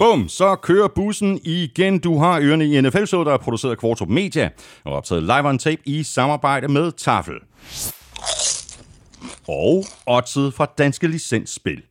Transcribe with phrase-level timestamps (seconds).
[0.00, 1.98] Bum, så kører bussen igen.
[1.98, 4.50] Du har ørerne i nfl så der er produceret af Kvartrup Media
[4.84, 7.34] og optaget live on tape i samarbejde med Tafel.
[9.48, 11.82] Og oddset fra Danske Licensspil.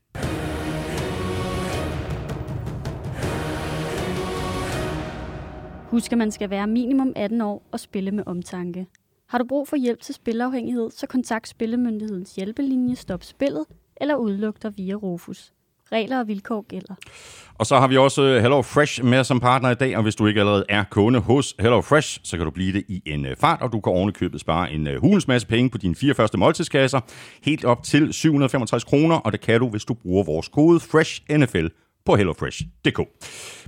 [5.90, 8.88] Husk, at man skal være minimum 18 år og spille med omtanke.
[9.28, 13.66] Har du brug for hjælp til spilafhængighed, så kontakt Spillemyndighedens hjælpelinje Stop Spillet
[14.02, 15.54] eller udluk dig via Rufus.
[15.92, 16.96] Regler og vilkår gælder.
[17.60, 20.16] Og så har vi også øh, Hello Fresh med som partner i dag, og hvis
[20.16, 23.26] du ikke allerede er kunde hos Hello Fresh, så kan du blive det i en
[23.26, 26.14] øh, fart, og du kan ovenikøbet spare en øh, hulens masse penge på dine fire
[26.14, 27.00] første måltidskasser,
[27.44, 31.68] helt op til 765 kroner, og det kan du, hvis du bruger vores kode FRESHNFL
[32.10, 33.00] på hellofresh.dk.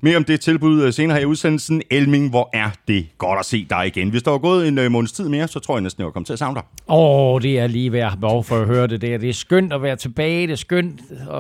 [0.02, 1.82] Mere om det tilbud øh, senere her i udsendelsen.
[1.92, 4.10] Elming, hvor er det godt at se dig igen.
[4.10, 6.12] Hvis der var gået en øh, måneds tid mere, så tror jeg næsten, jeg var
[6.12, 6.64] kommet til at savne dig.
[6.88, 9.18] Åh, oh, det er lige værd behov for at høre det der.
[9.18, 11.38] Det er skønt at være tilbage, det er skønt at,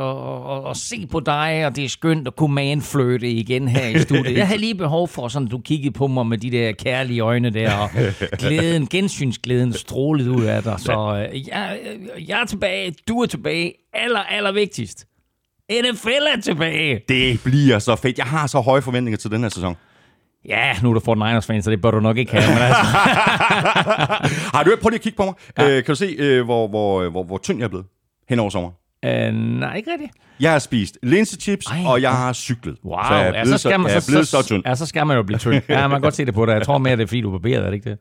[0.57, 3.99] at, at se på dig, og det er skønt at kunne manfløte igen her i
[3.99, 4.37] studiet.
[4.41, 7.49] Jeg har lige behov for, sådan du kiggede på mig med de der kærlige øjne
[7.49, 7.89] der, og
[8.37, 10.75] glæden, gensynsglæden strålet ud af dig.
[10.79, 11.79] Så øh, jeg,
[12.27, 15.05] jeg er tilbage, du er tilbage, aller, aller vigtigst.
[15.71, 17.01] NFL er tilbage.
[17.09, 18.17] Det bliver så fedt.
[18.17, 19.75] Jeg har så høje forventninger til den her sæson.
[20.45, 22.53] Ja, nu er du Fort Niners fan, så det bør du nok ikke have.
[22.53, 22.81] Men altså.
[24.55, 25.33] har du prøv lige at kigge på mig?
[25.57, 25.69] Ja.
[25.69, 27.85] Øh, kan du se, øh, hvor, hvor, hvor, hvor tynd jeg er blevet
[28.29, 28.75] hen over sommeren?
[29.05, 30.11] Uh, nej, ikke rigtigt.
[30.41, 31.83] Jeg har spist linsechips, Ej.
[31.85, 32.75] og jeg har cyklet.
[32.85, 34.63] Wow, så jeg er blevet, ja, så, skal man, så, blevet så, så tynd.
[34.65, 35.61] Ja, så skal man jo blive tynd.
[35.69, 36.53] Ja, man kan godt se det på dig.
[36.53, 37.97] Jeg tror mere, det er fordi, du er barberet, er det ikke det?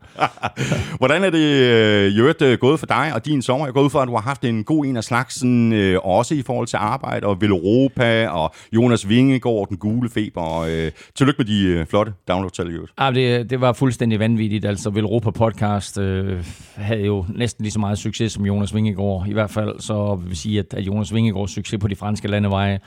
[1.01, 3.65] Hvordan er det øh, jo øh, gået for dig og din sommer?
[3.65, 6.35] Jeg går ud fra, at du har haft en god en af slagsen, øh, også
[6.35, 10.41] i forhold til arbejde og Europa og Jonas Vingegaard, den gule feber.
[10.41, 14.65] Og, øh, tillykke med de øh, flotte download-tal i Ja, det, det var fuldstændig vanvittigt.
[14.65, 19.25] Altså, Velropa podcast øh, havde jo næsten lige så meget succes som Jonas Vingegaard.
[19.27, 22.79] I hvert fald så vil sige, at, at Jonas Vingegaards succes på de franske landeveje,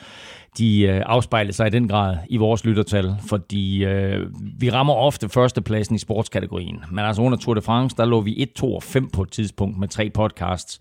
[0.58, 4.26] de øh, afspejler sig i den grad i vores lyttertal, fordi øh,
[4.58, 6.84] vi rammer ofte førstepladsen i sportskategorien.
[6.90, 9.30] Men altså under Tour de France, der lå vi 1, 2 og 5 på et
[9.30, 10.78] tidspunkt med tre podcasts.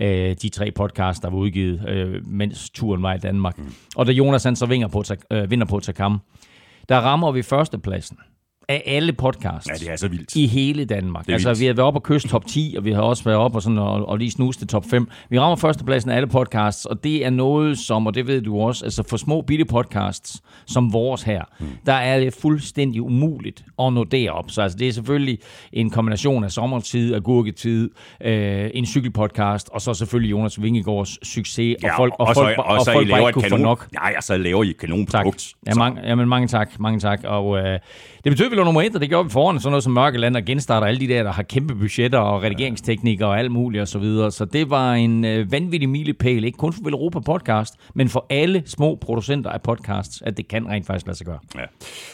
[0.00, 3.58] Øh, de tre podcasts, der var udgivet, øh, mens turen var i Danmark.
[3.58, 3.74] Mm.
[3.96, 6.20] Og da Jonas han så vinder på, øh, vinder på Takam,
[6.88, 8.18] der rammer vi førstepladsen
[8.68, 9.68] af alle podcasts.
[9.68, 10.36] Ja, det er så vildt.
[10.36, 11.28] I hele Danmark.
[11.28, 11.60] Altså, vildt.
[11.60, 13.62] vi har været op og kyst top 10, og vi har også været op og,
[13.62, 15.08] sådan, og, og lige snuse til top 5.
[15.30, 18.60] Vi rammer førstepladsen af alle podcasts, og det er noget som, og det ved du
[18.60, 21.68] også, altså for små bitte podcasts, som vores her, hmm.
[21.86, 24.50] der er det fuldstændig umuligt at nå derop.
[24.50, 25.38] Så altså, det er selvfølgelig
[25.72, 27.90] en kombination af sommertid, agurketid,
[28.20, 32.58] øh, en cykelpodcast, og så selvfølgelig Jonas Vingegaards succes, ja, og folk, og, og, folk,
[32.58, 33.88] og, og, og så folk bare ikke kunne få nok.
[33.94, 35.54] Ja, og så laver I et kanonprodukt.
[35.66, 37.20] Ja, mange, jamen, mange tak, mange tak.
[37.24, 37.78] Og øh,
[38.24, 40.36] det betyder, at lå nummer et, og det gjorde vi foran sådan noget som Mørkeland
[40.36, 43.88] og genstarter alle de der, der har kæmpe budgetter og redigeringsteknikker og alt muligt og
[43.88, 44.30] så videre.
[44.30, 48.62] Så det var en øh, vanvittig milepæl, ikke kun for Europa Podcast, men for alle
[48.66, 51.38] små producenter af podcasts, at det kan rent faktisk lade sig gøre.
[51.54, 51.64] Ja.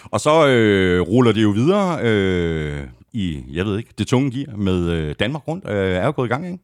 [0.04, 2.80] Og så øh, ruller det jo videre øh,
[3.12, 5.68] i, jeg ved ikke, det tunge gear med øh, Danmark rundt.
[5.68, 6.58] Øh, er jo gået i gang, ikke?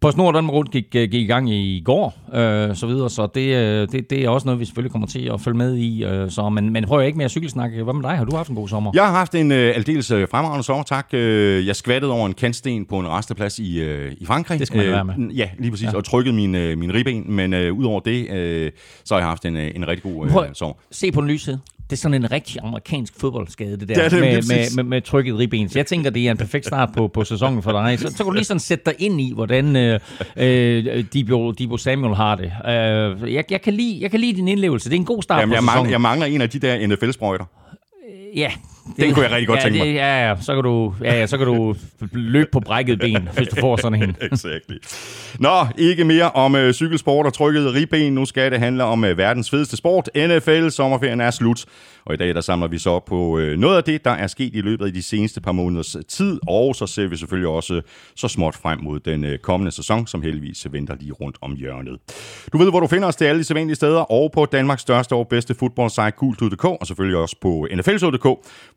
[0.00, 3.56] På Snor Danmark Rundt gik, gik i gang i går, øh, så videre, så det,
[3.56, 6.04] øh, det, det er også noget, vi selvfølgelig kommer til at følge med i.
[6.04, 7.72] Øh, så, men, men prøv ikke mere cykelsnak.
[7.72, 8.16] Hvad med dig?
[8.16, 8.90] Har du haft en god sommer?
[8.94, 11.08] Jeg har haft en øh, aldeles øh, fremragende sommer, tak.
[11.12, 14.58] Øh, jeg skvattede over en kantsten på en resteplads i, øh, i Frankrig.
[14.58, 15.14] Det skal man øh, være med.
[15.34, 15.96] Ja, lige præcis, ja.
[15.96, 18.70] og trykket min, øh, min ribben, men øh, udover det, øh,
[19.04, 20.74] så har jeg haft en, øh, en rigtig god øh, Prøv, sommer.
[20.90, 21.58] Se på den lyse
[21.90, 25.02] det er sådan en rigtig amerikansk fodboldskade, det der, ja, det med, med, med, med
[25.02, 25.68] trykket ribben.
[25.68, 27.98] Så jeg tænker, det er en perfekt start på, på sæsonen for dig.
[27.98, 30.00] Så, så kan du lige sådan sætte dig ind i, hvordan øh,
[30.36, 32.44] øh, Debo, Debo Samuel har det.
[32.44, 34.90] Øh, jeg, jeg, kan lide, jeg kan lide din indlevelse.
[34.90, 35.76] Det er en god start Jamen, på jeg sæsonen.
[35.76, 37.44] Mangler, jeg mangler en af de der NFL-sprøjter.
[38.36, 38.50] Ja,
[38.96, 39.86] den kunne jeg rigtig godt ja, tænke mig.
[39.86, 41.74] Det, ja, ja, så kan du, ja, ja, så kan du
[42.12, 44.16] løbe på brækket ben, hvis du får sådan en.
[44.32, 44.76] exactly.
[45.38, 48.12] Nå, ikke mere om øh, cykelsport og trykket ribben.
[48.12, 50.08] Nu skal det handle om øh, verdens fedeste sport.
[50.16, 51.64] NFL, sommerferien er slut.
[52.04, 54.26] Og i dag der samler vi så op på øh, noget af det, der er
[54.26, 56.40] sket i løbet af de seneste par måneders tid.
[56.48, 57.80] Og så ser vi selvfølgelig også
[58.16, 61.98] så småt frem mod den øh, kommende sæson, som heldigvis venter lige rundt om hjørnet.
[62.52, 65.14] Du ved, hvor du finder os til alle de sædvanlige steder, og på Danmarks største
[65.14, 68.26] og bedste fodboldsite, Gultud.dk, og selvfølgelig også på NFL.dk,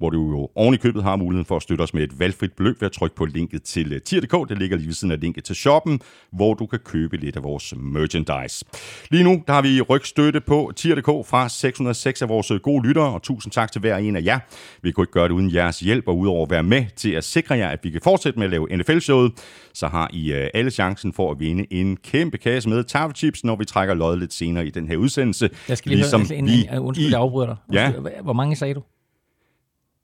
[0.03, 2.53] hvor du jo oven i købet har muligheden for at støtte os med et valgfrit
[2.53, 4.49] beløb ved at trykke på linket til tier.dk.
[4.49, 5.99] Det ligger lige ved siden af linket til shoppen,
[6.31, 8.65] hvor du kan købe lidt af vores merchandise.
[9.11, 13.21] Lige nu der har vi rygstøtte på tier.dk fra 606 af vores gode lyttere, og
[13.21, 14.39] tusind tak til hver en af jer.
[14.81, 17.23] Vi kunne ikke gøre det uden jeres hjælp, og udover at være med til at
[17.23, 19.31] sikre jer, at vi kan fortsætte med at lave NFL-showet,
[19.73, 23.65] så har I alle chancen for at vinde en kæmpe kasse med tafelchips, når vi
[23.65, 25.49] trækker løjet lidt senere i den her udsendelse.
[25.69, 27.55] Jeg skal lige ligesom høre, en, en, en, undskyld, jeg afbryder dig.
[27.73, 27.91] Ja.
[28.23, 28.81] Hvor mange sagde du?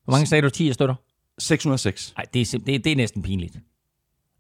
[0.10, 0.96] Hvor mange sagde du 10 støtter?
[1.40, 2.14] 606.
[2.18, 3.58] Nej, det er, det, det er næsten pinligt.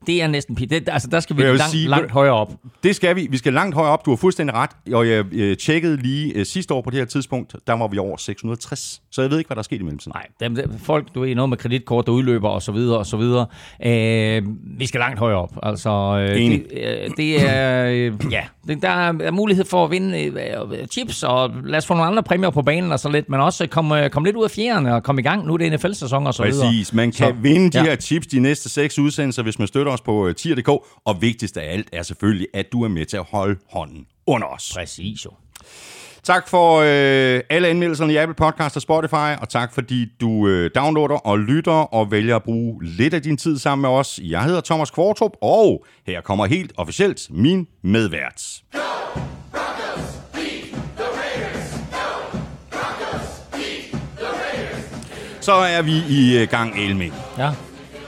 [0.07, 2.53] Det er næsten det, Altså, der skal vi langt, sige- langt højere op.
[2.83, 3.27] Det skal vi.
[3.31, 4.05] Vi skal langt højere op.
[4.05, 4.69] Du har fuldstændig ret.
[4.93, 7.97] Og jeg øh, tjekkede lige øh, sidste år på det her tidspunkt, der var vi
[7.97, 9.01] over 660.
[9.11, 10.11] Så jeg ved ikke, hvad der er sket i mellemtiden.
[10.15, 13.05] Nej, dem, dem, folk, du er noget med kreditkort, der udløber og så videre og
[13.05, 13.45] så videre.
[13.85, 14.43] Øh,
[14.79, 15.57] vi skal langt højere op.
[15.63, 15.89] Altså,
[16.29, 16.63] øh, Enig.
[16.69, 21.23] det, øh, det er, øh, ja, det, der er mulighed for at vinde øh, chips,
[21.23, 24.03] og lad os få nogle andre præmier på banen og så lidt, men også komme
[24.03, 25.47] øh, kom lidt ud af fjerne og komme i gang.
[25.47, 26.65] Nu er det NFL-sæson og så videre.
[26.67, 26.93] Præcis.
[26.93, 27.83] Man kan Så, vinde de ja.
[27.83, 30.69] her tips de næste seks udsendelser, hvis man støtter os på øh, tier.dk.
[31.05, 34.47] Og vigtigst af alt er selvfølgelig, at du er med til at holde hånden under
[34.47, 34.71] os.
[34.75, 35.31] Præcis jo.
[36.23, 40.71] Tak for øh, alle anmeldelserne i Apple Podcast og Spotify, og tak fordi du øh,
[40.75, 44.19] downloader og lytter og vælger at bruge lidt af din tid sammen med os.
[44.23, 48.41] Jeg hedder Thomas Kvartrup, og her kommer helt officielt min medvært.
[55.41, 57.13] Så er vi i øh, gang, Elming.
[57.37, 57.51] Ja,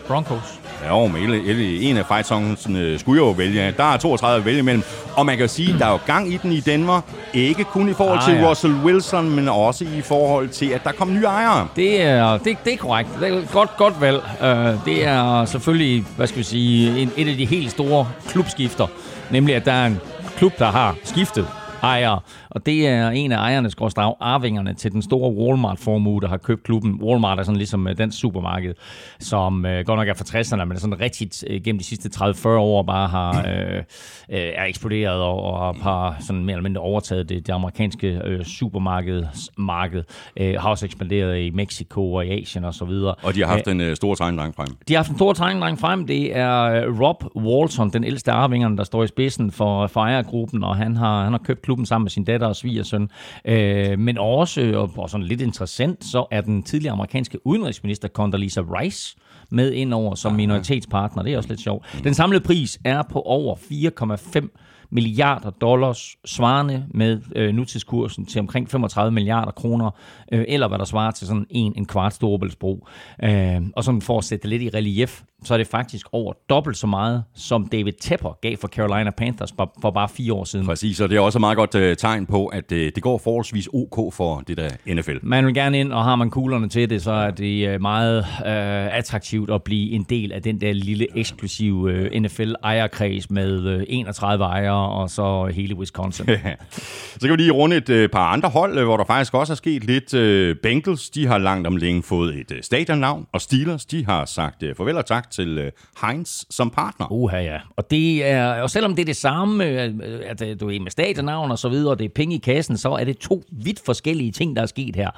[0.08, 0.61] Broncos.
[0.86, 2.32] Ja, men Elle- Elle- en af fight
[2.78, 3.74] øh, skulle jo vælge.
[3.78, 4.84] Der er 32 at vælge imellem.
[5.16, 7.04] Og man kan jo sige, at der er jo gang i den i Danmark.
[7.34, 8.50] Ikke kun i forhold Ah, til ja.
[8.50, 11.68] Russell Wilson, men også i forhold til, at der kom nye ejere.
[11.76, 13.10] Det er, det, det er korrekt.
[13.20, 14.22] Det er godt, godt valg.
[14.42, 18.88] Uh, det er selvfølgelig, hvad skal vi sige, en, et af de helt store klubskifter.
[19.32, 20.00] Nemlig, at der er en
[20.38, 21.48] klub, der har skiftet
[21.84, 22.20] ejere.
[22.52, 26.64] Og det er en af ejerne, skorstræk arvingerne til den store Walmart-formue, der har købt
[26.64, 27.00] klubben.
[27.02, 28.74] Walmart er sådan ligesom øh, dansk supermarked,
[29.20, 32.48] som øh, godt nok er fra 60'erne, men sådan rigtig øh, gennem de sidste 30-40
[32.48, 33.84] år bare har, øh, øh,
[34.30, 40.04] er eksploderet og, og har sådan mere eller mindre overtaget det, det amerikanske øh, supermarkedsmarked.
[40.38, 43.16] Øh, har også ekspanderet i Mexico og i Asien og så videre.
[43.24, 44.68] Og de har haft en øh, stor tegndreng frem.
[44.88, 46.08] De har haft en stor tegning frem.
[46.08, 50.64] Det er øh, Rob Walton, den ældste arvingerne, der står i spidsen for, for ejergruppen,
[50.64, 53.10] og han har, han har købt klubben sammen med sin datter og svigersøn.
[53.46, 58.62] Øh, men også, og, og sådan lidt interessant, så er den tidligere amerikanske udenrigsminister Condoleezza
[58.62, 59.16] Rice
[59.50, 61.24] med ind over som minoritetspartner.
[61.24, 62.00] Det er også lidt sjovt.
[62.04, 68.70] Den samlede pris er på over 4,5 milliarder dollars, svarende med øh, nutidskursen til omkring
[68.70, 69.92] 35 milliarder kroner,
[70.32, 72.88] øh, eller hvad der svarer til sådan en, en kvart storebæltsbro.
[73.24, 76.34] Øh, og sådan for at sætte det lidt i relief, så er det faktisk over
[76.50, 80.44] dobbelt så meget, som David Tepper gav for Carolina Panthers for, for bare fire år
[80.44, 80.66] siden.
[80.66, 83.18] Præcis, og det er også et meget godt øh, tegn på, at øh, det går
[83.18, 85.18] forholdsvis ok for det der NFL.
[85.22, 88.18] Man vil gerne ind, og har man kuglerne til det, så er det øh, meget
[88.20, 93.84] øh, attraktivt at blive en del af den der lille eksklusive øh, NFL-ejerkreds med øh,
[93.88, 96.26] 31 ejere, og så hele Wisconsin.
[97.20, 99.54] Så kan vi lige runde et øh, par andre hold, øh, hvor der faktisk også
[99.54, 100.14] er sket lidt.
[100.14, 104.26] Øh, Bengals, de har langt om længe fået et øh, stadionnavn, og Steelers, de har
[104.26, 105.72] sagt øh, farvel og tak til øh,
[106.06, 107.12] Heinz som partner.
[107.12, 107.58] Uha, ja.
[107.78, 109.94] Og, det er, og selvom det er det samme, øh,
[110.26, 112.90] at du er med stadionnavn og så videre, og det er penge i kassen, så
[112.90, 115.10] er det to vidt forskellige ting, der er sket her.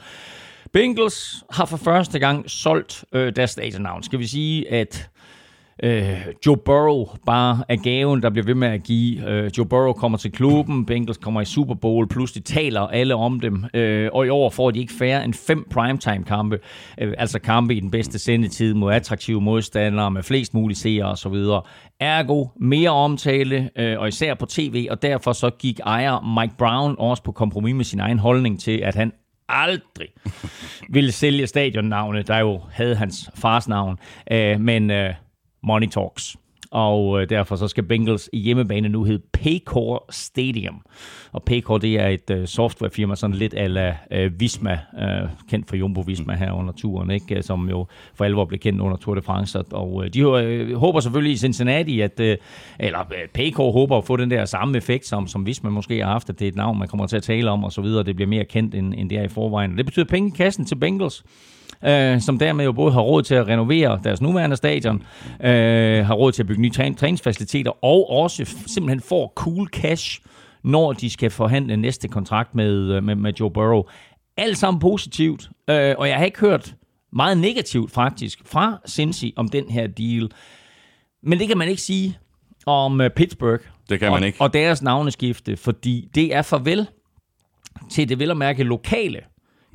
[0.73, 4.03] Bengals har for første gang solgt øh, deres stadionnavn.
[4.03, 5.09] Skal vi sige, at
[5.83, 9.29] øh, Joe Burrow bare er gaven, der bliver ved med at give.
[9.29, 13.39] Øh, Joe Burrow kommer til klubben, Bengals kommer i Super Bowl, pludselig taler alle om
[13.39, 16.59] dem, øh, og i år får de ikke færre end fem primetime-kampe,
[16.97, 21.35] øh, altså kampe i den bedste sendetid mod attraktive modstandere med flest mulige seere osv.
[21.99, 26.95] Ergo mere omtale, øh, og især på tv, og derfor så gik ejer Mike Brown
[26.99, 29.11] også på kompromis med sin egen holdning til, at han
[29.49, 30.07] aldrig
[30.95, 33.97] ville sælge stadionnavnet, der jo havde hans fars navn.
[34.31, 35.13] Øh, men øh,
[35.63, 36.37] money talks.
[36.73, 40.81] Og øh, derfor så skal Bengals hjemmebane nu hedde Paycor Stadium.
[41.31, 45.75] Og Paycor, det er et øh, softwarefirma, sådan lidt ala øh, Visma, øh, kendt for
[45.75, 47.43] Jumbo Visma her under turen, ikke?
[47.43, 49.59] som jo for alvor blev kendt under Tour de France.
[49.59, 52.37] Og øh, de øh, håber selvfølgelig i Cincinnati, at, øh,
[52.79, 56.11] eller øh, Paycor håber at få den der samme effekt, som, som Visma måske har
[56.11, 58.03] haft, at det er et navn, man kommer til at tale om, og så videre.
[58.03, 59.71] Det bliver mere kendt, end, end det er i forvejen.
[59.71, 61.23] Og det betyder penge i kassen til Bengals
[61.85, 65.03] øh, som dermed jo både har råd til at renovere deres nuværende stadion,
[65.43, 70.21] øh, har råd til at bygge nye træn- træningsfaciliteter, og også simpelthen får cool cash,
[70.63, 73.83] når de skal forhandle næste kontrakt med, øh, med, med Joe Burrow.
[74.37, 76.75] Alt sammen positivt, øh, og jeg har ikke hørt
[77.13, 80.31] meget negativt faktisk fra Cincy om den her deal.
[81.23, 82.17] Men det kan man ikke sige
[82.65, 84.41] om øh, Pittsburgh Det kan man og, ikke.
[84.41, 86.87] og deres navneskifte, fordi det er farvel
[87.91, 89.19] til det vel at mærke lokale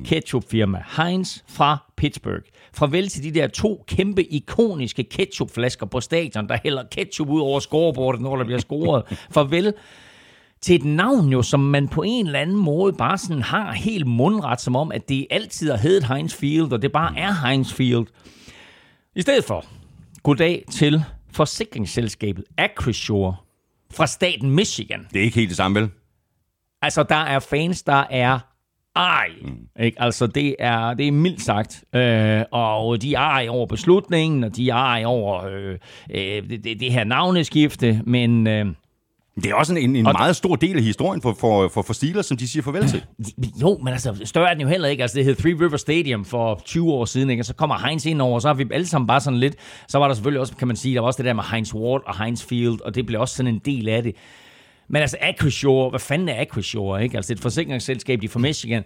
[0.04, 2.44] ketchupfirma Heinz fra Pittsburgh.
[2.72, 7.60] Farvel til de der to kæmpe ikoniske ketchupflasker på stadion, der hælder ketchup ud over
[7.60, 9.02] scorebordet, når der bliver scoret.
[9.34, 9.74] Farvel
[10.60, 14.06] til et navn jo, som man på en eller anden måde bare sådan har helt
[14.06, 17.72] mundret, som om, at det altid har heddet Heinz Field, og det bare er Heinz
[17.72, 18.06] Field.
[19.16, 19.64] I stedet for,
[20.22, 23.36] goddag til forsikringsselskabet Acrisure
[23.90, 25.06] fra staten Michigan.
[25.12, 25.90] Det er ikke helt det samme, vel?
[26.82, 28.38] Altså, der er fans, der er
[28.96, 29.28] ej.
[29.42, 29.82] Mm.
[29.84, 30.02] Ikke?
[30.02, 31.84] Altså, det er, det er mildt sagt.
[31.94, 35.78] Øh, og de er ej over beslutningen, og de er ej over øh,
[36.10, 38.46] øh, det, det, her navneskifte, men...
[38.46, 38.66] Øh,
[39.42, 42.26] det er også en, en meget stor del af historien for, for, for, for Steelers,
[42.26, 43.04] som de siger farvel til.
[43.62, 45.02] Jo, men altså, større er den jo heller ikke.
[45.02, 47.40] Altså, det hed Three River Stadium for 20 år siden, ikke?
[47.40, 49.54] og så kommer Heinz ind over, og så har vi alle sammen bare sådan lidt...
[49.88, 51.74] Så var der selvfølgelig også, kan man sige, der var også det der med Heinz
[51.74, 54.14] Ward og Heinz Field, og det blev også sådan en del af det.
[54.88, 57.16] Men altså, Acrisure, hvad fanden er Acrisure, ikke?
[57.16, 58.84] Altså, det er et forsikringsselskab, de er fra Michigan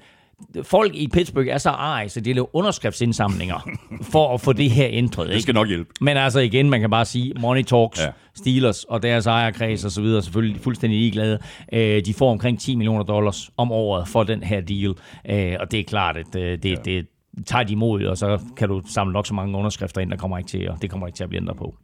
[0.62, 3.70] folk i Pittsburgh er så ej, så de laver underskriftsindsamlinger
[4.12, 5.24] for at få det her ændret.
[5.24, 5.34] Ikke?
[5.34, 5.90] Det skal nok hjælpe.
[6.00, 8.08] Men altså igen, man kan bare sige, Money Talks, ja.
[8.34, 11.38] Steelers og deres ejerkreds og så videre, selvfølgelig fuldstændig ligeglade.
[11.72, 14.94] Øh, de får omkring 10 millioner dollars om året for den her deal.
[15.30, 16.74] Øh, og det er klart, at øh, det, ja.
[16.84, 17.06] det,
[17.46, 20.38] tager de imod, og så kan du samle nok så mange underskrifter ind, der kommer
[20.38, 21.74] ikke til, og det kommer ikke til at blive ændret på.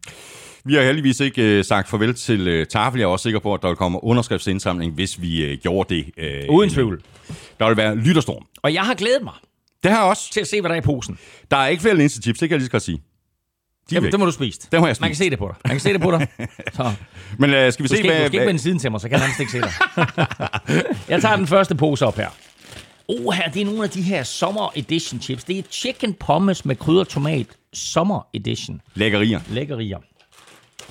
[0.69, 2.99] Vi har heldigvis ikke øh, sagt farvel til øh, Tafel.
[2.99, 6.11] Jeg er også sikker på, at der vil komme underskriftsindsamling, hvis vi øh, gjorde det.
[6.17, 7.03] Øh, Uden tvivl.
[7.61, 8.47] Der vil være lytterstorm.
[8.63, 9.33] Og jeg har glædet mig.
[9.83, 10.33] Det har jeg også.
[10.33, 11.19] Til at se, hvad der er i posen.
[11.51, 13.03] Der er ikke flere linsechips, det kan jeg lige så godt sige.
[13.91, 14.61] De Jamen, det må du spise.
[14.73, 15.03] Det må jeg spise.
[15.03, 15.57] Man kan se det på dig.
[15.65, 16.29] Man kan se det på dig.
[16.77, 16.93] Så.
[17.39, 18.21] Men uh, skal vi du se, skal, hvad...
[18.21, 19.73] Du skal ikke vende siden til mig, så kan han ikke se dig.
[21.13, 22.29] jeg tager den første pose op her.
[23.09, 25.45] Oh, her, det er nogle af de her Summer Edition chips.
[25.45, 27.47] Det er chicken pommes med krydder tomat.
[27.73, 28.81] Summer Edition.
[28.95, 29.41] Lækkerier.
[29.51, 29.99] Lækkerier.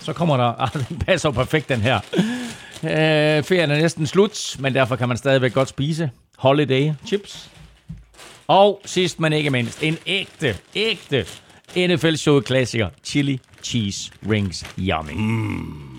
[0.02, 0.54] Så kommer der...
[0.62, 1.96] Ah, den passer perfekt, den her.
[2.84, 7.50] Øh, ferien er næsten slut, men derfor kan man stadigvæk godt spise holiday chips.
[8.48, 11.26] Og sidst men ikke mindst, en ægte, ægte
[11.78, 15.12] NFL-showet klassiker, chili cheese rings yummy.
[15.14, 15.97] Mm.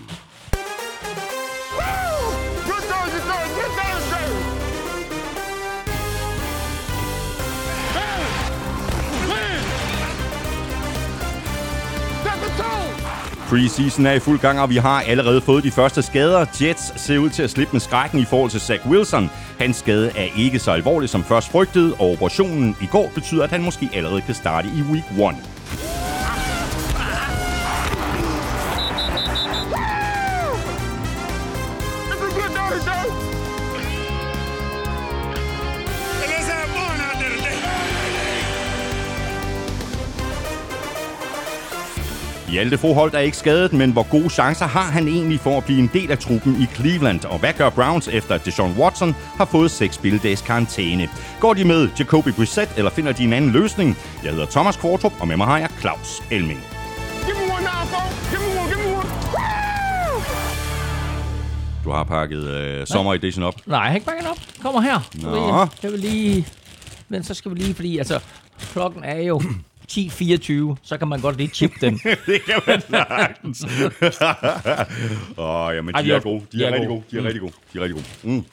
[13.49, 16.45] Preseason er i fuld gang, og vi har allerede fået de første skader.
[16.61, 19.29] Jets ser ud til at slippe med skrækken i forhold til Zach Wilson.
[19.59, 23.49] Hans skade er ikke så alvorlig som først frygtet, og operationen i går betyder, at
[23.49, 25.58] han måske allerede kan starte i week 1.
[42.51, 45.79] Hjalte Froholt er ikke skadet, men hvor gode chancer har han egentlig for at blive
[45.79, 47.25] en del af truppen i Cleveland?
[47.25, 51.09] Og hvad gør Browns efter, at Deshaun Watson har fået 6 spilledags karantæne?
[51.39, 53.97] Går de med Jacoby Brissett, eller finder de en anden løsning?
[54.23, 56.59] Jeg hedder Thomas Kvartrup, og med mig har jeg Claus Elming.
[61.83, 63.53] Du har pakket øh, sommer edition op.
[63.65, 64.37] Nej, jeg har ikke pakket op.
[64.61, 65.09] Kommer her.
[65.21, 65.67] Nå.
[65.83, 66.47] Jeg vil lige...
[67.09, 68.19] Men så skal vi lige, fordi altså,
[68.73, 69.41] klokken er jo
[69.91, 71.93] 10-24, så kan man godt lige chip den.
[72.25, 73.65] det kan man sagtens.
[75.37, 76.41] Åh, oh, jamen, de, Ej, de er, er gode.
[76.51, 77.03] De, de er, er rigtig gode.
[77.11, 77.25] De er mm.
[77.25, 77.53] rigtig gode.
[77.73, 78.35] De er rigtig gode.
[78.35, 78.45] Mm.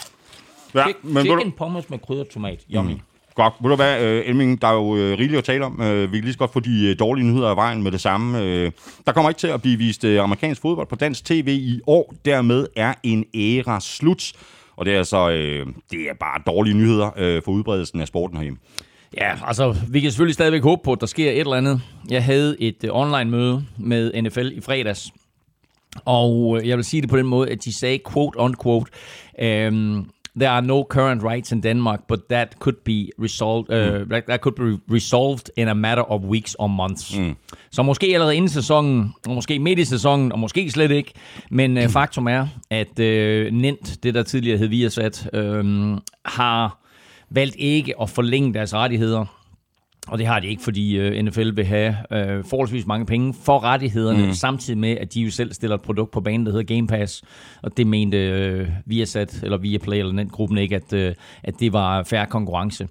[0.74, 1.56] Ja, men Chicken du...
[1.56, 2.60] pommes med krydder tomat.
[2.74, 2.92] Yummy.
[2.92, 3.00] Mm.
[3.34, 3.54] Godt.
[3.60, 5.80] Ved du hvad, uh, Elming, der er jo uh, rigeligt at tale om.
[5.80, 8.00] Uh, vi kan lige så godt få de uh, dårlige nyheder af vejen med det
[8.00, 8.38] samme.
[8.38, 8.70] Uh,
[9.06, 12.14] der kommer ikke til at blive vist uh, amerikansk fodbold på dansk tv i år.
[12.24, 14.32] Dermed er en æra slut.
[14.76, 18.36] Og det er altså, uh, det er bare dårlige nyheder uh, for udbredelsen af sporten
[18.36, 18.58] herhjemme.
[19.16, 21.80] Ja, altså, vi kan selvfølgelig stadigvæk håbe på, at der sker et eller andet.
[22.10, 25.12] Jeg havde et uh, online-møde med NFL i fredags,
[26.04, 28.90] og uh, jeg vil sige det på den måde, at de sagde, quote unquote,
[29.42, 34.22] um, there are no current rights in Denmark, but that could be resolved, uh, mm.
[34.28, 37.18] that could be resolved in a matter of weeks or months.
[37.18, 37.36] Mm.
[37.70, 41.12] Så måske allerede inden sæsonen, og måske midt i sæsonen, og måske slet ikke.
[41.50, 46.85] Men uh, faktum er, at uh, Nint, det der tidligere hed Viasat, uh, har
[47.30, 49.37] valgt ikke at forlænge deres rettigheder.
[50.09, 53.64] Og det har de ikke, fordi øh, NFL vil have øh, forholdsvis mange penge for
[53.64, 54.33] rettighederne, mm.
[54.33, 57.23] samtidig med, at de jo selv stiller et produkt på banen, der hedder Game Pass.
[57.62, 61.73] Og det mente øh, Viasat, eller Viaplay, eller den gruppen ikke, at, øh, at det
[61.73, 62.88] var færre konkurrence.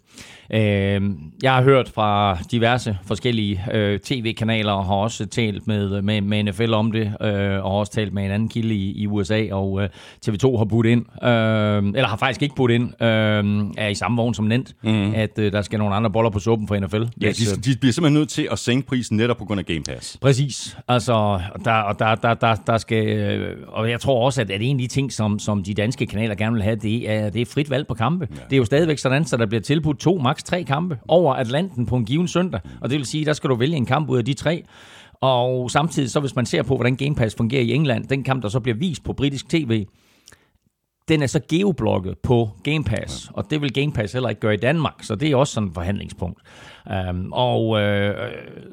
[0.54, 1.02] Øh,
[1.44, 6.44] jeg har hørt fra diverse forskellige øh, tv-kanaler, og har også talt med, med, med
[6.44, 9.48] NFL om det, øh, og har også talt med en anden kilde i, i USA,
[9.52, 9.90] og øh,
[10.28, 11.30] TV2 har budt ind, øh,
[11.96, 15.14] eller har faktisk ikke budt ind, øh, er i samme vogn som nemt, mm.
[15.16, 17.04] at øh, der skal nogle andre boller på suppen for NFL.
[17.22, 19.84] Ja, de, de bliver simpelthen nødt til at sænke prisen netop på grund af Game
[19.84, 20.18] Pass.
[20.22, 20.78] Præcis.
[20.88, 24.62] Altså, der, og der, der, der, der skal, øh, og jeg tror også, at, at
[24.62, 27.42] en af de ting, som, som de danske kanaler gerne vil have, det er, det
[27.42, 28.28] er frit valg på kampe.
[28.32, 28.36] Ja.
[28.50, 31.86] Det er jo stadigvæk sådan, så der bliver tilbudt to, maks tre kampe over Atlanten
[31.86, 32.60] på en given søndag.
[32.82, 34.64] Og det vil sige, der skal du vælge en kamp ud af de tre.
[35.22, 38.44] Og samtidig, så hvis man ser på, hvordan Game Pass fungerer i England, den kamp,
[38.44, 39.86] der så bliver vist på britisk tv,
[41.08, 44.54] den er så geoblokket på Game Pass, og det vil Game Pass heller ikke gøre
[44.54, 46.42] i Danmark, så det er også sådan et forhandlingspunkt.
[47.10, 48.16] Um, og øh,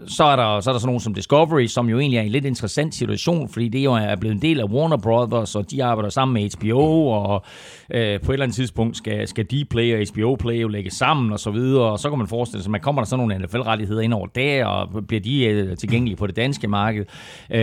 [0.07, 2.29] så, er der, så er der sådan nogen som Discovery, som jo egentlig er en
[2.29, 5.85] lidt interessant situation, fordi det jo er blevet en del af Warner Brothers, og de
[5.85, 7.45] arbejder sammen med HBO, og
[7.91, 11.33] øh, på et eller andet tidspunkt skal, skal Dplay og HBO Play jo lægge sammen
[11.33, 13.47] og så videre, og så kan man forestille sig, at man kommer der sådan nogle
[13.47, 17.05] NFL-rettigheder ind over der, og bliver de øh, tilgængelige på det danske marked.
[17.51, 17.59] Um,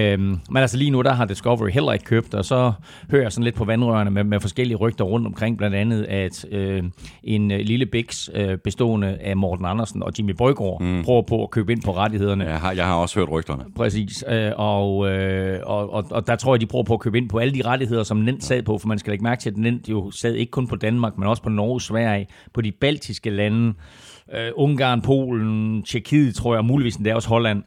[0.49, 2.71] men altså lige nu, der har Discovery heller ikke købt, og så
[3.11, 6.45] hører jeg sådan lidt på vandrørene med, med forskellige rygter rundt omkring, blandt andet, at
[6.51, 6.83] øh,
[7.23, 11.03] en øh, lille Bix øh, bestående af Morten Andersen og Jimmy Brøgaard mm.
[11.03, 12.45] prøver på at købe ind på rettighederne.
[12.45, 13.63] Jeg har, jeg har også hørt rygterne.
[13.75, 17.17] Præcis, øh, og, øh, og, og, og der tror jeg, de prøver på at købe
[17.17, 19.49] ind på alle de rettigheder, som Nent sad på, for man skal lægge mærke til,
[19.49, 22.71] at Nent jo sad ikke kun på Danmark, men også på Norge, Sverige, på de
[22.71, 23.73] baltiske lande,
[24.33, 27.63] øh, Ungarn, Polen, Tjekkiet, tror jeg, og muligvis endda også Holland.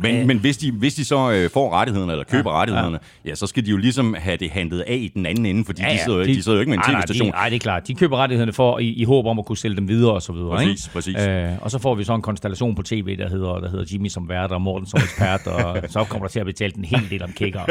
[0.00, 2.98] Men, Æh, men hvis, de, hvis de så øh, får rettighederne, eller køber ja, rettighederne,
[3.24, 3.30] ja.
[3.30, 5.82] ja, så skal de jo ligesom have det handlet af i den anden ende, fordi
[5.82, 7.28] ja, ja, de, sidder, de, de sidder jo ikke med en tv-station.
[7.28, 7.88] Nej, det er klart.
[7.88, 10.32] De køber rettighederne for i, i håb om at kunne sælge dem videre og så
[10.32, 10.56] videre.
[10.56, 10.92] Præcis, ikke?
[10.92, 11.16] præcis.
[11.16, 14.08] Æh, og så får vi så en konstellation på tv, der hedder, der hedder Jimmy
[14.08, 17.10] som vært og Morten som ekspert, og så kommer der til at betale en hel
[17.10, 17.64] del om kicker.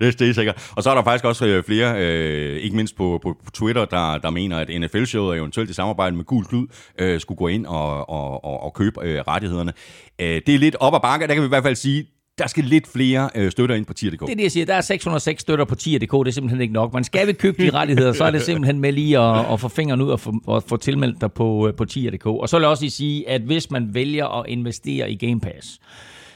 [0.18, 0.72] det er sikkert.
[0.76, 3.84] Og så er der faktisk også øh, flere, øh, ikke mindst på, på, på Twitter,
[3.84, 6.66] der, der mener, at NFL-showet eventuelt i samarbejde med Gul Klud
[6.98, 9.72] øh, skulle gå ind og, og, og, og købe øh, rettighederne.
[10.20, 12.06] Øh, det er lidt op ad bakke, der kan vi i hvert fald sige,
[12.38, 14.20] der skal lidt flere øh, støtter ind på tier.dk.
[14.20, 14.66] Det er det, jeg siger.
[14.66, 16.12] Der er 606 støtter på tier.dk.
[16.12, 16.92] Det er simpelthen ikke nok.
[16.92, 19.68] Man skal vi købe de rettigheder, så er det simpelthen med lige at, at få
[19.68, 22.26] fingeren ud og få, og få tilmeldt dig på, øh, på tier.dk.
[22.26, 25.40] Og så vil jeg også lige sige, at hvis man vælger at investere i Game
[25.40, 25.80] Pass,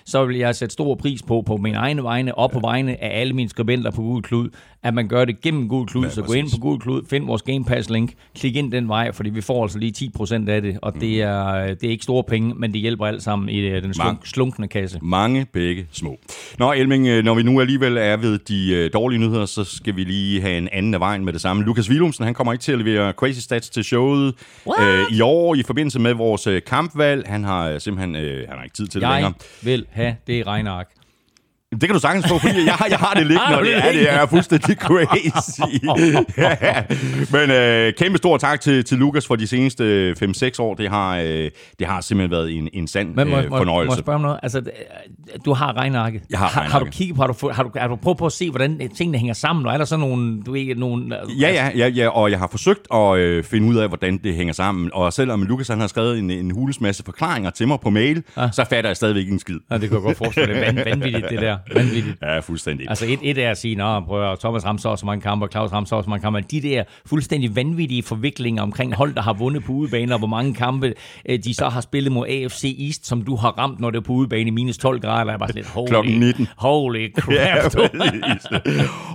[0.06, 3.20] så vil jeg sætte stor pris på, på min egne vegne og på vegne af
[3.20, 4.48] alle mine skribenter på Google Klud,
[4.84, 6.04] at man gør det gennem Google Klud.
[6.04, 8.88] Ja, så gå ind på Google Klud, find vores Game Pass link, klik ind den
[8.88, 11.30] vej, fordi vi får altså lige 10% af det, og det, mm.
[11.30, 14.26] er, det er ikke store penge, men det hjælper alt sammen i øh, den slunk,
[14.26, 14.98] slunkne kasse.
[15.02, 16.18] Mange begge små.
[16.58, 19.96] Nå Elming, øh, når vi nu alligevel er ved de øh, dårlige nyheder, så skal
[19.96, 21.64] vi lige have en anden af vejen med det samme.
[21.64, 24.34] Lukas Willumsen, han kommer ikke til at levere Crazy Stats til showet
[24.80, 27.24] øh, i år i forbindelse med vores kampvalg.
[27.28, 29.32] Han har simpelthen øh, han har ikke tid til jeg det længere.
[29.62, 30.88] Jeg vil have det regneark.
[31.80, 34.12] Det kan du sagtens få, fordi jeg, jeg har det liggende, og det er, det
[34.12, 35.60] er fuldstændig crazy.
[36.38, 36.82] ja.
[37.30, 40.74] Men øh, kæmpe stor tak til, til Lukas for de seneste 5-6 år.
[40.74, 43.66] Det har, øh, det har simpelthen været en, en sand Men må, øh, fornøjelse.
[43.66, 44.40] Må, må jeg spørge om noget?
[44.42, 44.62] Altså,
[45.44, 46.22] du har regnarket.
[46.30, 48.26] Jeg har, har Har du kigget på, har du, har du, har du prøvet på
[48.26, 49.66] at se, hvordan tingene hænger sammen?
[49.66, 51.16] Og er der sådan nogle, du ved, nogle...
[51.40, 54.34] Ja, ja, ja, ja, og jeg har forsøgt at øh, finde ud af, hvordan det
[54.34, 54.90] hænger sammen.
[54.92, 58.22] Og selvom Lukas han har skrevet en, en hules masse forklaringer til mig på mail,
[58.36, 58.48] ja.
[58.52, 59.58] så fatter jeg stadigvæk ikke en skid.
[59.70, 60.54] Ja, det kan jeg godt forestille.
[60.54, 61.56] Det er vanvittigt, det der.
[61.74, 62.16] Vanvittigt.
[62.22, 62.88] Ja, fuldstændig.
[62.88, 65.72] Altså et, et er at sige, at prøv Thomas rammer så mange kampe, og Claus
[65.72, 66.40] rammer så mange kampe.
[66.40, 70.54] De der fuldstændig vanvittige forviklinger omkring hold, der har vundet på udebane, og hvor mange
[70.54, 70.94] kampe
[71.28, 74.02] øh, de så har spillet mod AFC East, som du har ramt, når det er
[74.02, 76.48] på udebane i minus 12 grader, er bare sådan lidt, holy, Klokken 19.
[76.56, 77.32] holy crap.
[77.34, 77.54] ja,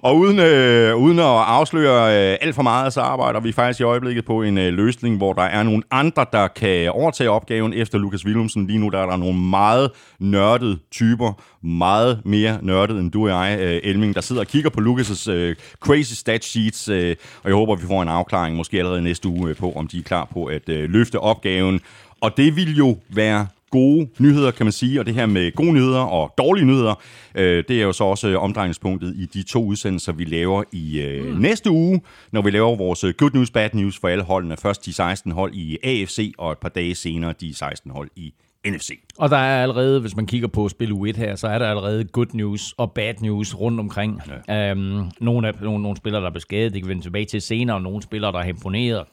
[0.03, 3.83] og uden, øh, uden at afsløre øh, alt for meget, så arbejder vi faktisk i
[3.83, 7.97] øjeblikket på en øh, løsning, hvor der er nogle andre, der kan overtage opgaven efter
[7.97, 8.67] Lukas Willumsen.
[8.67, 13.29] Lige nu der er der nogle meget nørdede typer, meget mere nørdet end du og
[13.29, 16.95] jeg, øh, Elming, der sidder og kigger på Lucas' uh, crazy stat sheets, uh,
[17.43, 20.03] og jeg håber, vi får en afklaring, måske allerede næste uge, på, om de er
[20.03, 21.81] klar på at løfte opgaven.
[22.21, 25.73] Og det vil jo være gode nyheder, kan man sige, og det her med gode
[25.73, 26.95] nyheder og dårlige nyheder,
[27.35, 31.25] øh, det er jo så også omdrejningspunktet i de to udsendelser, vi laver i øh,
[31.25, 31.41] mm.
[31.41, 34.57] næste uge, når vi laver vores good news, bad news for alle holdene.
[34.57, 38.33] Først de 16 hold i AFC, og et par dage senere de 16 hold i
[38.67, 39.03] NFC.
[39.17, 42.03] Og der er allerede, hvis man kigger på spil U1 her, så er der allerede
[42.03, 44.21] good news og bad news rundt omkring.
[44.47, 44.71] Ja.
[44.71, 47.77] Um, nogle, af, nogle, nogle spillere, der er beskadet, det kan vende tilbage til senere,
[47.77, 49.03] og nogle spillere, der er imponeret.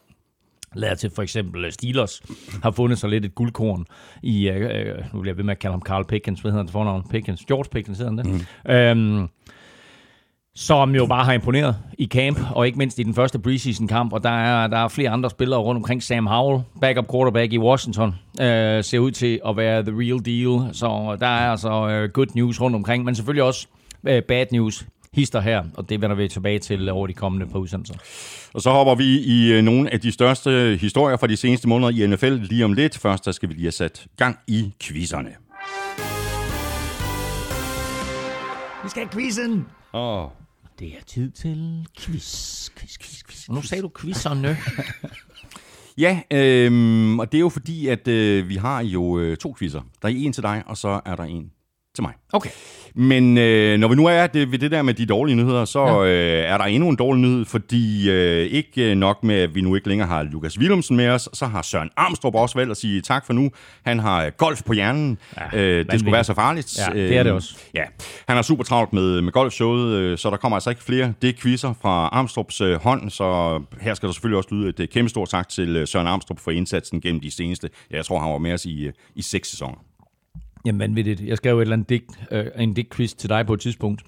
[0.75, 2.23] Lad til for eksempel Steelers
[2.63, 3.87] har fundet sig lidt et guldkorn
[4.23, 4.57] i, uh,
[5.15, 7.09] nu vil jeg ved med at kalde ham Carl Pickens, hvad hedder han fornavn?
[7.11, 8.97] Pickens, George Pickens hedder han det.
[8.97, 9.21] Mm.
[9.23, 9.31] Um,
[10.59, 14.13] som jo bare har imponeret i camp, og ikke mindst i den første preseason kamp,
[14.13, 16.03] og der er, der er flere andre spillere rundt omkring.
[16.03, 20.75] Sam Howell, backup quarterback i Washington, øh, ser ud til at være the real deal,
[20.75, 23.67] så der er altså øh, good news rundt omkring, men selvfølgelig også
[24.09, 27.59] øh, bad news hister her, og det vender vi tilbage til over de kommende par
[27.59, 27.95] udsendelser.
[28.55, 31.91] Og så hopper vi i øh, nogle af de største historier fra de seneste måneder
[31.91, 32.99] i NFL lige om lidt.
[32.99, 35.31] Først der skal vi lige have sat gang i quizzerne.
[38.85, 39.67] Vi skal have quizzen!
[39.93, 40.31] Åh, oh.
[40.79, 43.49] Det er tid til quiz, quiz, quiz, quiz.
[43.49, 44.57] Nu sagde du quizzerne.
[45.99, 49.81] Ja, øhm, og det er jo fordi, at øh, vi har jo øh, to quizzer.
[50.03, 51.51] Der er en til dig, og så er der en
[51.97, 52.13] til mig.
[52.33, 52.51] Okay.
[52.99, 56.03] Men øh, når vi nu er det, ved det der med de dårlige nyheder, så
[56.03, 56.05] ja.
[56.05, 59.75] øh, er der endnu en dårlig nyhed, fordi øh, ikke nok med, at vi nu
[59.75, 63.01] ikke længere har Lukas Willumsen med os, så har Søren Armstrong også valgt at sige
[63.01, 63.51] tak for nu.
[63.87, 65.19] Han har golf på hjernen.
[65.53, 66.79] Ja, øh, det skulle være så farligt.
[66.79, 67.55] Ja, det er det også.
[67.57, 67.85] Øh, ja.
[68.29, 71.41] Han har super travlt med, med golfshowet, øh, så der kommer altså ikke flere det
[71.41, 75.09] quizzer fra Armstrongs øh, hånd, så her skal der selvfølgelig også lyde et øh, kæmpe
[75.09, 78.33] stort tak til øh, Søren Armstrong for indsatsen gennem de seneste, ja, jeg tror han
[78.33, 79.79] var med os i, øh, i seks sæsoner.
[80.67, 81.21] Jamen vanvittigt.
[81.21, 84.03] Jeg skrev et eller andet digt, øh, en digtquiz til dig på et tidspunkt,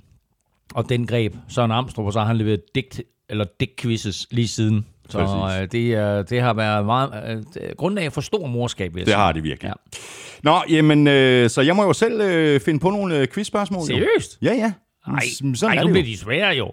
[0.74, 4.86] og den greb Søren Amstrup, og så har han leveret digt, eller digtquizzes lige siden.
[5.08, 8.94] Så øh, det, er, det har været meget øh, grundlag for stor morskab.
[8.94, 9.68] Det har det virkelig.
[9.68, 9.96] Ja.
[10.42, 13.86] Nå, jamen, øh, så jeg må jo selv øh, finde på nogle øh, quizspørgsmål.
[13.86, 14.38] Seriøst?
[14.42, 14.48] Jo.
[14.50, 14.72] Ja, ja.
[15.12, 16.72] Nej, Sådan ej, nu bliver de svære jo.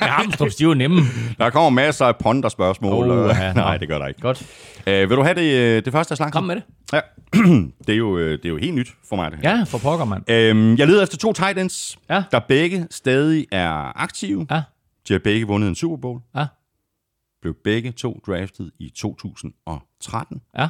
[0.00, 1.00] Amstrup, de er jo nemme.
[1.38, 3.10] Der kommer masser af ponder-spørgsmål.
[3.10, 4.20] Oh, ja, nej, det gør der ikke.
[4.20, 4.42] Godt.
[4.86, 6.32] Uh, vil du have det, øh, det første af slags?
[6.32, 6.62] Kom med det.
[6.92, 7.00] Ja.
[7.86, 9.30] det, er jo, øh, det er jo helt nyt for mig.
[9.30, 9.56] Det her.
[9.56, 10.22] Ja, for pokker, mand.
[10.22, 12.22] Uh, jeg leder efter to tight ends, ja.
[12.32, 14.46] der begge stadig er aktive.
[14.50, 14.62] Ja.
[15.08, 16.20] De har begge vundet en Super Bowl.
[16.36, 16.46] Ja.
[17.42, 20.40] Blev begge to draftet i 2013.
[20.58, 20.68] Ja.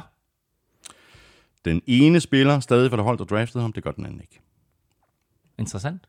[1.65, 3.73] Den ene spiller stadig for det hold, der draftede ham.
[3.73, 4.39] Det gør den anden ikke.
[5.59, 6.01] Interessant.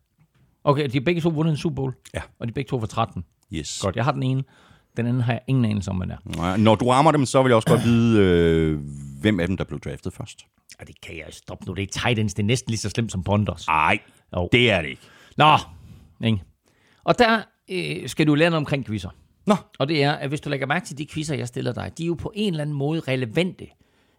[0.64, 1.94] Okay, de har begge to vundet en Super Bowl?
[2.14, 2.21] Ja.
[2.38, 3.25] Og de er begge to for 13?
[3.53, 3.79] Yes.
[3.83, 4.44] Godt, jeg har den ene.
[4.97, 6.57] Den anden har jeg ingen anelse om, hvad er.
[6.57, 8.81] Når du rammer dem, så vil jeg også godt vide, øh,
[9.21, 10.40] hvem af dem, der blev draftet først.
[10.81, 11.75] Ja, det kan jeg stoppe nu.
[11.75, 12.35] Det er tight ends.
[12.35, 13.66] Det er næsten lige så slemt som Ponders.
[13.66, 13.99] Nej,
[14.53, 15.03] det er det ikke.
[15.37, 15.57] Nå,
[16.25, 16.42] ikke?
[17.05, 19.11] Og der øh, skal du lære noget omkring quizzer.
[19.47, 19.57] Nå.
[19.79, 22.03] Og det er, at hvis du lægger mærke til de quizzer, jeg stiller dig, de
[22.03, 23.66] er jo på en eller anden måde relevante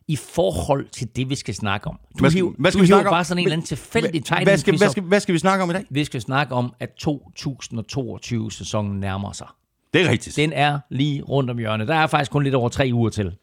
[0.09, 1.99] i forhold til det, vi skal snakke om.
[2.13, 3.13] Du hvad skal, hiver, hvad skal du vi snakke om?
[3.13, 4.43] bare sådan en eller anden tilfældig tegn.
[4.43, 5.85] Hvad skal, hvad, skal, hvad skal vi snakke om i dag?
[5.89, 9.47] Vi skal snakke om, at 2022-sæsonen nærmer sig.
[9.93, 10.35] Det er rigtigt.
[10.35, 11.87] Den er lige rundt om hjørnet.
[11.87, 13.35] Der er faktisk kun lidt over tre uger til.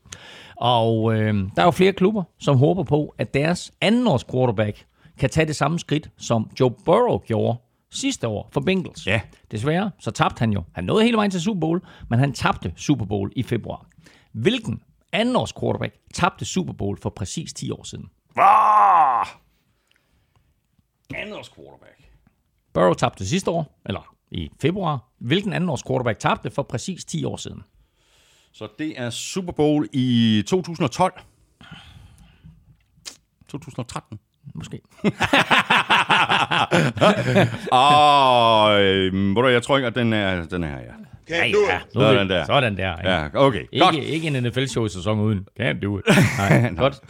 [0.56, 4.84] Og øh, der er jo flere klubber, som håber på, at deres andenårs quarterback
[5.18, 7.58] kan tage det samme skridt, som Joe Burrow gjorde
[7.90, 9.06] sidste år for Bengals.
[9.06, 9.20] Ja.
[9.50, 10.62] Desværre, så tabte han jo.
[10.72, 13.86] Han nåede hele vejen til Super Bowl, men han tabte Super Bowl i februar.
[14.32, 14.80] Hvilken
[15.16, 18.10] andenårs quarterback tabte Super Bowl for præcis 10 år siden?
[18.36, 19.26] Ah!
[21.14, 22.10] Andenårs quarterback.
[22.72, 25.04] Burrow tabte sidste år, eller i februar.
[25.18, 27.62] Hvilken andenårs quarterback tabte for præcis 10 år siden?
[28.52, 31.12] Så det er Super Bowl i 2012.
[33.48, 34.18] 2013.
[34.54, 34.80] Måske.
[37.72, 38.64] Åh,
[39.36, 40.92] oh, jeg tror ikke, at den er, den er her, ja.
[41.28, 41.78] Kan ja, ja.
[41.92, 42.44] Sådan der.
[42.44, 42.94] Sådan der.
[43.04, 43.62] Ja, okay.
[43.72, 43.96] Ikke, godt.
[43.96, 45.46] ikke en NFL-show-sæson uden.
[45.56, 46.00] Kan du
[46.38, 47.00] Nej, godt.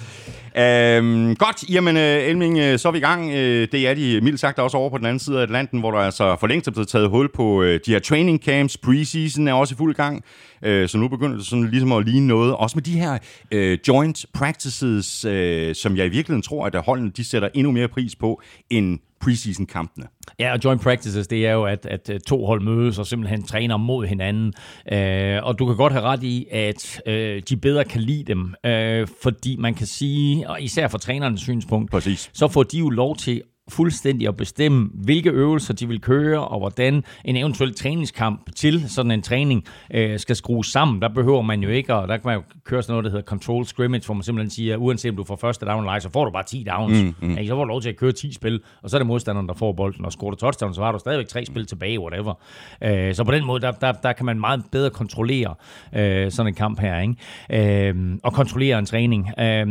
[0.58, 3.30] Øhm, godt, jamen øh, Elming, øh, så er vi i gang.
[3.30, 5.90] Øh, det er de mildt sagt også over på den anden side af Atlanten, hvor
[5.90, 8.76] der altså for længst er blevet taget hul på øh, de her training camps.
[8.76, 10.24] Preseason er også i fuld gang,
[10.62, 12.56] øh, så nu begynder det sådan ligesom at ligne noget.
[12.56, 13.18] Også med de her
[13.50, 15.06] øh, joint practices,
[15.78, 20.06] som jeg i virkeligheden tror, at holdene de sætter endnu mere pris på end preseason-kampene.
[20.38, 23.76] Ja, og joint practices, det er jo, at, at to hold mødes og simpelthen træner
[23.76, 24.52] mod hinanden.
[24.92, 28.54] Øh, og du kan godt have ret i, at øh, de bedre kan lide dem,
[28.66, 32.30] øh, fordi man kan sige, og især fra trænerens synspunkt, Præcis.
[32.34, 36.58] så får de jo lov til fuldstændig at bestemme, hvilke øvelser de vil køre, og
[36.58, 41.02] hvordan en eventuel træningskamp til sådan en træning øh, skal skrues sammen.
[41.02, 43.24] Der behøver man jo ikke, og der kan man jo køre sådan noget, der hedder
[43.24, 46.24] control scrimmage, hvor man simpelthen siger, uanset om du får første down eller så får
[46.24, 47.02] du bare 10 downs.
[47.02, 47.34] Mm, mm.
[47.34, 49.48] Ja, så får du lov til at køre 10 spil, og så er det modstanderen,
[49.48, 52.34] der får bolden, og scorer du touchdown, så har du stadigvæk tre spil tilbage, whatever.
[52.82, 55.54] Øh, så på den måde, der, der, der kan man meget bedre kontrollere
[55.94, 57.88] øh, sådan en kamp her, ikke?
[57.88, 59.40] Øh, og kontrollere en træning.
[59.40, 59.66] Øh,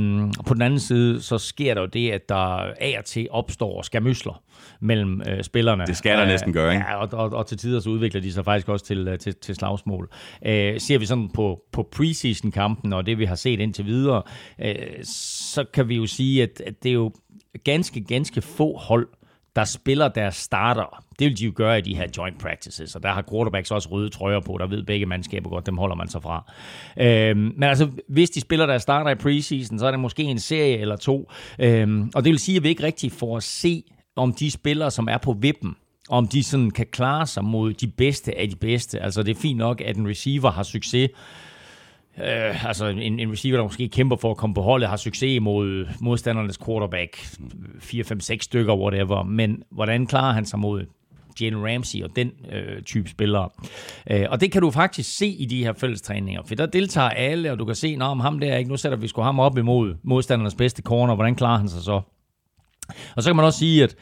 [0.47, 2.35] på den anden side, så sker der jo det, at der
[2.81, 4.43] af og til opstår skamysler
[4.79, 5.85] mellem øh, spillerne.
[5.85, 6.85] Det skal der næsten gøre, ikke?
[6.85, 9.35] Ja, og, og, og til tider så udvikler de sig faktisk også til, øh, til,
[9.35, 10.09] til slagsmål.
[10.45, 14.23] Øh, ser vi sådan på, på preseason-kampen og det, vi har set indtil videre,
[14.61, 17.11] øh, så kan vi jo sige, at, at det er jo
[17.63, 19.07] ganske, ganske få hold,
[19.55, 21.03] der spiller deres starter.
[21.19, 23.89] Det vil de jo gøre i de her joint practices, og der har quarterbacks også
[23.91, 26.53] røde trøjer på, der ved begge mandskaber godt, dem holder man sig fra.
[26.99, 30.39] Øhm, men altså, hvis de spiller deres starter i preseason, så er det måske en
[30.39, 33.83] serie eller to, øhm, og det vil sige, at vi ikke rigtig får at se,
[34.15, 35.75] om de spillere, som er på vippen,
[36.09, 38.99] om de sådan kan klare sig mod de bedste af de bedste.
[38.99, 41.09] Altså, det er fint nok, at en receiver har succes,
[42.19, 45.41] Øh, altså en, en receiver, der måske kæmper for at komme på holdet, har succes
[45.41, 47.17] mod modstandernes quarterback,
[47.83, 50.85] 4-5-6 stykker, whatever, men hvordan klarer han sig mod
[51.41, 53.49] Jalen Ramsey og den øh, type spillere.
[54.11, 57.51] Øh, og det kan du faktisk se i de her fællestræninger, for der deltager alle,
[57.51, 59.95] og du kan se, om ham der ikke, nu sætter vi sgu ham op imod
[60.03, 62.01] modstandernes bedste corner, hvordan klarer han sig så?
[63.15, 63.95] Og så kan man også sige, at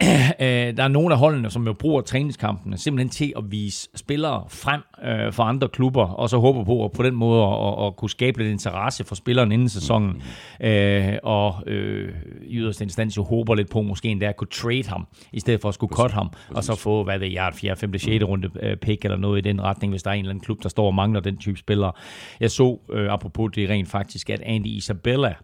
[0.76, 4.80] der er nogle af holdene, som jo bruger træningskampene simpelthen til at vise spillere frem
[5.04, 8.10] øh, for andre klubber, og så håber på at på den måde at, at kunne
[8.10, 10.22] skabe lidt interesse for spilleren inden sæsonen.
[10.60, 12.14] Øh, og øh,
[12.46, 15.60] i yderste instans jo håber lidt på måske endda at kunne trade ham, i stedet
[15.60, 18.24] for at skulle cut ham, og så få, hvad ved jeg, 4., 5., 6.
[18.24, 20.62] runde øh, pick eller noget i den retning, hvis der er en eller anden klub,
[20.62, 21.92] der står og mangler den type spillere.
[22.40, 25.34] Jeg så, øh, apropos det rent faktisk, at Andy Isabella,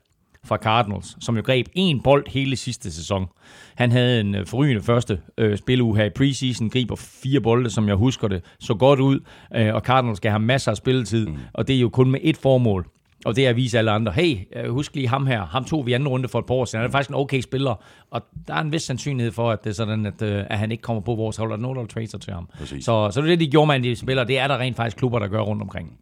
[0.46, 3.26] fra Cardinals, som jo greb en bold hele sidste sæson.
[3.74, 7.88] Han havde en øh, forrygende første øh, spiluge her i preseason, griber fire bolde, som
[7.88, 9.20] jeg husker det, så godt ud,
[9.54, 11.36] øh, og Cardinals skal have masser af spilletid, mm.
[11.52, 12.86] og det er jo kun med et formål,
[13.24, 15.86] og det er at vise alle andre, hey, øh, husk lige ham her, ham tog
[15.86, 18.22] vi anden runde for et par år siden, han er faktisk en okay spiller, og
[18.48, 20.82] der er en vis sandsynlighed for, at det er sådan, at, øh, at han ikke
[20.82, 22.48] kommer på vores hold, og nogen, der tracer til ham.
[22.80, 24.96] Så, så det er det, de gjorde med de spillere, det er der rent faktisk
[24.96, 25.98] klubber, der gør rundt omkring.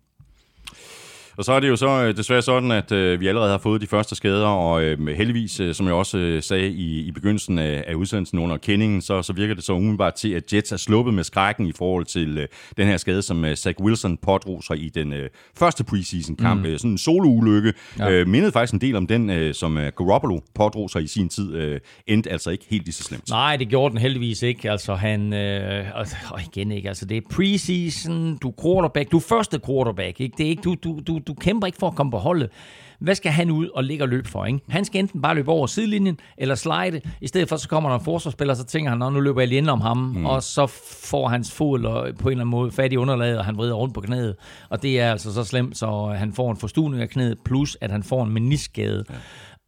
[1.37, 3.81] Og så er det jo så øh, desværre sådan, at øh, vi allerede har fået
[3.81, 7.59] de første skader, og øh, heldigvis, øh, som jeg også øh, sagde i, i begyndelsen
[7.59, 10.77] af, af udsendelsen under kendingen, så, så virker det så umiddelbart til, at Jets er
[10.77, 14.63] sluppet med skrækken i forhold til øh, den her skade, som øh, Zach Wilson pådrog
[14.63, 16.61] sig i den øh, første preseason-kamp.
[16.61, 16.67] Mm.
[16.67, 17.73] Øh, sådan en solo-ulykke.
[17.99, 18.11] Ja.
[18.11, 21.29] Øh, mindede faktisk en del om den, øh, som øh, Garoppolo pådrog sig i sin
[21.29, 21.55] tid.
[21.55, 23.31] Øh, endte altså ikke helt lige så slemt.
[23.31, 24.71] Nej, det gjorde den heldigvis ikke.
[24.71, 29.17] Altså han, øh, og, og igen ikke, altså det er preseason, du er quarterback, du
[29.17, 30.35] er første quarterback, ikke?
[30.39, 32.51] Det er ikke, du, du, du, du kæmper ikke for at komme på holdet.
[32.99, 34.45] Hvad skal han ud og ligge og løbe for?
[34.45, 34.61] Ikke?
[34.69, 37.01] Han skal enten bare løbe over sidelinjen, eller slide.
[37.21, 39.71] I stedet for, så kommer der en forsvarsspiller, så tænker han, nu løber jeg lige
[39.71, 40.27] om ham, mm.
[40.27, 40.67] og så
[41.03, 43.75] får hans fod eller på en eller anden måde fat i underlaget, og han vrider
[43.75, 44.37] rundt på knæet.
[44.71, 47.91] Og det er altså så slemt, så han får en forstuning af knæet, plus at
[47.91, 49.05] han får en meniskade.
[49.11, 49.15] Ja.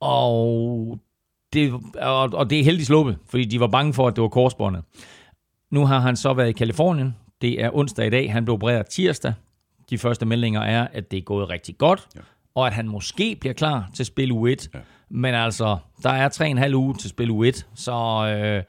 [0.00, 0.98] Og
[1.52, 4.28] det, og, og det er heldigt sluppet, fordi de var bange for, at det var
[4.28, 4.82] korsbåndet.
[5.70, 7.16] Nu har han så været i Kalifornien.
[7.40, 8.32] Det er onsdag i dag.
[8.32, 9.32] Han blev opereret tirsdag.
[9.90, 12.20] De første meldinger er, at det er gået rigtig godt, ja.
[12.54, 14.70] og at han måske bliver klar til spil u 1.
[14.74, 14.78] Ja.
[15.10, 18.62] Men altså, der er tre en halv uge til spil u 1, så øh,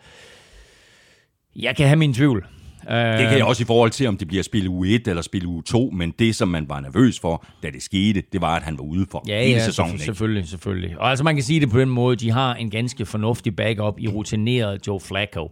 [1.64, 2.48] jeg kan have min tvivl.
[2.88, 5.46] Det kan jeg også i forhold til, om det bliver spil u 1 eller spil
[5.46, 8.64] u 2, men det, som man var nervøs for, da det skete, det var, at
[8.64, 10.00] han var ude for ja, hele ja, sæsonen.
[10.00, 10.50] selvfølgelig, ikke?
[10.50, 11.00] selvfølgelig.
[11.00, 14.00] Og altså, man kan sige det på den måde, de har en ganske fornuftig backup
[14.00, 15.52] i rutineret Joe Flacco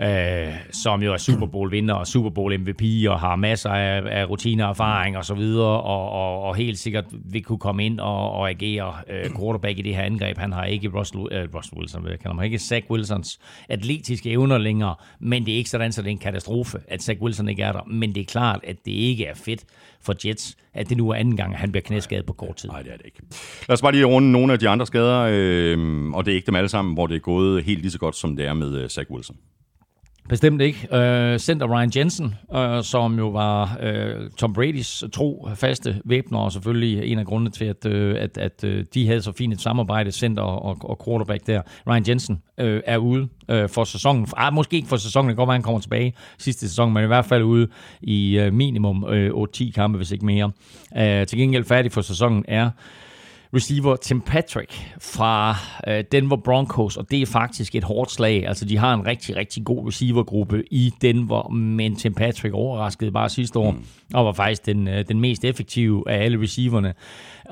[0.00, 4.20] øh, som jo er Super Bowl vinder og Super Bowl MVP og har masser af,
[4.20, 7.86] af rutiner og erfaring og så videre, og, og, og helt sikkert vil kunne komme
[7.86, 10.38] ind og, og agere øh, quarterback i det her angreb.
[10.38, 14.58] Han har ikke Russell, øh, Russell Wilson, jeg kalder mig ikke Zach Wilsons atletiske evner
[14.58, 17.62] længere, men det er ikke sådan, så det er en katastrofe, at Zach Wilson ikke
[17.62, 17.80] er der.
[17.86, 19.64] Men det er klart, at det ikke er fedt
[20.00, 22.68] for Jets, at det nu er anden gang, at han bliver knæskadet på kort tid.
[22.68, 23.22] Nej, det er det ikke.
[23.68, 26.46] Lad os bare lige runde nogle af de andre skader, øh, og det er ikke
[26.46, 28.74] dem alle sammen, hvor det er gået helt lige så godt, som det er med
[28.74, 29.36] øh, Zach Wilson.
[30.28, 30.96] Bestemt ikke.
[30.96, 36.38] Øh, uh, center Ryan Jensen, uh, som jo var uh, Tom Bradys tro faste væbner,
[36.38, 39.54] og selvfølgelig en af grundene til, at, uh, at, at uh, de havde så fint
[39.54, 41.62] et samarbejde, center og, og quarterback der.
[41.88, 44.26] Ryan Jensen uh, er ude uh, for sæsonen.
[44.36, 47.04] Ah, måske ikke for sæsonen, det kan godt være, han kommer tilbage sidste sæson, men
[47.04, 47.68] i hvert fald ude
[48.02, 50.44] i uh, minimum uh, 8-10 kampe, hvis ikke mere.
[50.90, 52.70] Uh, til gengæld færdig for sæsonen er
[53.54, 55.56] receiver Tim Patrick fra
[55.88, 58.46] øh, Denver Broncos, og det er faktisk et hårdt slag.
[58.46, 63.28] Altså, de har en rigtig, rigtig god receivergruppe i Denver, men Tim Patrick overraskede bare
[63.28, 63.84] sidste år, mm.
[64.14, 66.94] og var faktisk den, øh, den mest effektive af alle receiverne.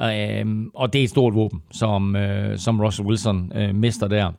[0.02, 4.32] Øh, og det er et stort våben, som, øh, som Russell Wilson øh, mister der.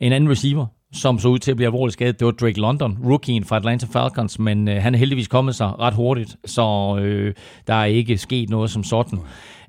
[0.00, 2.98] En anden receiver, som så ud til at blive alvorligt skadet, det var Drake London,
[3.04, 7.34] rookien fra Atlanta Falcons, men øh, han er heldigvis kommet sig ret hurtigt, så øh,
[7.66, 9.18] der er ikke sket noget som sådan.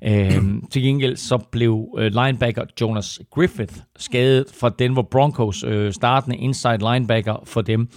[0.04, 6.36] Øh, til gengæld så blev øh, linebacker Jonas Griffith skadet fra Denver Broncos, øh, startende
[6.36, 7.88] inside linebacker for dem.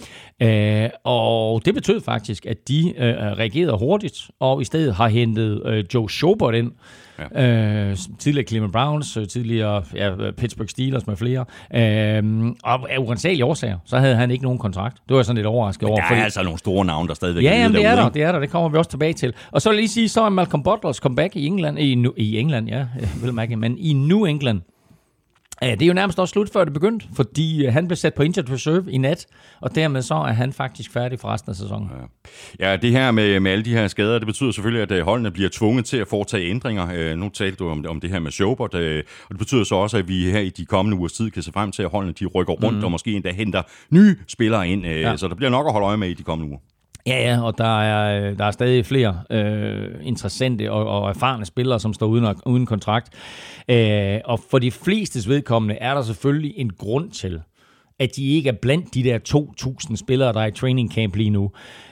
[0.42, 5.62] Øh, og det betød faktisk, at de øh, reagerede hurtigt, og i stedet har hentet
[5.66, 6.72] øh, Joe Schobert ind,
[7.34, 7.90] Ja.
[7.90, 11.44] Øh, tidligere Cleveland Browns, øh, tidligere ja, Pittsburgh Steelers med flere.
[11.74, 14.96] Øh, og af urensagelige årsager, så havde han ikke nogen kontrakt.
[15.08, 15.96] Det var sådan lidt overrasket over.
[15.96, 16.20] Der er fordi...
[16.20, 18.40] altså nogle store navne, der stadigvæk ja, er jamen, det er der, det er der.
[18.40, 19.34] Det kommer vi også tilbage til.
[19.50, 22.38] Og så vil jeg lige sige, så er Malcolm Butlers comeback i England, i, i
[22.38, 22.86] England, ja,
[23.22, 24.60] vil mærke, men i New England,
[25.62, 28.14] Ja, det er jo nærmest også slut, før det begyndte, fordi øh, han blev sat
[28.14, 29.26] på injured reserve i nat,
[29.60, 31.90] og dermed så er han faktisk færdig for resten af sæsonen.
[32.60, 35.04] Ja, ja det her med, med alle de her skader, det betyder selvfølgelig, at øh,
[35.04, 36.88] holdene bliver tvunget til at foretage ændringer.
[36.94, 38.80] Øh, nu talte du om, om det her med Schobert, og
[39.28, 41.72] det betyder så også, at vi her i de kommende ugers tid kan se frem
[41.72, 42.84] til, at holdene de rykker rundt mm.
[42.84, 44.86] og måske endda henter nye spillere ind.
[44.86, 45.16] Ja.
[45.16, 46.58] Så der bliver nok at holde øje med i de kommende uger.
[47.06, 51.44] Ja, ja, og der er, øh, der er stadig flere øh, interessante og, og erfarne
[51.44, 53.08] spillere, som står uden, uden kontrakt.
[53.68, 57.42] Øh, og for de flestes vedkommende er der selvfølgelig en grund til,
[58.02, 59.18] at de ikke er blandt de der
[59.90, 61.50] 2.000 spillere, der er i training camp lige nu.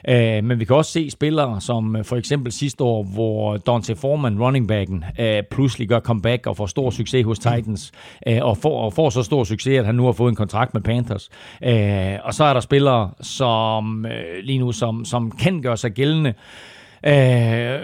[0.09, 3.97] Øh, men vi kan også se spillere, som øh, for eksempel sidste år, hvor Dante
[3.97, 7.93] Foreman, running backen, øh, pludselig gør comeback og får stor succes hos Titans,
[8.27, 10.75] øh, og, får, og får så stor succes, at han nu har fået en kontrakt
[10.75, 11.29] med Panthers.
[11.65, 15.93] Øh, og så er der spillere, som øh, lige nu, som, som kan gøre sig
[15.93, 16.35] gældende, Øh,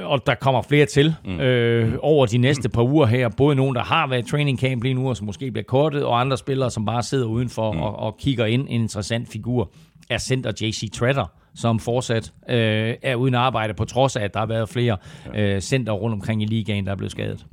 [0.04, 1.40] og der kommer flere til mm.
[1.40, 3.28] øh, over de næste par uger her.
[3.28, 6.04] Både nogen, der har været i training camp lige nu, og som måske bliver kortet,
[6.04, 7.80] og andre spillere, som bare sidder udenfor mm.
[7.80, 8.66] og, og kigger ind.
[8.68, 9.70] En interessant figur
[10.10, 14.40] er center JC Treader, som fortsat øh, er uden arbejde, på trods af, at der
[14.40, 14.96] har været flere
[15.34, 17.46] øh, center rundt omkring i ligaen, der er blevet skadet.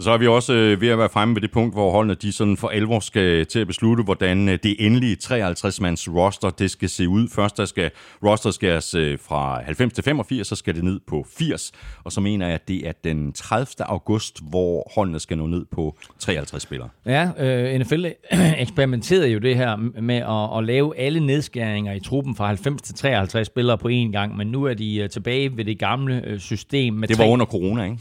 [0.00, 2.32] Så er vi også øh, ved at være fremme ved det punkt, hvor holdene de
[2.32, 6.88] sådan for alvor skal til at beslutte, hvordan øh, det endelige 53-mands roster det skal
[6.88, 7.28] se ud.
[7.34, 7.90] Først der skal
[8.24, 11.72] roster skæres øh, fra 90 til 85, så skal det ned på 80.
[12.04, 13.66] Og så mener jeg, at det er den 30.
[13.84, 16.88] august, hvor holdene skal nå ned på 53 spillere.
[17.06, 18.06] Ja, øh, NFL
[18.58, 22.94] eksperimenterede jo det her med at, at lave alle nedskæringer i truppen fra 90 til
[22.94, 26.38] 53 spillere på én gang, men nu er de øh, tilbage ved det gamle øh,
[26.38, 26.94] system.
[26.94, 27.30] Med det var tre...
[27.30, 27.98] under corona, ikke?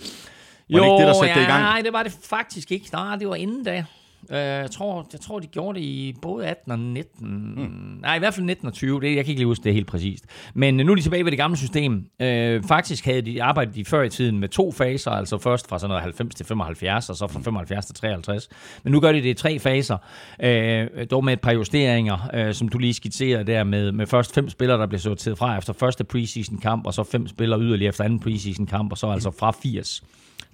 [0.70, 1.64] Var jo, det ikke det, der satte ja, det i gang?
[1.64, 2.90] Nej, det var det faktisk ikke.
[2.94, 3.86] Nej, det var inden da.
[4.30, 7.54] Uh, jeg, tror, jeg tror, de gjorde det i både 18 og 19.
[7.56, 8.00] Mm.
[8.02, 9.02] Nej, i hvert fald 19 og 20.
[9.02, 10.26] Det, jeg kan ikke lige huske det helt præcist.
[10.54, 11.94] Men nu er de tilbage ved det gamle system.
[11.94, 12.28] Uh,
[12.68, 15.90] faktisk havde de arbejdet de før i tiden med to faser, altså først fra sådan
[15.90, 18.50] noget 90 til 75, og så fra 75 til 53.
[18.84, 19.98] Men nu gør de det i tre faser,
[20.44, 24.34] uh, dog med et par justeringer, uh, som du lige skitserede der, med, med først
[24.34, 27.90] fem spillere, der bliver sorteret fra efter første preseason kamp, og så fem spillere yderligere
[27.90, 30.04] efter anden preseason kamp, og så altså fra 80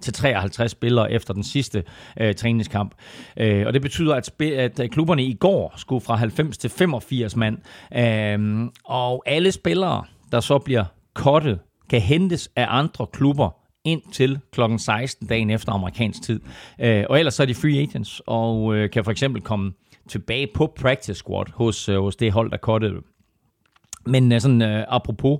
[0.04, 1.82] til 53 spillere efter den sidste
[2.20, 2.94] øh, træningskamp.
[3.36, 6.70] Øh, og det betyder, at, sp- at øh, klubberne i går skulle fra 90 til
[6.70, 7.58] 85 mand.
[7.96, 11.58] Øh, og alle spillere, der så bliver kottet,
[11.90, 13.50] kan hentes af andre klubber
[13.84, 14.60] ind til kl.
[14.78, 16.40] 16 dagen efter amerikansk tid.
[16.80, 19.72] Øh, og ellers så er de free agents, og øh, kan for eksempel komme
[20.08, 22.94] tilbage på practice squad hos, øh, hos det hold, der kottede
[24.06, 25.38] Men øh, sådan øh, apropos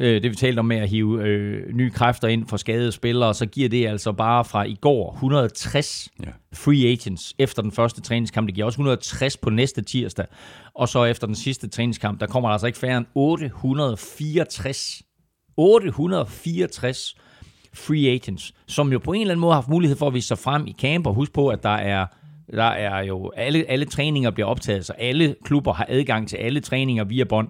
[0.00, 3.34] øh, det vi talte om med at hive øh, nye kræfter ind for skadede spillere,
[3.34, 6.30] så giver det altså bare fra i går 160 ja.
[6.52, 8.46] free agents efter den første træningskamp.
[8.46, 10.26] Det giver også 160 på næste tirsdag.
[10.74, 15.02] Og så efter den sidste træningskamp, der kommer der altså ikke færre end 864.
[15.56, 17.16] 864
[17.74, 20.28] free agents, som jo på en eller anden måde har haft mulighed for at vise
[20.28, 22.06] sig frem i camp, og husk på, at der er
[22.52, 26.60] der er jo alle, alle træninger bliver optaget, så alle klubber har adgang til alle
[26.60, 27.48] træninger via bånd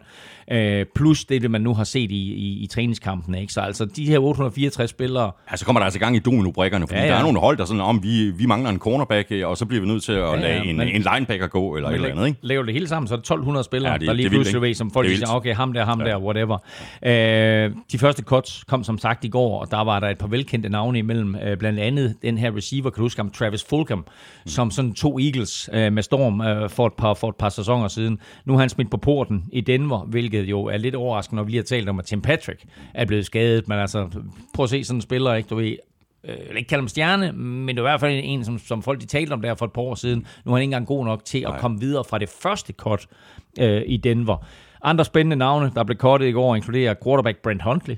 [0.50, 3.34] øh, plus det, man nu har set i, i, i træningskampen.
[3.34, 3.52] Ikke?
[3.52, 5.30] Så altså de her 864 spillere...
[5.50, 7.12] Ja, så kommer der altså gang i domino-brikkerne, fordi ja, ja.
[7.12, 9.80] der er nogle hold, der sådan, om vi, vi mangler en cornerback, og så bliver
[9.80, 12.08] vi nødt til at ja, ja, lade en, men, en linebacker gå, eller et eller
[12.08, 12.26] andet.
[12.26, 12.38] Ikke?
[12.42, 14.74] Laver det hele sammen, så er det 1200 spillere, ja, det, der lige pludselig ved,
[14.74, 16.06] som folk siger, okay, ham der, ham ja.
[16.06, 16.58] der, whatever.
[17.02, 20.26] Øh, de første cuts kom som sagt i går, og der var der et par
[20.26, 23.98] velkendte navne imellem, øh, blandt andet den her receiver, kan du huske ham, Travis Fulgham,
[23.98, 24.04] mm.
[24.46, 27.88] som sådan to Eagles øh, med storm øh, for, et par, for et par sæsoner
[27.88, 28.18] siden.
[28.44, 31.44] Nu har han smidt på porten i Denver, hvilket jo er lidt over overraskende, når
[31.44, 33.68] vi lige har talt om, at Tim Patrick er blevet skadet.
[33.68, 34.08] Men altså,
[34.54, 35.48] prøv at se sådan en spiller, ikke?
[35.48, 35.76] Du ved,
[36.24, 39.00] øh, ikke kalde ham stjerne, men det er i hvert fald en, som, som folk
[39.00, 40.26] de talte om der for et par år siden.
[40.44, 41.60] Nu er han ikke engang god nok til at Nej.
[41.60, 43.06] komme videre fra det første cut
[43.58, 44.46] øh, i Denver.
[44.82, 47.96] Andre spændende navne, der blev kottet i går, inkluderer quarterback Brent Huntley,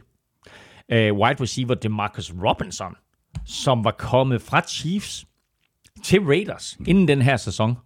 [0.93, 2.95] øh, wide receiver DeMarcus Robinson,
[3.47, 5.27] som var kommet fra Chiefs
[6.05, 7.77] til Raiders inden den her sæson,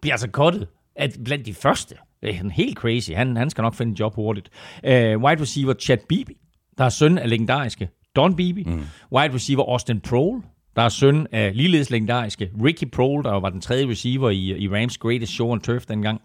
[0.00, 1.94] bliver altså kottet at blandt de første.
[2.22, 3.10] Det er helt crazy.
[3.10, 4.50] Han, han skal nok finde et job hurtigt.
[4.84, 6.34] Uh, wide receiver Chad Beebe,
[6.78, 8.62] der er søn af legendariske Don Beebe.
[8.66, 8.82] Mm.
[9.12, 10.42] Wide receiver Austin Prohl,
[10.76, 14.68] der er søn af ligeledes legendariske Ricky Prohl, der var den tredje receiver i, i
[14.68, 16.20] Rams Greatest Show on Turf dengang.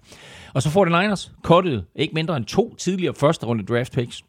[0.53, 4.23] Og så får det Niners kottet ikke mindre end to tidligere første runde draft picks.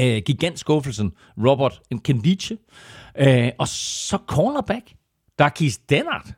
[0.00, 1.12] Uh, gigantskuffelsen
[1.46, 2.52] Robert Nkendich.
[3.20, 4.92] Uh, og så cornerback
[5.40, 6.32] Darkis Dennard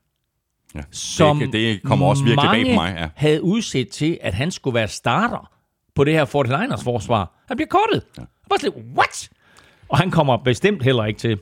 [0.74, 2.96] Ja, som det, det kommer også virkelig bag på mig.
[2.98, 3.08] Ja.
[3.16, 5.50] havde udset til, at han skulle være starter
[5.94, 7.44] på det her 49ers forsvar.
[7.48, 8.02] Han bliver kortet.
[8.18, 8.22] Ja.
[8.50, 9.30] Bare slet, what?
[9.88, 11.38] Og han kommer bestemt heller ikke til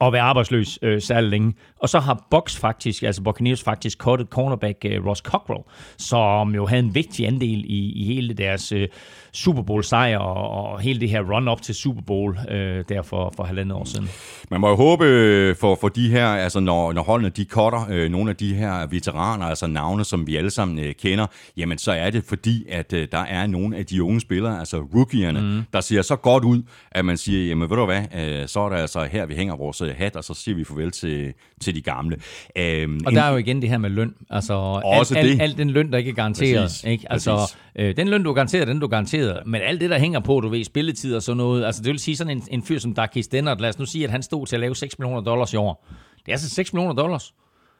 [0.00, 1.54] at være arbejdsløs øh, særlig længe.
[1.80, 5.62] Og så har Bucks faktisk, altså Buccaneers faktisk kottet cornerback øh, Ross Cockrell,
[5.98, 8.88] som jo havde en vigtig andel i, i hele deres øh,
[9.34, 13.02] Super Bowl sejr og, og hele det her run op til Super Bowl øh, der
[13.02, 14.08] for, for halvandet år siden.
[14.50, 17.86] Man må jo håbe øh, for, for de her, altså når, når holdene de cutter
[17.90, 21.78] øh, nogle af de her veteraner, altså navne, som vi alle sammen øh, kender, jamen
[21.78, 25.40] så er det fordi, at øh, der er nogle af de unge spillere, altså rookierne,
[25.40, 25.62] mm.
[25.72, 28.68] der ser så godt ud, at man siger, jamen ved du hvad, øh, så er
[28.68, 31.74] det altså her, vi hænger vores øh, hat, og så siger vi farvel til, til
[31.74, 32.16] de gamle.
[32.58, 34.14] Øhm, og der er jo igen det her med løn.
[34.30, 35.32] Altså, også al, det.
[35.32, 36.62] Al, al den løn, der ikke er garanteret.
[36.62, 37.12] Præcis, ikke?
[37.12, 39.23] Altså, øh, den løn, du er garanteret, den du er garanteret.
[39.46, 41.64] Men alt det, der hænger på, du ved, spilletid og sådan noget.
[41.64, 44.04] Altså, det vil sige sådan en, en fyr som Darkis Dennert, lad os nu sige,
[44.04, 45.86] at han stod til at lave 6 millioner dollars i år.
[46.16, 47.34] Det er altså 6 millioner dollars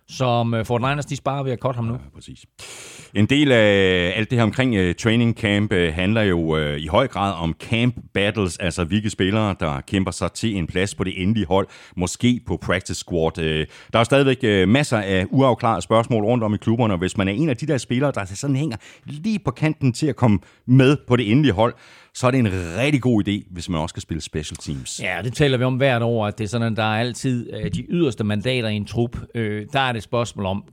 [0.08, 1.92] som øh, Fort Niners de sparer ved at korte ham nu.
[1.92, 2.44] Ja, præcis.
[3.14, 6.86] En del af alt det her omkring uh, training camp uh, handler jo uh, i
[6.86, 11.04] høj grad om camp battles, altså hvilke spillere, der kæmper sig til en plads på
[11.04, 13.38] det endelige hold, måske på practice squad.
[13.38, 13.44] Uh,
[13.92, 17.28] der er stadigvæk uh, masser af uafklarede spørgsmål rundt om i klubberne, og hvis man
[17.28, 20.38] er en af de der spillere, der sådan hænger lige på kanten til at komme
[20.66, 21.74] med på det endelige hold,
[22.14, 25.00] så er det en rigtig god idé, hvis man også skal spille special teams.
[25.02, 27.52] Ja, det taler vi om hvert år, at det er sådan, at der er altid
[27.52, 29.16] øh, de yderste mandater i en trup.
[29.34, 30.64] Øh, der er det et spørgsmål om,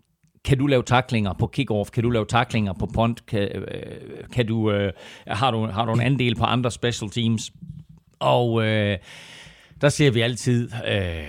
[0.46, 1.92] kan du lave taklinger på kickoff?
[1.92, 3.26] Kan du lave taklinger på punt?
[3.26, 4.94] Kan, øh, kan du, øh,
[5.28, 7.52] har, du, har du en andel på andre special teams?
[8.20, 8.98] Og øh,
[9.82, 11.24] der ser vi altid øh,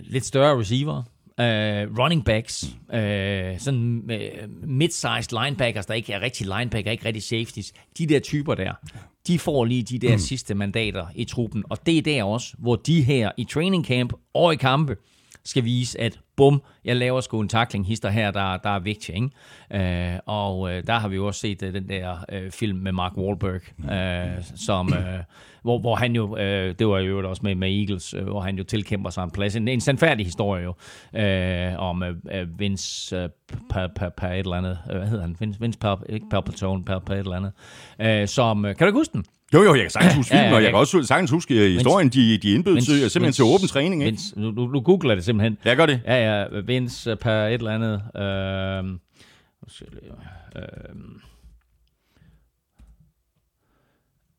[0.00, 1.02] lidt større receiver,
[1.40, 7.22] øh, running backs, øh, sådan øh, mid-sized linebackers, der ikke er rigtig linebacker, ikke rigtig
[7.22, 7.72] safeties.
[7.98, 8.72] De der typer der,
[9.26, 10.18] de får lige de der mm.
[10.18, 11.64] sidste mandater i truppen.
[11.70, 14.96] Og det er der også, hvor de her i training camp og i kampe,
[15.44, 19.14] skal vise, at bum, jeg laver sgu en tackling hister her, der, der er vigtig.
[19.14, 20.12] Ikke?
[20.12, 22.92] Øh, og øh, der har vi jo også set øh, den der øh, film med
[22.92, 23.60] Mark Wahlberg,
[23.92, 25.18] øh, som, øh,
[25.62, 28.58] hvor, hvor han jo, øh, det var jo også med, med Eagles, øh, hvor han
[28.58, 29.56] jo tilkæmper sig en plads.
[29.56, 30.74] En, en sandfærdig historie jo,
[31.20, 33.28] øh, om øh, Vince øh,
[33.70, 35.36] per, per, per et eller andet, øh, hvad hedder han?
[35.40, 37.52] Vince, Vince per, ikke Palpatone, per, per et eller andet,
[38.00, 39.24] øh, som, kan du ikke huske den?
[39.54, 41.54] Jo, jo, jeg kan sagtens huske filmen, ja, ja, og jeg kan også sagtens huske
[41.54, 44.02] uh, historien, de, de indbød til, simpelthen Vince, til åben træning.
[44.02, 44.10] Ikke?
[44.10, 45.58] Vince, nu, nu, googler det simpelthen.
[45.64, 46.00] Ja, gør det.
[46.04, 48.02] Ja, ja, Vince per et eller andet.
[48.16, 48.84] Øh,
[50.56, 50.66] øh,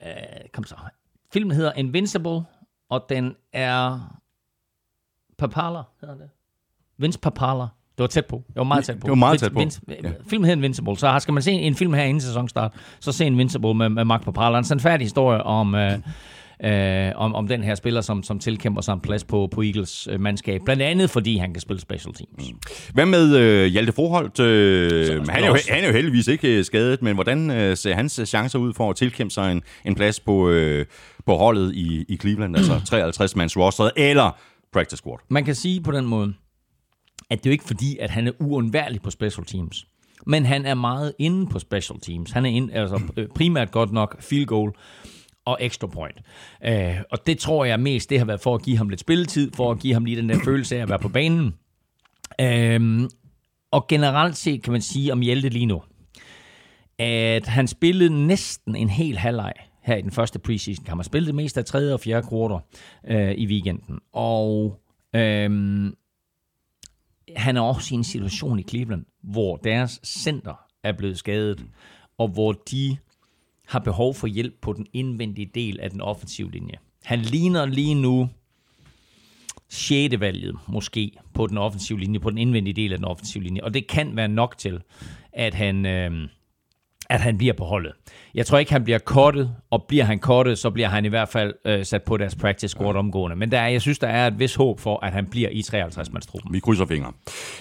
[0.04, 0.76] øh, kom så.
[1.34, 2.42] Filmen hedder Invincible,
[2.90, 4.00] og den er
[5.38, 6.30] Papala, hedder det.
[6.98, 7.66] Vince Papala.
[8.00, 8.44] Det var tæt på.
[8.48, 9.06] Det var meget tæt på.
[9.06, 9.60] Det var meget tæt på.
[9.60, 10.10] Vince, ja.
[10.30, 13.74] Filmen hedder Invincible, så skal man se en film her inden sæsonstart, så se Invincible
[13.74, 14.58] med, med Mark Papala.
[14.58, 15.76] En færdig historie om...
[15.76, 15.98] Øh,
[16.64, 20.08] øh, om, om den her spiller, som, som tilkæmper sig en plads på, på Eagles
[20.12, 20.62] øh, mandskab.
[20.66, 22.52] Blandt andet, fordi han kan spille special teams.
[22.52, 22.60] Mm.
[22.94, 24.40] Hvad med øh, Hjalte Forholdt?
[24.40, 27.94] Øh, han, er jo, han er jo heldigvis ikke øh, skadet, men hvordan øh, ser
[27.94, 30.86] hans chancer ud for at tilkæmpe sig en, en plads på, øh,
[31.26, 34.38] på holdet i, i Cleveland, altså 53-mands roster, eller
[34.74, 35.18] practice squad?
[35.30, 36.34] Man kan sige på den måde,
[37.30, 39.88] at det er jo ikke fordi, at han er uundværlig på special teams.
[40.26, 42.32] Men han er meget inde på special teams.
[42.32, 44.72] Han er inde, altså, øh, primært godt nok field goal
[45.46, 46.18] og extra point.
[46.66, 49.52] Øh, og det tror jeg mest, det har været for at give ham lidt spilletid,
[49.56, 51.54] for at give ham lige den der følelse af at være på banen.
[52.42, 53.10] Øh,
[53.72, 55.82] og generelt set kan man sige om Hjelte lige nu,
[56.98, 59.54] at han spillede næsten en hel halvleg
[59.84, 62.60] her i den første preseason Han har spillet det meste af tredje og fjerde kvartal
[63.08, 64.00] øh, i weekenden.
[64.14, 64.80] Og
[65.16, 65.92] øh,
[67.36, 70.54] han er også i en situation i Cleveland, hvor deres center
[70.84, 71.66] er blevet skadet,
[72.18, 72.98] og hvor de
[73.68, 76.76] har behov for hjælp på den indvendige del af den offensive linje.
[77.04, 78.30] Han ligner lige nu
[79.70, 80.20] 6.
[80.20, 83.74] valget måske på den offensive linje, på den indvendige del af den offensive linje, og
[83.74, 84.82] det kan være nok til,
[85.34, 85.86] at han...
[85.86, 86.28] Øh,
[87.10, 87.92] at han bliver på holdet.
[88.36, 91.30] Jeg tror ikke, han bliver kortet, og bliver han kortet, så bliver han i hvert
[91.30, 93.36] fald øh, sat på deres practice squad omgående.
[93.36, 95.60] Men der er, jeg synes, der er et vis håb for, at han bliver i
[95.60, 96.54] 53-mandstruppen.
[96.54, 97.12] Vi krydser fingre.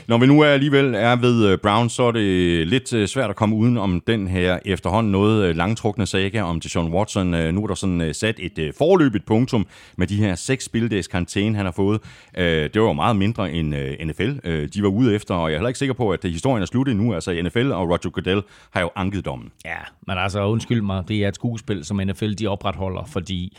[0.06, 3.30] Når vi nu er alligevel er ved øh, Brown, så er det lidt øh, svært
[3.30, 7.26] at komme uden om den her efterhånden noget øh, langtrukne saga om Deshaun Watson.
[7.54, 11.64] Nu er der sådan sat et forløbigt punktum med de her seks spildags karantæne, han
[11.64, 12.00] har fået.
[12.36, 13.74] Det var jo meget mindre end
[14.04, 14.30] NFL.
[14.74, 16.96] De var ude efter, og jeg er heller ikke sikker på, at historien er sluttet
[16.96, 17.14] nu.
[17.14, 19.52] Altså NFL og Roger Goodell har jo anket dommen formen.
[19.64, 23.56] Ja, men altså undskyld mig, det er et skuespil, som NFL de opretholder, fordi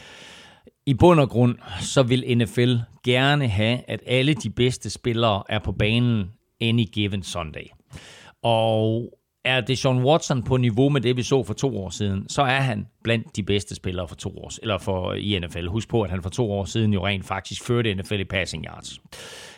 [0.85, 5.59] i bund og grund, så vil NFL gerne have, at alle de bedste spillere er
[5.59, 7.65] på banen any given Sunday.
[8.43, 9.13] Og
[9.45, 12.41] er det Sean Watson på niveau med det, vi så for to år siden, så
[12.41, 15.67] er han blandt de bedste spillere for to år, eller for i NFL.
[15.67, 18.65] Husk på, at han for to år siden jo rent faktisk førte NFL i passing
[18.65, 18.99] yards.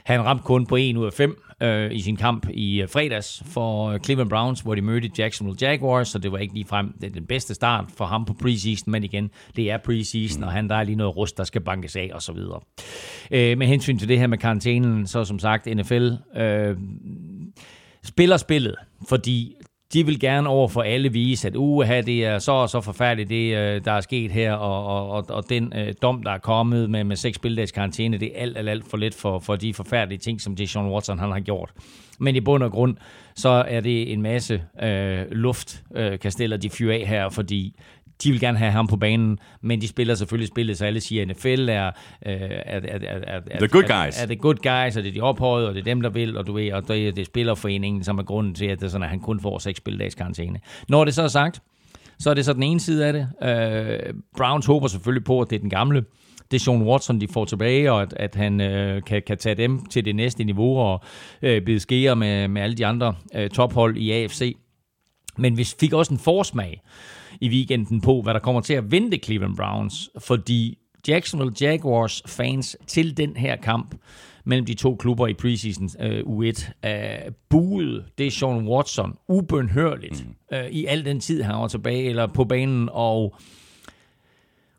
[0.04, 3.44] Han ramte kun på 1 ud af 5 øh, i sin kamp i øh, fredags
[3.46, 7.14] for Cleveland Browns, hvor de mødte Jacksonville Jaguars, så det var ikke lige frem det
[7.14, 10.76] den bedste start for ham på preseason, men igen, det er preseason, og han der
[10.76, 12.60] er lige noget rust, der skal bankes af og så videre.
[13.32, 16.78] Øh, med hensyn til det her med karantænen, så som sagt, NFL øh,
[18.04, 18.76] spiller spillet,
[19.10, 19.56] fordi
[19.94, 23.30] de vil gerne over for alle vise, at uha, det er så og så forfærdeligt,
[23.30, 26.90] det øh, der er sket her, og, og, og den øh, dom, der er kommet
[26.90, 29.74] med, med seks spildags karantæne, det er alt, alt, alt for lidt for, for de
[29.74, 31.72] forfærdelige ting, som Deshaun Watson han har gjort.
[32.20, 32.98] Men i bund og grund,
[33.36, 37.76] så er det en masse øh, luftkasteller, øh, de fyrer af her, fordi
[38.24, 41.22] de vil gerne have ham på banen, men de spiller selvfølgelig spillet, så alle siger,
[41.22, 41.92] at NFL er, øh,
[42.26, 44.20] er, er, er, er, the good guys.
[44.20, 46.10] Er, er the good guys, og det er de ophøjet, og det er dem, der
[46.10, 48.80] vil, og du ved, og det er, det er spillerforeningen, som er grunden til, at,
[48.80, 50.60] det er sådan, at han kun får seks spildags karantæne.
[50.90, 51.62] Når det så er sagt,
[52.20, 53.28] så er det så den ene side af det.
[53.44, 56.04] Øh, Browns håber selvfølgelig på, at det er den gamle
[56.52, 60.06] Deshaun Watson, de får tilbage, og at, at han øh, kan, kan tage dem til
[60.06, 61.02] det næste niveau og
[61.42, 64.58] øh, bide skære med, med alle de andre øh, tophold i AFC.
[65.38, 66.82] Men vi fik også en forsmag
[67.42, 70.78] i weekenden på, hvad der kommer til at vente Cleveland Browns, fordi
[71.08, 73.96] Jacksonville Jaguars fans til den her kamp
[74.44, 80.58] mellem de to klubber i preseason uh, U1 uh, buede det Sean Watson ubønhørligt mm.
[80.58, 83.36] uh, i al den tid, han var tilbage eller på banen, og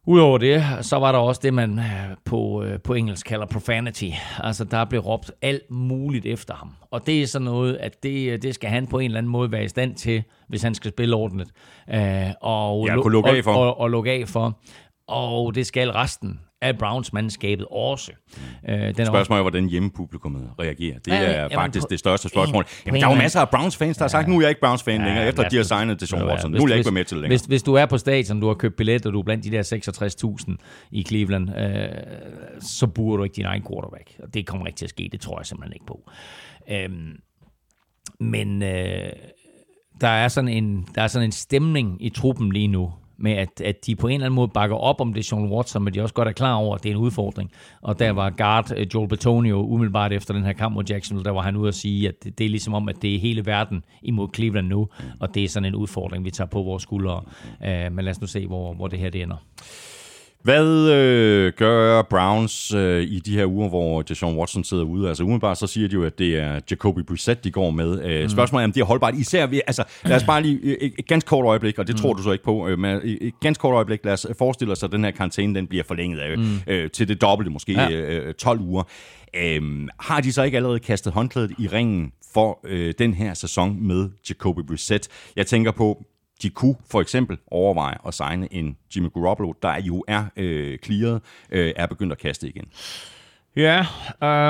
[0.06, 1.80] Udover det, så var der også det, man
[2.24, 4.10] på, på engelsk kalder profanity.
[4.38, 6.74] Altså, der blev råbt alt muligt efter ham.
[6.90, 9.52] Og det er sådan noget, at det, det skal han på en eller anden måde
[9.52, 11.50] være i stand til, hvis han skal spille ordentligt.
[11.94, 11.98] Uh,
[12.40, 13.52] og, ja, kunne lukke af for.
[13.52, 14.58] Og, og, og lukke af for
[15.12, 18.12] og det skal resten af Browns-mandskabet også.
[18.68, 20.98] Øh, den Spørgsmålet er, hvordan hjemmepublikummet reagerer.
[20.98, 22.64] Det ja, er jamen, faktisk på, det største spørgsmål.
[22.86, 25.00] Jamen, der er jo masser af Browns-fans, der har sagt, nu er jeg ikke Browns-fan
[25.00, 26.50] ja, længere, efter de har signet til Sean Watson.
[26.50, 27.28] Nu vil jeg ikke være med til længere.
[27.28, 29.50] Hvis, hvis du er på stadion, du har købt billet, og du er blandt de
[29.50, 29.62] der
[30.48, 30.56] 66.000
[30.90, 31.88] i Cleveland, øh,
[32.60, 34.16] så burde du ikke din egen quarterback.
[34.22, 36.10] Og det kommer ikke til at ske, det tror jeg simpelthen ikke på.
[36.70, 37.16] Øhm,
[38.20, 39.12] men øh,
[40.00, 43.60] der, er sådan en, der er sådan en stemning i truppen lige nu, med at,
[43.64, 46.02] at de på en eller anden måde bakker op om det Sean Watson, men de
[46.02, 47.50] også godt er klar over, at det er en udfordring.
[47.82, 51.30] Og der var guard øh, Joel Betonio umiddelbart efter den her kamp mod Jacksonville, der
[51.30, 53.46] var han ude at sige, at det, det er ligesom om, at det er hele
[53.46, 54.88] verden imod Cleveland nu,
[55.20, 57.22] og det er sådan en udfordring, vi tager på vores skuldre.
[57.60, 59.36] Uh, men lad os nu se, hvor, hvor det her det ender.
[60.42, 65.08] Hvad øh, gør Browns øh, i de her uger, hvor Deshaun Watson sidder ude?
[65.08, 68.04] Altså umiddelbart så siger de jo, at det er Jacoby Brissett, de går med.
[68.04, 68.28] Øh, mm.
[68.28, 69.14] Spørgsmålet er, om det er holdbart.
[69.14, 71.98] Især ved, altså lad os bare lige et, et ganske kort øjeblik, og det mm.
[71.98, 74.82] tror du så ikke på, øh, men et ganske kort øjeblik, lad os forestille os,
[74.82, 76.44] at den her karantæne, den bliver forlænget af, mm.
[76.66, 77.90] øh, til det dobbelte, måske ja.
[77.90, 78.82] øh, 12 uger.
[79.36, 83.86] Øh, har de så ikke allerede kastet håndklædet i ringen for øh, den her sæson
[83.86, 85.08] med Jacoby Brissett?
[85.36, 86.04] Jeg tænker på,
[86.42, 91.20] de kunne for eksempel overveje at signe en Jimmy Garoppolo, der jo er øh, clearet,
[91.50, 92.64] øh, er begyndt at kaste igen.
[93.56, 93.86] Ja,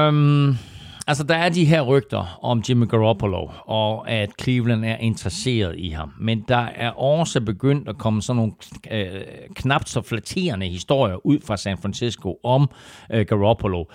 [0.08, 0.56] um,
[1.06, 5.88] altså der er de her rygter om Jimmy Garoppolo, og at Cleveland er interesseret i
[5.88, 6.12] ham.
[6.20, 8.52] Men der er også begyndt at komme sådan nogle
[8.90, 9.22] øh,
[9.54, 12.70] knap så flatterende historier ud fra San Francisco om
[13.10, 13.86] øh, Garoppolo øh,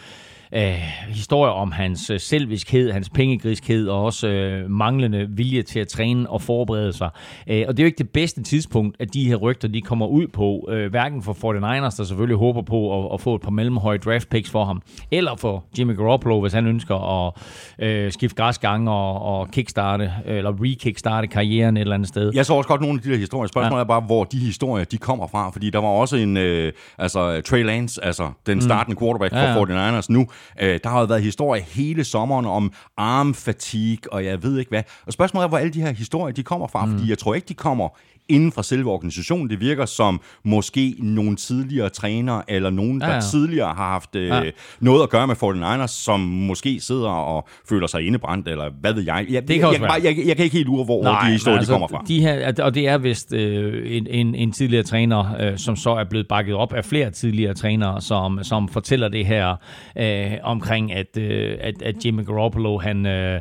[1.08, 6.30] historier om hans øh, selviskhed, hans pengegriskhed og også øh, manglende vilje til at træne
[6.30, 7.10] og forberede sig.
[7.48, 10.08] Øh, og det er jo ikke det bedste tidspunkt, at de her rygter de kommer
[10.08, 13.52] ud på, øh, hverken for 49ers, der selvfølgelig håber på at, at få et par
[13.52, 14.82] mellemhøje draft picks for ham,
[15.12, 17.34] eller for Jimmy Garoppolo, hvis han ønsker at
[17.80, 22.32] øh, skifte græsgang og, og kickstarte, eller re-kickstarte karrieren et eller andet sted.
[22.34, 23.48] Jeg så også godt nogle af de der historier.
[23.48, 23.84] Spørgsmålet ja.
[23.84, 27.42] er bare, hvor de historier de kommer fra, fordi der var også en, øh, altså
[27.42, 28.62] Trey Lance, altså den mm.
[28.62, 30.00] startende quarterback for ja, ja.
[30.00, 30.28] 49ers nu,
[30.62, 34.84] Øh, der har jo været historie hele sommeren om armfatigue, og jeg ved ikke hvad.
[35.06, 36.92] Og spørgsmålet er, hvor alle de her historier de kommer fra, mm.
[36.92, 37.90] fordi jeg tror ikke, de kommer
[38.30, 39.50] inden for selve organisationen.
[39.50, 43.22] Det virker som måske nogle tidligere trænere, eller nogen, der ja, ja.
[43.22, 44.42] tidligere har haft øh, ja.
[44.80, 49.04] noget at gøre med 49ers, som måske sidder og føler sig indebrændt, eller hvad ved
[49.04, 49.26] jeg.
[49.30, 51.32] jeg det kan jeg, jeg, jeg, jeg, jeg kan ikke helt ure, hvor, Nej, de
[51.32, 52.04] historier altså, de kommer fra.
[52.08, 55.92] De her, og det er vist øh, en, en, en tidligere træner, øh, som så
[55.92, 59.56] er blevet bakket op af flere tidligere trænere, som, som fortæller det her
[59.98, 63.06] øh, omkring, at, øh, at, at Jimmy Garoppolo, han...
[63.06, 63.40] Øh,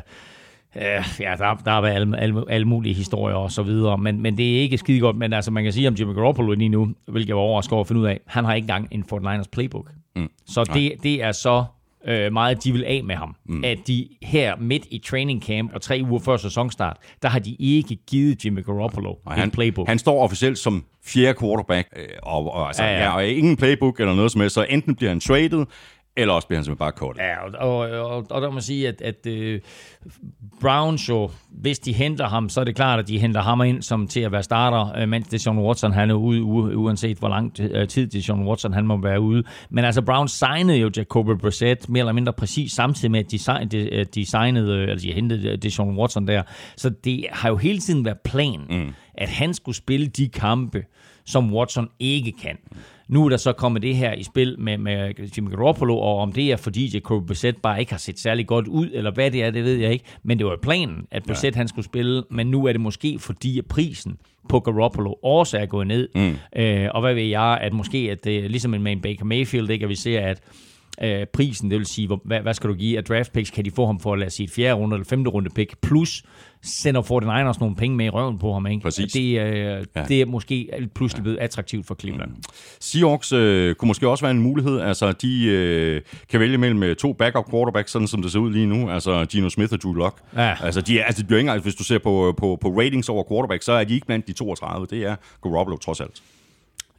[0.75, 4.21] Øh, ja, der, der har været alle, alle, alle mulige historier og så videre, men,
[4.21, 5.15] men det er ikke skide godt.
[5.15, 7.81] Men altså, man kan sige om Jimmy Garoppolo lige nu, hvilket jeg var overrasket over
[7.81, 9.91] at finde ud af, han har ikke engang en 49ers playbook.
[10.15, 10.29] Mm.
[10.45, 11.65] Så det, det er så
[12.07, 13.35] øh, meget, de vil af med ham.
[13.45, 13.63] Mm.
[13.63, 17.55] At de her midt i training camp og tre uger før sæsonstart, der har de
[17.59, 19.87] ikke givet Jimmy Garoppolo og en han, playbook.
[19.87, 23.03] Han står officielt som fjerde quarterback, øh, og, og, altså, ja, ja.
[23.03, 25.65] Ja, og ingen playbook eller noget som helst, så enten bliver han traded,
[26.17, 27.17] eller også bliver han simpelthen bare kort.
[27.17, 29.59] Ja, og, og, og, og der må sige, at, at uh,
[30.61, 33.81] Browns jo, hvis de henter ham, så er det klart, at de henter ham ind
[33.81, 36.43] som til at være starter, uh, mens det Sean Watson han er ude,
[36.77, 39.43] uanset hvor lang uh, tid det Sean Watson han må være ude.
[39.69, 43.77] Men altså, Browns signede jo Jacoby Brissett mere eller mindre præcis samtidig med, at de,
[43.77, 46.43] de, de signede, eller de hentede det Sean Watson der.
[46.75, 48.93] Så det har jo hele tiden været plan, mm.
[49.13, 50.83] at han skulle spille de kampe,
[51.25, 52.57] som Watson ikke kan.
[53.07, 56.31] Nu er der så kommet det her i spil med, med Jimmy Garoppolo, og om
[56.31, 59.43] det er fordi Jacob Brissett bare ikke har set særlig godt ud, eller hvad det
[59.43, 60.05] er, det ved jeg ikke.
[60.23, 61.59] Men det var planen, at Brissett ja.
[61.59, 64.17] han skulle spille, men nu er det måske fordi, at prisen
[64.49, 66.09] på Garoppolo også er gået ned.
[66.15, 66.61] Mm.
[66.61, 69.83] Øh, og hvad ved jeg, at måske, at det, ligesom med en Baker Mayfield, ikke,
[69.83, 70.41] at vi ser, at
[71.03, 73.65] øh, prisen, det vil sige, hvor, hvad, hvad skal du give af draft picks, kan
[73.65, 76.23] de få ham for, lad os sige, et fjerde runde eller femte runde pick, plus
[76.63, 78.67] sender 49ers nogle penge med i røven på ham.
[78.67, 78.83] Ikke?
[78.83, 79.13] Præcis.
[79.13, 80.03] Det, øh, ja.
[80.07, 82.29] det er måske pludselig blevet attraktivt for Cleveland.
[82.29, 82.43] Mm.
[82.79, 84.79] Seahawks øh, kunne måske også være en mulighed.
[84.79, 88.51] Altså, de øh, kan vælge mellem øh, to backup quarterbacks, sådan som det ser ud
[88.51, 88.89] lige nu.
[88.89, 90.21] Altså, Gino Smith og Drew Lock.
[90.35, 90.55] Ja.
[90.63, 93.23] Altså, de, er, altså, de bliver ikke, hvis du ser på, på, på ratings over
[93.29, 94.87] quarterback, så er de ikke blandt de 32.
[94.89, 96.21] Det er Garoppolo trods alt.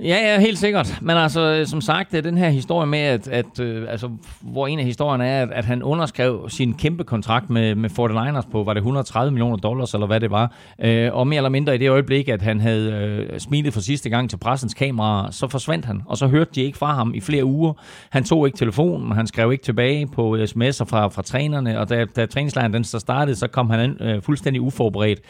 [0.01, 0.99] Ja, ja, helt sikkert.
[1.03, 4.11] Men altså, øh, som sagt, det er den her historie med, at, at øh, altså,
[4.41, 8.51] hvor en af historierne er, at, at han underskrev sin kæmpe kontrakt med, med 49ers
[8.51, 10.53] på, var det 130 millioner dollars, eller hvad det var.
[10.85, 14.11] Øh, og mere eller mindre i det øjeblik, at han havde øh, smilet for sidste
[14.11, 17.21] gang til pressens kamera, så forsvandt han, og så hørte de ikke fra ham i
[17.21, 17.73] flere uger.
[18.11, 22.05] Han tog ikke telefonen, han skrev ikke tilbage på sms'er fra, fra trænerne, og da,
[22.05, 25.21] da træningslejren den så startede, så kom han ind, øh, fuldstændig uforberedt.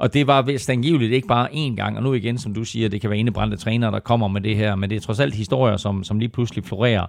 [0.00, 2.88] Og det var vist angiveligt ikke bare én gang, og nu igen, som du siger,
[2.88, 5.34] det kan være indebrændte trænere, der kommer med det her, men det er trods alt
[5.34, 7.06] historier, som, som lige pludselig florerer.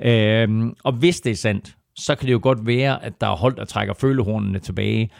[0.00, 3.36] Øhm, og hvis det er sandt, så kan det jo godt være, at der er
[3.36, 5.10] hold, der trækker følehornene tilbage.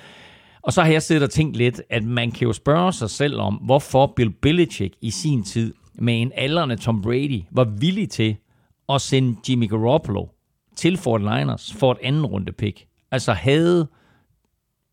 [0.62, 3.40] Og så har jeg siddet og tænkt lidt, at man kan jo spørge sig selv
[3.40, 8.36] om, hvorfor Bill Belichick i sin tid med en aldrende Tom Brady var villig til
[8.88, 10.26] at sende Jimmy Garoppolo
[10.76, 12.86] til Fort Liners for et anden runde pick.
[13.10, 13.88] Altså havde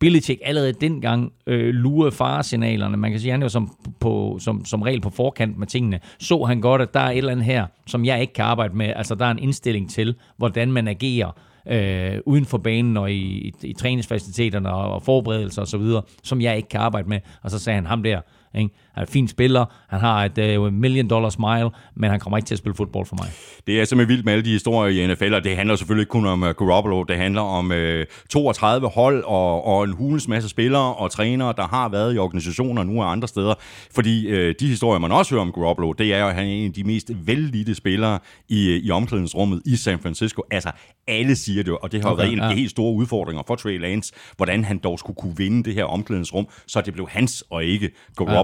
[0.01, 2.97] Belichick allerede dengang øh, lurede faresignalerne.
[2.97, 5.99] Man kan sige, at han jo som, på, som, som regel på forkant med tingene.
[6.19, 8.77] Så han godt, at der er et eller andet her, som jeg ikke kan arbejde
[8.77, 8.93] med.
[8.95, 11.31] Altså, der er en indstilling til, hvordan man agerer
[11.67, 15.81] øh, uden for banen og i, i, i træningsfaciliteterne og, og forberedelser osv.,
[16.23, 17.19] som jeg ikke kan arbejde med.
[17.41, 18.21] Og så sagde han, ham der,
[18.55, 18.75] ikke?
[18.93, 22.37] Han er en fin spiller, han har et uh, million dollar smile, men han kommer
[22.37, 23.31] ikke til at spille fodbold for mig.
[23.67, 26.09] Det er simpelthen vildt med alle de historier i NFL, og det handler selvfølgelig ikke
[26.09, 30.27] kun om uh, Garoppolo, det handler om uh, øh, 32 hold og, og en hulens
[30.27, 33.53] masse spillere og trænere, der har været i organisationer nu og andre steder.
[33.95, 36.51] Fordi uh, de historier, man også hører om Garoppolo, det er jo, at han er
[36.51, 40.41] en af de mest vellidte spillere i, i omklædningsrummet i San Francisco.
[40.51, 40.71] Altså,
[41.07, 43.55] alle siger det, og det har okay, været en af de helt store udfordringer for
[43.55, 47.43] Trey Lance, hvordan han dog skulle kunne vinde det her omklædningsrum, så det blev hans
[47.49, 47.91] og ikke
[48.21, 48.33] Garoppolo's.
[48.33, 48.40] Ja.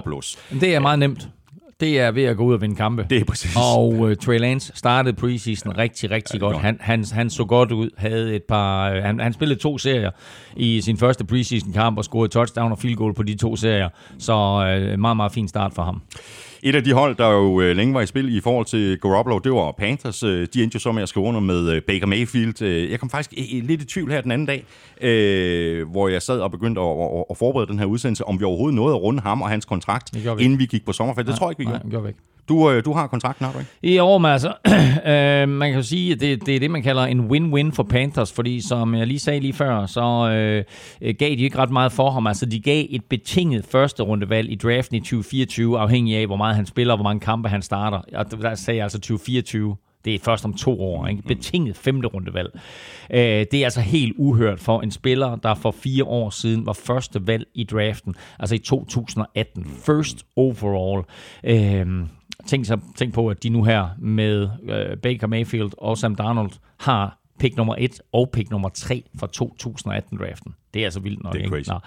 [0.61, 1.29] Det er meget nemt.
[1.79, 3.05] Det er ved at gå ud og vinde kampe.
[3.09, 3.55] Det er præcis.
[3.55, 6.57] Og uh, Trey Lance startede preseason rigtig, rigtig ja, godt.
[6.57, 8.91] Han, han, han så godt ud, havde et par...
[8.91, 10.11] Uh, han, han spillede to serier
[10.55, 13.89] i sin første preseason kamp og scorede touchdown og field goal på de to serier.
[14.19, 16.01] Så uh, meget, meget fin start for ham.
[16.63, 19.39] Et af de hold, der jo øh, længe var i spil i forhold til Garoppolo,
[19.39, 20.23] det var Panthers.
[20.23, 22.63] Øh, de endte jo så med at skrive under med øh, Baker Mayfield.
[22.63, 23.33] Jeg kom faktisk
[23.63, 24.65] lidt i tvivl her den anden dag,
[25.91, 28.95] hvor jeg sad og begyndte at, at forberede den her udsendelse, om vi overhovedet nåede
[28.95, 31.25] at runde ham og hans kontrakt, inden vi gik på sommerferie.
[31.25, 31.83] Det nej, tror jeg ikke, vi gjorde.
[31.83, 32.19] Nej, gjorde vi ikke.
[32.49, 33.71] Du, øh, du har kontrakten, har du ikke?
[33.81, 34.53] I år, men altså,
[35.11, 37.83] øh, man kan jo sige, at det, det er det, man kalder en win-win for
[37.83, 41.91] Panthers, fordi som jeg lige sagde lige før, så øh, gav de ikke ret meget
[41.91, 42.27] for ham.
[42.27, 46.55] Altså, de gav et betinget første rundevalg i draften i 2024, afhængig af, hvor meget
[46.55, 48.01] han spiller, hvor mange kampe han starter.
[48.13, 49.75] Og der sagde jeg altså 2024.
[50.05, 51.07] Det er først om to år.
[51.07, 51.21] Ikke?
[51.21, 52.59] Betinget femte rundevalg.
[53.13, 56.73] Øh, det er altså helt uhørt for en spiller, der for fire år siden var
[56.73, 59.65] første valg i draften, altså i 2018.
[59.85, 61.03] First overall.
[61.43, 62.07] Øh,
[62.47, 66.51] tænk, så, tænk på, at de nu her med øh, Baker Mayfield og Sam Darnold
[66.77, 70.55] har pick nummer 1 og pick nummer 3 fra 2018-draften.
[70.73, 71.33] Det er altså vildt nok.
[71.33, 71.69] Det er crazy.
[71.69, 71.79] Nå.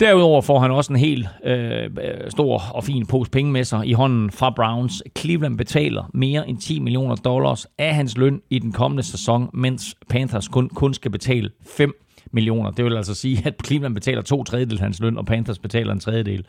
[0.00, 1.90] Derudover får han også en helt øh,
[2.28, 5.02] stor og fin pose penge med sig i hånden fra Browns.
[5.18, 9.96] Cleveland betaler mere end 10 millioner dollars af hans løn i den kommende sæson, mens
[10.08, 11.92] Panthers kun, kun skal betale 5
[12.32, 12.70] millioner.
[12.70, 15.92] Det vil altså sige, at Cleveland betaler to tredjedel af hans løn, og Panthers betaler
[15.92, 16.46] en tredjedel.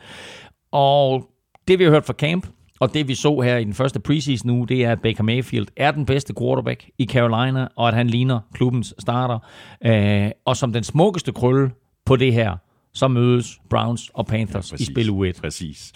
[0.72, 1.30] Og
[1.68, 2.46] det vi har hørt fra Camp,
[2.80, 5.66] og det vi så her i den første preseason nu, det er, at Baker Mayfield
[5.76, 9.38] er den bedste quarterback i Carolina, og at han ligner klubbens starter.
[9.84, 11.70] Øh, og som den smukkeste krølle
[12.06, 12.56] på det her,
[12.94, 15.40] så mødes Browns og Panthers ja, i spil U1.
[15.40, 15.92] Præcis.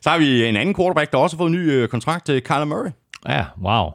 [0.00, 2.42] Så har vi en anden quarterback, der også har fået en ny øh, kontrakt, til
[2.42, 2.90] Kyler Murray.
[3.28, 3.86] Ja, wow.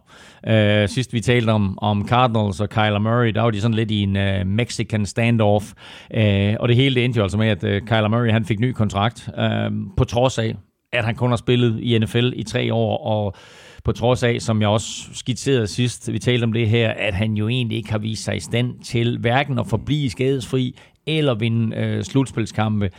[0.47, 3.91] Uh, sidst vi talte om, om Cardinals og Kyler Murray, der var de sådan lidt
[3.91, 5.73] i en uh, Mexican standoff.
[6.17, 8.59] Uh, og det hele det endte jo altså med, at uh, Kyler Murray han fik
[8.59, 10.55] ny kontrakt, uh, på trods af,
[10.94, 13.36] at han kun har spillet i NFL i tre år, og
[13.84, 17.34] på trods af, som jeg også skitserede sidst, vi talte om det her, at han
[17.34, 20.76] jo egentlig ikke har vist sig i stand til hverken at forblive skadesfri
[21.08, 22.89] eller vinde øh, slutspilskampe.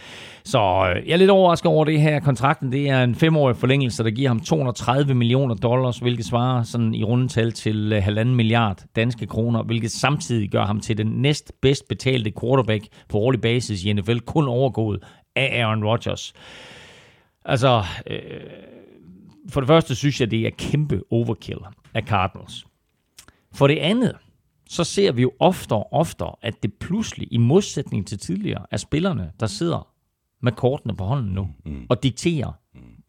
[0.44, 2.20] Så øh, jeg er lidt overrasket over det her.
[2.20, 6.94] Kontrakten det er en femårig forlængelse, der giver ham 230 millioner dollars, hvilket svarer sådan
[6.94, 11.52] i rundetal til øh, halvanden milliard danske kroner, hvilket samtidig gør ham til den næst
[11.62, 15.02] bedst betalte quarterback på årlig basis i NFL, kun overgået
[15.36, 16.32] af Aaron Rodgers.
[17.44, 18.18] Altså, øh,
[19.48, 21.58] for det første synes jeg, det er kæmpe overkill
[21.94, 22.66] af Cardinals.
[23.54, 24.16] For det andet,
[24.68, 28.76] så ser vi jo oftere og oftere, at det pludselig, i modsætning til tidligere, er
[28.76, 29.88] spillerne, der sidder
[30.42, 31.86] med kortene på hånden nu, mm.
[31.88, 32.52] og dikterer,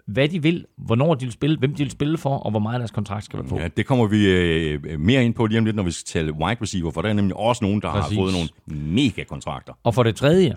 [0.08, 2.80] hvad de vil, hvornår de vil spille, hvem de vil spille for, og hvor meget
[2.80, 3.58] deres kontrakt skal være på.
[3.58, 6.34] Ja, det kommer vi øh, mere ind på lige om lidt, når vi skal tale
[6.34, 8.18] wide receiver, for der er nemlig også nogen, der Præcis.
[8.18, 8.50] har fået nogle
[8.92, 9.74] mega kontrakter.
[9.84, 10.56] Og for det tredje,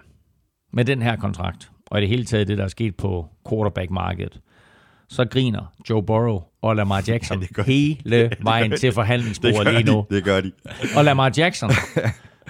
[0.73, 4.41] med den her kontrakt, og i det hele taget det, der er sket på quarterback-markedet,
[5.09, 10.07] så griner Joe Burrow og Lamar Jackson ja, hele vejen til forhandlingsbordet lige nu.
[10.11, 10.15] De.
[10.15, 10.53] Det gør de.
[10.97, 11.71] Og Lamar Jackson,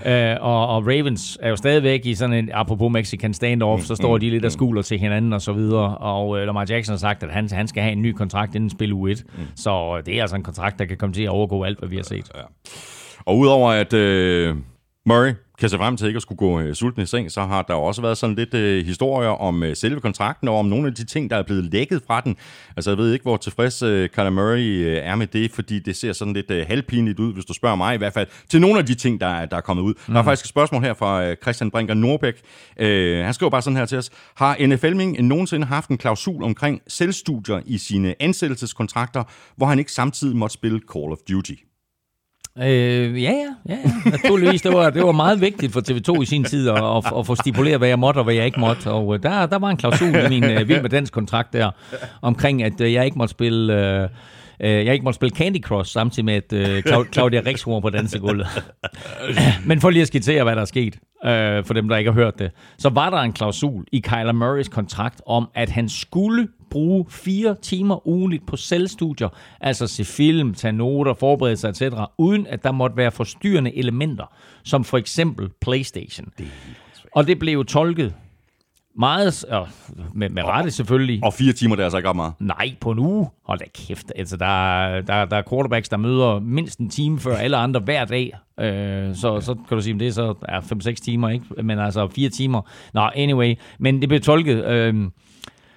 [0.07, 4.19] Øh, og, og Ravens er jo stadigvæk i sådan en, apropos Mexican standoff, så står
[4.19, 5.99] de lidt og skuler til hinanden og så videre.
[5.99, 8.71] Og øh, Lamar Jackson har sagt, at han, han skal have en ny kontrakt inden
[8.71, 9.25] spil u 1.
[9.27, 9.43] Mm.
[9.57, 11.97] Så det er altså en kontrakt, der kan komme til at overgå alt, hvad vi
[11.97, 12.31] har set.
[12.35, 12.41] Ja.
[13.25, 14.57] Og udover at øh,
[15.09, 17.63] Murray kan se frem til ikke at skulle gå øh, sulten i seng, så har
[17.63, 20.95] der også været sådan lidt øh, historier om øh, selve kontrakten og om nogle af
[20.95, 22.37] de ting, der er blevet lækket fra den.
[22.77, 25.97] Altså jeg ved ikke, hvor tilfreds øh, Kyler Murray øh, er med det, fordi det
[25.97, 28.79] ser sådan lidt øh, halvpinligt ud, hvis du spørger mig i hvert fald, til nogle
[28.79, 29.95] af de ting, der, er, der er kommet ud.
[30.07, 30.15] Mm.
[30.15, 32.41] Der er faktisk et spørgsmål her fra øh, Christian Brinker Norbæk.
[32.79, 34.11] Øh, han skriver bare sådan her til os.
[34.35, 39.25] Har NFL nogensinde haft en klausul omkring selvstudier i sine ansættelseskontrakter,
[39.57, 41.55] hvor han ikke samtidig måtte spille Call of Duty?
[42.63, 44.11] Øh, ja, ja, ja, ja.
[44.11, 47.27] Naturligvis, det var, det var meget vigtigt for TV2 i sin tid at, at, at
[47.27, 48.91] få stipuleret, hvad jeg måtte og hvad jeg ikke måtte.
[48.91, 51.71] Og øh, der, der var en klausul i min uh, Vild med Dansk kontrakt der,
[52.23, 54.05] omkring at uh, jeg ikke måtte spille...
[54.05, 54.11] Uh,
[54.61, 58.47] jeg ikke måtte spille Candy Cross samtidig med, at uh, Claudia Rix på dansegulvet.
[59.67, 62.21] Men for lige at skitsere, hvad der er sket, uh, for dem, der ikke har
[62.21, 66.49] hørt det, så var der en klausul i Kyler Murrays kontrakt om, at han skulle
[66.71, 69.29] bruge fire timer ugenligt på selvstudier,
[69.61, 71.83] altså se film, tage noter, forberede sig, etc.,
[72.19, 76.29] uden at der måtte være forstyrrende elementer, som for eksempel PlayStation.
[76.39, 76.49] Det
[77.17, 78.15] og det blev tolket
[78.99, 79.69] meget, og
[80.15, 81.25] med, med rette selvfølgelig.
[81.25, 82.33] Og fire timer, det er altså ikke meget.
[82.41, 83.29] Nej, på en uge.
[83.47, 84.13] Hold da kæft.
[84.17, 88.05] Altså, der, der, der er quarterbacks, der møder mindst en time før alle andre hver
[88.05, 88.33] dag.
[88.61, 89.41] Øh, så, ja.
[89.41, 91.45] så kan du sige, at det er så er 5-6 timer, ikke?
[91.63, 92.63] Men altså fire timer.
[92.95, 93.55] Nå, anyway.
[93.79, 94.65] Men det blev tolket...
[94.65, 94.95] Øh,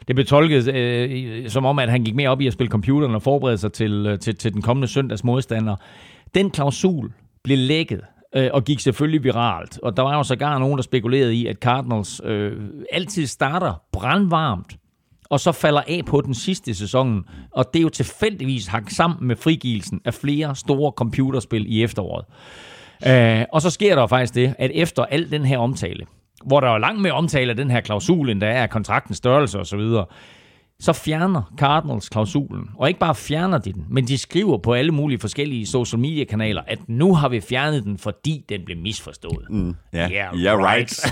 [0.09, 3.15] det blev tolket øh, som om, at han gik mere op i at spille computeren
[3.15, 5.75] og forberede sig til, øh, til, til den kommende søndags modstander.
[6.35, 7.11] Den klausul
[7.43, 8.01] blev lækket
[8.35, 9.79] øh, og gik selvfølgelig viralt.
[9.83, 12.51] Og der var jo sågar nogen, der spekulerede i, at Cardinals øh,
[12.91, 14.77] altid starter brandvarmt,
[15.29, 17.23] og så falder af på den sidste sæson.
[17.51, 22.25] Og det er jo tilfældigvis hang sammen med frigivelsen af flere store computerspil i efteråret.
[23.07, 26.05] Øh, og så sker der faktisk det, at efter al den her omtale,
[26.45, 29.17] hvor der er langt mere omtale af den her klausul, end der er af kontraktens
[29.17, 29.81] størrelse osv.,
[30.81, 32.69] så fjerner Cardinals klausulen.
[32.75, 36.23] Og ikke bare fjerner de den, men de skriver på alle mulige forskellige social media
[36.23, 39.45] kanaler, at nu har vi fjernet den, fordi den blev misforstået.
[39.49, 40.11] Mm, yeah.
[40.11, 41.05] Yeah, yeah right.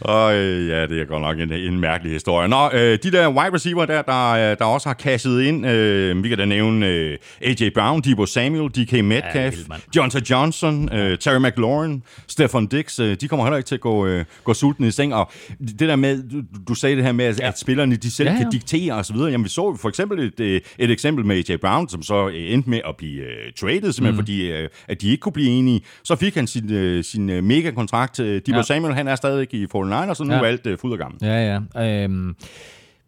[0.00, 2.48] og øh, ja, det er godt nok en, en mærkelig historie.
[2.48, 6.28] Nå, øh, de der wide receiver der, der, der også har kasset ind, øh, vi
[6.28, 7.70] kan da nævne øh, A.J.
[7.74, 9.04] Brown, Debo Samuel, D.K.
[9.04, 13.74] Metcalf, ja, Johnson Johnson, øh, Terry McLaurin, Stefan Dix, øh, de kommer heller ikke til
[13.74, 15.14] at gå, øh, gå sulten i seng.
[15.14, 17.48] Og det der med, du, du sagde det her med, at, ja.
[17.48, 18.38] at spillerne de selv ja, ja.
[18.38, 19.16] kan diktere osv.
[19.16, 22.52] Jamen vi så for eksempel et, øh, et eksempel med AJ Brown, som så øh,
[22.52, 24.18] endte med at blive uh, traded, simpelthen mm.
[24.18, 25.80] fordi uh, at de ikke kunne blive enige.
[26.04, 28.16] Så fik han sin, uh, sin uh, mega-kontrakt.
[28.16, 28.62] Debo ja.
[28.62, 30.40] Samuel, han er stadig i 49 og så nu ja.
[30.40, 31.18] er alt uh, fuld og gammel.
[31.22, 32.04] Ja, ja.
[32.04, 32.36] Øhm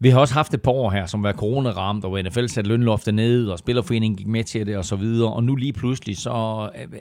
[0.00, 3.14] vi har også haft et par år her, som var coronaramt, og NFL satte lønloftet
[3.14, 5.32] ned, og Spillerforeningen gik med til det, og så videre.
[5.32, 6.30] Og nu lige pludselig, så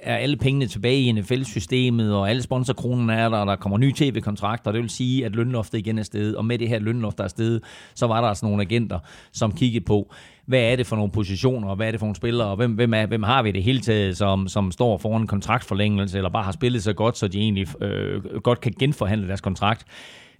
[0.03, 3.93] er alle pengene tilbage i NFL-systemet, og alle sponsorkronerne er der, og der kommer nye
[3.95, 4.71] tv-kontrakter.
[4.71, 6.35] Det vil sige, at lønloftet igen er stedet.
[6.35, 7.63] Og med det her lønloft, der er stedet,
[7.95, 8.99] så var der altså nogle agenter,
[9.31, 10.13] som kiggede på,
[10.45, 12.71] hvad er det for nogle positioner, og hvad er det for nogle spillere, og hvem,
[12.71, 16.29] hvem, er, hvem har vi det hele taget, som, som står foran en kontraktforlængelse, eller
[16.29, 19.85] bare har spillet så godt, så de egentlig øh, godt kan genforhandle deres kontrakt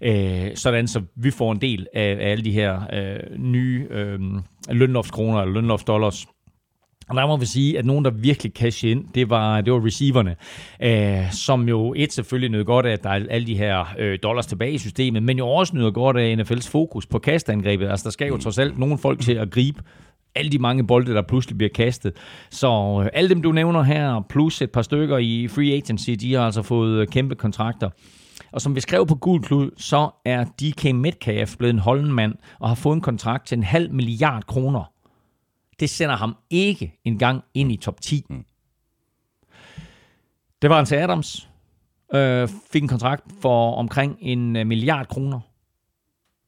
[0.01, 4.19] øh, sådan så vi får en del af, af alle de her øh, nye øh,
[4.69, 6.27] lønloftskroner eller lønloftsdollars.
[7.09, 9.85] Og der må vi sige, at nogen, der virkelig cash ind, det var, det var
[9.85, 10.35] receiverne,
[10.83, 14.19] øh, som jo et selvfølgelig nød godt af, at der er alle de her øh,
[14.23, 17.89] dollars tilbage i systemet, men jo også nyder godt af NFL's fokus på kastangrebet.
[17.89, 19.81] Altså, der skal jo trods alt nogle folk til at gribe
[20.35, 22.13] alle de mange bolde, der pludselig bliver kastet.
[22.51, 26.33] Så øh, alle dem, du nævner her, plus et par stykker i free agency, de
[26.33, 27.89] har altså fået kæmpe kontrakter.
[28.51, 32.67] Og som vi skrev på Gul Klud, så er DK Metcalf blevet en holdenmand og
[32.67, 34.91] har fået en kontrakt til en halv milliard kroner.
[35.79, 38.25] Det sender ham ikke engang ind i top 10.
[38.29, 38.45] Mm.
[40.61, 41.49] Det var Hans Adams.
[42.13, 45.39] Øh, fik en kontrakt for omkring en øh, milliard kroner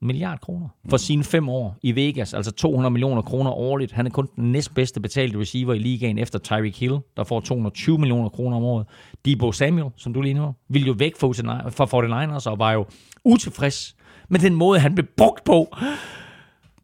[0.02, 3.92] milliard kroner for sine fem år i Vegas, altså 200 millioner kroner årligt.
[3.92, 7.98] Han er kun den næstbedste betalte receiver i ligaen efter Tyreek Hill, der får 220
[7.98, 8.86] millioner kroner om året.
[9.24, 12.86] Debo Samuel, som du lige nu, ville jo væk fra 49ers og var jo
[13.24, 13.96] utilfreds
[14.30, 15.76] med den måde, han blev brugt på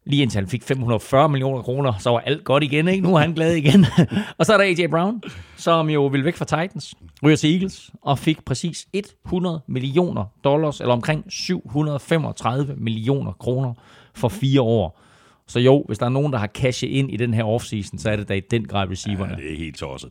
[0.07, 3.03] lige indtil han fik 540 millioner kroner, så var alt godt igen, ikke?
[3.03, 3.87] Nu er han glad igen.
[4.39, 5.23] og så er der AJ Brown,
[5.57, 6.95] som jo vil væk fra Titans,
[7.25, 8.87] ryger til Eagles, og fik præcis
[9.25, 13.75] 100 millioner dollars, eller omkring 735 millioner kroner
[14.15, 15.01] for fire år.
[15.49, 18.11] Så jo, hvis der er nogen, der har cashet ind i den her offseason, så
[18.11, 19.37] er det da i den grad receiverne.
[19.39, 20.11] Ja, det er helt tosset.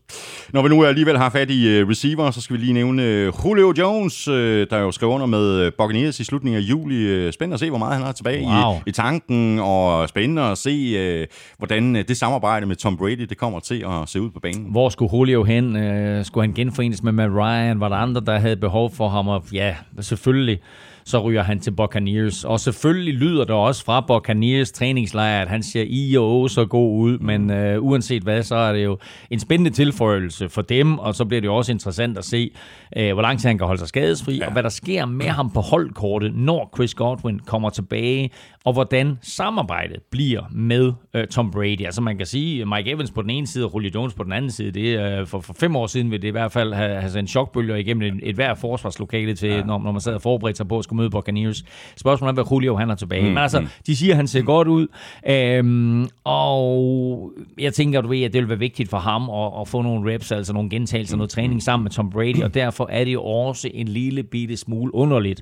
[0.54, 3.46] Når vi nu alligevel har fat i uh, receiver, så skal vi lige nævne uh,
[3.46, 7.32] Julio Jones, uh, der jo skrev under med Buccaneers i slutningen af juli.
[7.32, 8.74] Spændende at se, hvor meget han har tilbage wow.
[8.74, 11.28] i, i tanken, og spændende at se,
[11.58, 14.72] hvordan det samarbejde med Tom Brady det kommer til at se ud på banen.
[14.72, 16.26] Hvor skulle Julio hen?
[16.26, 17.80] Skulle han genforenes med Matt Ryan?
[17.80, 19.28] Var der andre, der havde behov for ham?
[19.28, 20.60] Og ja, selvfølgelig
[21.06, 22.44] så ryger han til Buccaneers.
[22.44, 27.00] Og selvfølgelig lyder det også fra Buccaneers træningslejr, at han ser i og så god
[27.00, 28.98] ud, men øh, uanset hvad, så er det jo
[29.30, 32.52] en spændende tilføjelse for dem, og så bliver det jo også interessant at se,
[32.98, 34.46] øh, hvor lang tid han kan holde sig skadesfri, ja.
[34.46, 38.30] og hvad der sker med ham på holdkortet, når Chris Godwin kommer tilbage,
[38.66, 41.86] og hvordan samarbejdet bliver med øh, Tom Brady.
[41.86, 44.32] Altså man kan sige, Mike Evans på den ene side, og Julio Jones på den
[44.32, 46.74] anden side, det er, øh, for, for fem år siden vil det i hvert fald
[46.74, 49.64] have, have sendt chokbølger igennem et, et hver forsvarslokale til, ja.
[49.64, 51.64] når, når man sad og forberedte sig på at skulle møde Buccaneers.
[51.98, 53.22] Spørgsmålet er, hvad Julio han er tilbage.
[53.22, 53.28] Mm.
[53.28, 53.68] Men altså, mm.
[53.88, 54.46] de siger, at han ser mm.
[54.46, 54.88] godt ud,
[55.30, 59.68] øhm, og jeg tænker, du ved, at det vil være vigtigt for ham at, at
[59.68, 61.18] få nogle reps, altså nogle gentagelser, mm.
[61.18, 64.58] noget træning sammen med Tom Brady, og derfor er det jo også en lille bitte
[64.58, 65.42] smule underligt,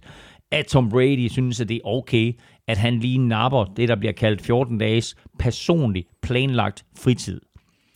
[0.52, 2.34] at Tom Brady synes, at det er okay,
[2.68, 7.42] at han lige napper det, der bliver kaldt 14 dages personlig planlagt fritid.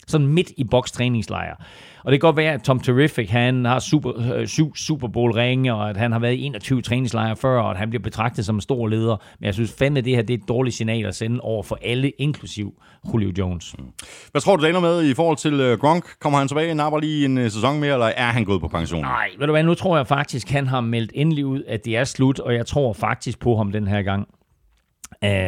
[0.07, 1.55] Sådan midt i bokstræningslejr.
[2.03, 5.31] Og det kan godt være, at Tom Terrific, han har super, øh, syv Super Bowl
[5.31, 8.45] ringe, og at han har været i 21 træningslejre før, og at han bliver betragtet
[8.45, 9.17] som en stor leder.
[9.39, 11.63] Men jeg synes fandme, at det her det er et dårligt signal at sende over
[11.63, 12.73] for alle, inklusiv
[13.13, 13.75] Julio Jones.
[13.79, 13.85] Mm.
[14.31, 16.19] Hvad tror du, det ender med i forhold til uh, Gronk?
[16.19, 19.01] Kommer han tilbage, napper lige en uh, sæson mere, eller er han gået på pension?
[19.01, 21.97] Nej, ved du hvad, nu tror jeg faktisk, han har meldt endelig ud, at det
[21.97, 24.27] er slut, og jeg tror faktisk på ham den her gang.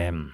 [0.09, 0.31] Um,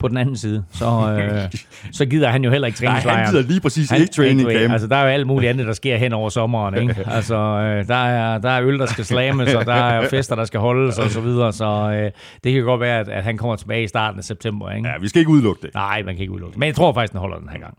[0.00, 1.60] på den anden side, så, øh,
[1.92, 3.18] så gider han jo heller ikke træningslejren.
[3.18, 4.72] Nej, han gider lige præcis han, ikke training camp.
[4.72, 6.74] Altså, der er jo alt muligt andet, der sker hen over sommeren.
[6.74, 6.96] Ikke?
[7.20, 10.44] Altså, øh, der, er, der er øl, der skal slammes, og der er fester, der
[10.44, 11.52] skal holdes, og så videre.
[11.52, 12.10] Så øh,
[12.44, 14.70] det kan godt være, at, at han kommer tilbage i starten af september.
[14.70, 14.88] Ikke?
[14.88, 15.74] Ja, vi skal ikke udelukke det.
[15.74, 16.58] Nej, man kan ikke udelukke det.
[16.58, 17.74] Men jeg tror faktisk, den holder den her gang.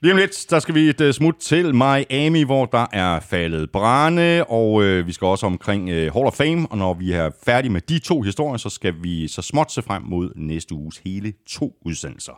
[0.00, 3.70] Lige om lidt, der skal vi et uh, smut til Miami, hvor der er faldet
[3.70, 7.30] brænde, og uh, vi skal også omkring uh, Hall of Fame, og når vi er
[7.44, 11.00] færdige med de to historier, så skal vi så småt se frem mod næste uges
[11.04, 12.32] hele to udsendelser.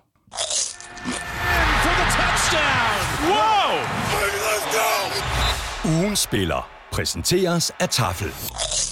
[5.84, 8.89] Ugen spiller præsenteres af Tafel.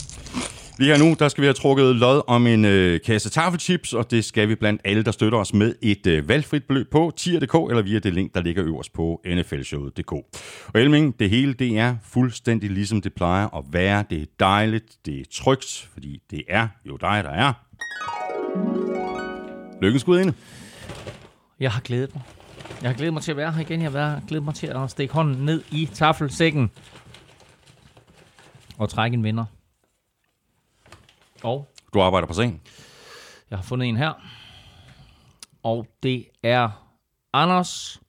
[0.79, 4.11] Lige her nu, der skal vi have trukket lod om en øh, kasse taffelchips, og
[4.11, 7.55] det skal vi blandt alle, der støtter os med et øh, valgfrit beløb på tier.dk
[7.55, 10.13] eller via det link, der ligger øverst på nflshowet.dk.
[10.13, 10.25] Og
[10.75, 14.05] Elming, det hele, det er fuldstændig ligesom det plejer at være.
[14.11, 17.53] Det er dejligt, det er trygt, fordi det er jo dig, der er.
[19.83, 20.33] Lykkens gudinde.
[21.61, 22.23] Jeg har glædet mig.
[22.83, 23.83] Jeg har glædet mig til at være her igen.
[23.83, 26.71] Jeg har glædet mig til at stikke hånden ned i taffelsækken
[28.79, 29.45] og trække en vinder.
[31.43, 32.61] Og Du arbejder på scenen.
[33.51, 34.13] jeg har fundet en her.
[35.63, 36.69] Og det er
[37.33, 38.01] Anders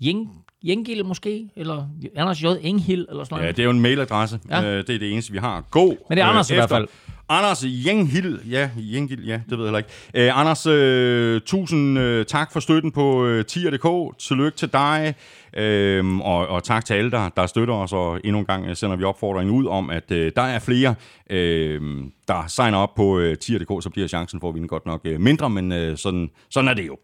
[0.00, 0.30] Jeng,
[0.64, 1.50] Jengil måske?
[1.56, 2.46] Eller Anders J.
[2.60, 3.06] Enghild?
[3.10, 3.56] Eller sådan Ja, noget.
[3.56, 4.40] det er jo en mailadresse.
[4.48, 4.60] Ja.
[4.60, 4.70] Ja.
[4.70, 5.60] Øh, det er det eneste, vi har.
[5.70, 5.96] God.
[6.08, 6.88] Men det er Anders i hvert fald.
[7.28, 8.42] Anders Jenghild.
[8.44, 9.90] Ja, Jenghild, ja, det ved jeg heller ikke.
[10.14, 14.18] Øh, Anders, øh, tusind øh, tak for støtten på øh, tier.dk.
[14.18, 15.14] Tillykke til dig.
[15.56, 18.76] Øhm, og, og tak til alle, der, der støtter os, og endnu en gang øh,
[18.76, 20.94] sender vi opfordringen ud om, at øh, der er flere,
[21.30, 21.82] øh,
[22.28, 25.20] der signer op på øh, tier.dk, så bliver chancen for at vinde godt nok øh,
[25.20, 26.96] mindre, men øh, sådan, sådan er det jo.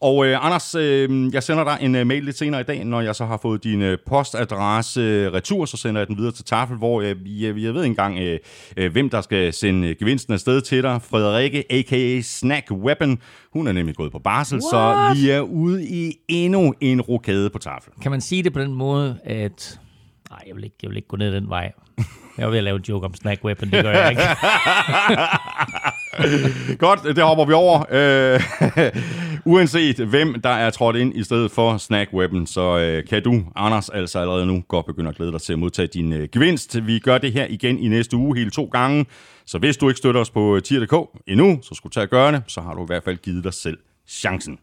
[0.00, 3.00] Og øh, Anders, øh, jeg sender dig en øh, mail lidt senere i dag, når
[3.00, 6.44] jeg så har fået din øh, postadresse øh, retur, så sender jeg den videre til
[6.44, 8.38] Tafel, hvor øh, jeg, jeg ved ikke engang, øh,
[8.76, 11.02] øh, hvem der skal sende øh, gevinsten afsted til dig.
[11.02, 12.20] Frederikke, a.k.a.
[12.20, 13.18] Snack Weapon,
[13.52, 14.70] hun er nemlig gået på barsel, What?
[14.70, 17.92] så vi er ude i endnu en rokade på Tafel.
[18.02, 19.80] Kan man sige det på den måde, at...
[20.30, 21.72] Nej, jeg vil ikke, jeg vil ikke gå ned den vej.
[22.38, 24.22] Jeg var ved at lave en joke om snack weapon, det gør jeg ikke.
[26.84, 27.84] Godt, det hopper vi over.
[27.90, 28.40] Øh,
[29.52, 33.44] uanset hvem, der er trådt ind i stedet for Snack Weapon, så øh, kan du,
[33.56, 36.86] Anders, altså allerede nu godt begynde at glæde dig til at modtage din øh, gevinst.
[36.86, 39.06] Vi gør det her igen i næste uge, hele to gange.
[39.46, 40.94] Så hvis du ikke støtter os på øh, tier.dk
[41.26, 42.42] endnu, så skulle du tage at gøre det.
[42.46, 43.78] Så har du i hvert fald givet dig selv
[44.08, 44.58] chancen.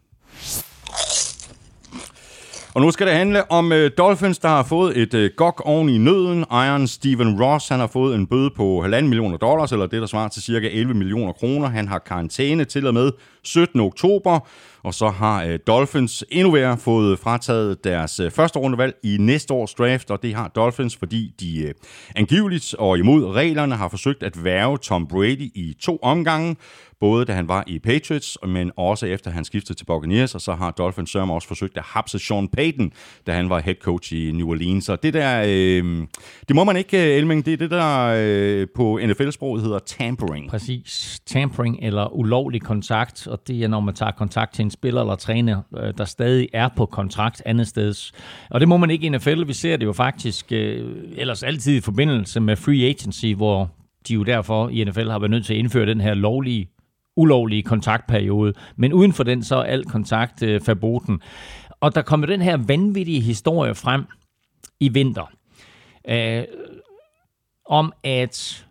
[2.74, 5.88] Og nu skal det handle om uh, Dolphins, der har fået et uh, gok oven
[5.88, 6.44] i nøden.
[6.50, 10.06] Ejeren Steven Ross, han har fået en bøde på 1,5 millioner dollars, eller det, der
[10.06, 11.68] svarer til cirka 11 millioner kroner.
[11.68, 13.12] Han har karantæne til og med
[13.44, 13.80] 17.
[13.80, 14.48] oktober.
[14.82, 19.54] Og så har uh, Dolphins endnu værre fået frataget deres uh, første rundevalg i næste
[19.54, 21.70] års draft, og det har Dolphins, fordi de uh,
[22.16, 26.56] angiveligt og imod reglerne har forsøgt at værve Tom Brady i to omgange
[27.00, 30.54] både da han var i Patriots, men også efter han skiftede til Buccaneers, og så
[30.54, 32.92] har Dolphins Sørm også forsøgt at hapse Sean Payton,
[33.26, 34.84] da han var head coach i New Orleans.
[34.84, 36.06] Så det der, øh,
[36.48, 40.50] det må man ikke, øh, Elming, det er det der øh, på NFL-sproget hedder tampering.
[40.50, 41.20] Præcis.
[41.26, 45.16] Tampering eller ulovlig kontakt, og det er, når man tager kontakt til en spiller eller
[45.16, 47.94] træner, øh, der stadig er på kontrakt andet sted.
[48.50, 49.46] Og det må man ikke i NFL.
[49.46, 53.70] Vi ser det jo faktisk øh, ellers altid i forbindelse med free agency, hvor
[54.08, 56.68] de jo derfor i NFL har været nødt til at indføre den her lovlige
[57.16, 58.52] ulovlige kontaktperiode.
[58.76, 61.20] Men uden for den, så er al kontakt øh, forboden.
[61.80, 64.04] Og der kommer den her vanvittige historie frem
[64.80, 65.30] i vinter.
[66.08, 66.44] Øh,
[67.66, 68.66] om at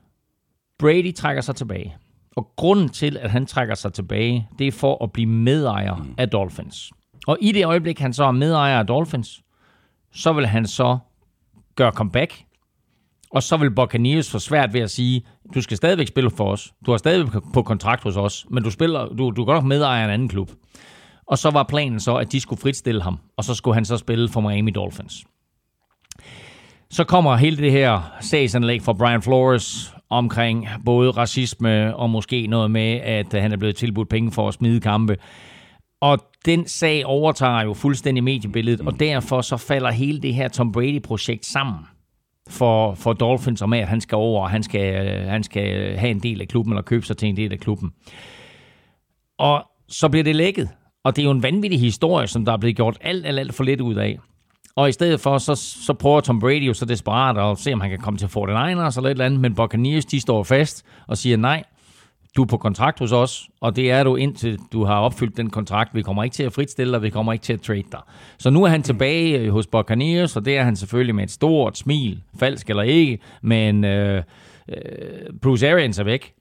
[0.80, 1.96] Brady trækker sig tilbage.
[2.36, 6.16] Og grunden til, at han trækker sig tilbage, det er for at blive medejer mm.
[6.18, 6.92] af Dolphins.
[7.28, 9.42] Og i det øjeblik, han så er medejer af Dolphins,
[10.12, 10.98] så vil han så
[11.76, 12.44] gøre comeback
[13.32, 15.21] og så vil Buccaneers få svært ved at sige,
[15.55, 16.73] du skal stadigvæk spille for os.
[16.86, 19.63] Du har stadigvæk på kontrakt hos os, men du, spiller, du, du er godt nok
[19.63, 20.51] medejer af en anden klub.
[21.27, 23.97] Og så var planen så, at de skulle fritstille ham, og så skulle han så
[23.97, 25.25] spille for Miami Dolphins.
[26.91, 32.71] Så kommer hele det her sagsanlæg fra Brian Flores omkring både racisme og måske noget
[32.71, 35.17] med, at han er blevet tilbudt penge for at smide kampe.
[36.01, 40.71] Og den sag overtager jo fuldstændig mediebilledet, og derfor så falder hele det her Tom
[40.71, 41.80] Brady-projekt sammen
[42.50, 46.20] for, for Dolphins om, at han skal over, og han skal, han skal have en
[46.20, 47.91] del af klubben, eller købe sig til en del af klubben.
[49.38, 50.70] Og så bliver det lækket.
[51.04, 53.54] Og det er jo en vanvittig historie, som der er blevet gjort alt, alt, alt
[53.54, 54.20] for lidt ud af.
[54.76, 57.82] Og i stedet for, så, så prøver Tom Brady jo så desperat at se, om
[57.82, 61.18] han kan komme til 49ers eller et eller andet, men Buccaneers, de står fast og
[61.18, 61.64] siger nej,
[62.36, 65.49] du er på kontrakt hos os, og det er du indtil du har opfyldt den
[65.49, 65.95] kontrakt.
[65.95, 67.99] Vi kommer ikke til at fritstille dig, vi kommer ikke til at trade dig.
[68.38, 71.32] Så nu er han tilbage øh, hos Buccaneers, og det er han selvfølgelig med et
[71.32, 74.23] stort smil, falsk eller ikke, men øh,
[74.69, 74.75] øh,
[75.41, 76.34] Bruce Arians er væk.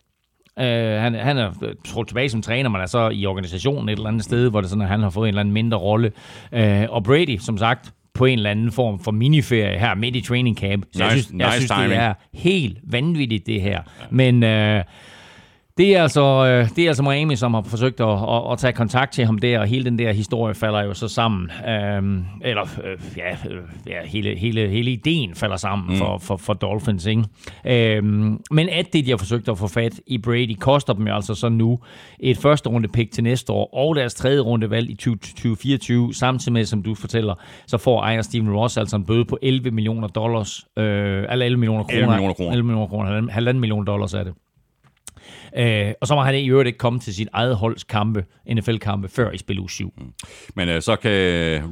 [0.57, 1.53] Uh, han, han er
[1.87, 4.71] trådt tilbage som træner, men er så i organisationen et eller andet sted, hvor det
[4.71, 6.13] sådan, at han har fået en eller anden mindre rolle.
[6.53, 10.21] Uh, og Brady, som sagt, på en eller anden form for miniferie her midt i
[10.21, 10.85] training camp.
[10.93, 13.83] Så nice, jeg synes, nice jeg synes det er helt vanvittigt, det her.
[14.11, 14.43] Men...
[14.43, 14.85] Uh,
[15.79, 18.73] det er, altså, øh, det er altså Miami, som har forsøgt at, at, at tage
[18.73, 21.51] kontakt til ham der, og hele den der historie falder jo så sammen.
[21.69, 25.97] Øhm, eller øh, ja, øh, ja hele, hele, hele ideen falder sammen mm.
[25.97, 27.07] for, for, for Dolphins.
[27.07, 27.25] Ikke?
[27.67, 31.15] Øhm, men at det, de har forsøgt at få fat i Brady, koster dem jo
[31.15, 31.79] altså så nu
[32.21, 36.53] et første runde pick til næste år, og deres tredje runde valg i 2024, samtidig
[36.53, 37.35] med, som du fortæller,
[37.67, 41.59] så får ejer Steven Ross altså en bøde på 11 millioner dollars, øh, eller 11
[41.59, 41.99] millioner kroner.
[41.99, 42.51] 11 millioner kroner.
[42.51, 44.33] 11 millioner kroner, halvanden million dollars er det.
[45.57, 48.25] Øh, og så må han i øvrigt ikke komme til sit eget holds kampe,
[48.55, 49.93] NFL-kampe, før i spil uge 7.
[49.99, 50.13] Mm.
[50.55, 51.11] Men øh, så kan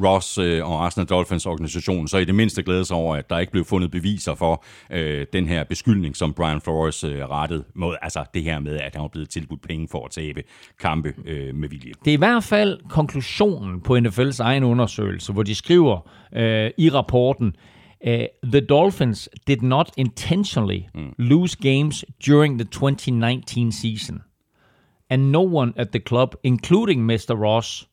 [0.04, 3.38] Ross øh, og Arsenal Dolphins organisation så i det mindste glæde sig over, at der
[3.38, 7.96] ikke blev fundet beviser for øh, den her beskyldning, som Brian Flores øh, rettede mod,
[8.02, 10.42] altså det her med, at han var blevet tilbudt penge for at tabe
[10.80, 11.92] kampe øh, med vilje.
[12.04, 16.90] Det er i hvert fald konklusionen på NFL's egen undersøgelse, hvor de skriver øh, i
[16.90, 17.56] rapporten,
[18.04, 21.14] Uh, the Dolphins did not intentionally mm.
[21.18, 24.22] lose games during the 2019 season.
[25.08, 27.38] And no one at the club, including Mr.
[27.38, 27.86] Ross,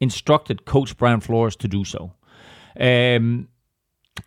[0.00, 2.10] instructed coach Brian Flores to do so.
[2.80, 3.48] Um,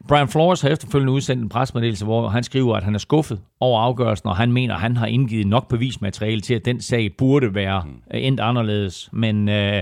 [0.08, 3.82] Brian Flores har efterfølgende udsendt en presmeddelelse, hvor han skriver, at han er skuffet over
[3.82, 7.56] afgørelsen, og han mener, at han har indgivet nok bevismateriale til, at den sag burde
[7.56, 8.02] være mm.
[8.12, 9.10] endt anderledes.
[9.12, 9.82] Men uh,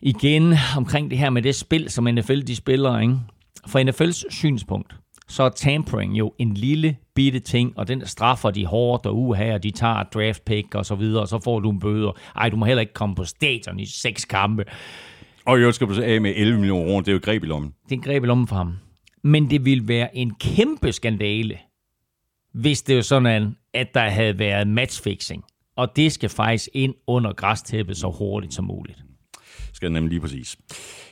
[0.00, 3.18] igen omkring det her med det spil, som NFL de spiller, ikke?
[3.66, 4.94] Fra NFL's synspunkt,
[5.28, 9.54] så er tampering jo en lille bitte ting, og den straffer de hårdt og uha,
[9.54, 12.12] og de tager et draft pick og så videre, og så får du en bøder.
[12.36, 14.64] Ej, du må heller ikke komme på stadion i seks kampe.
[15.46, 17.72] Og jeg skal du af med 11 millioner kroner, det er jo greb i lommen.
[17.84, 18.74] Det er en greb i lommen for ham.
[19.22, 21.58] Men det ville være en kæmpe skandale,
[22.54, 25.44] hvis det var sådan, at der havde været matchfixing.
[25.76, 28.98] Og det skal faktisk ind under græstæppet så hurtigt som muligt.
[29.72, 30.56] Skal det nemlig lige præcis.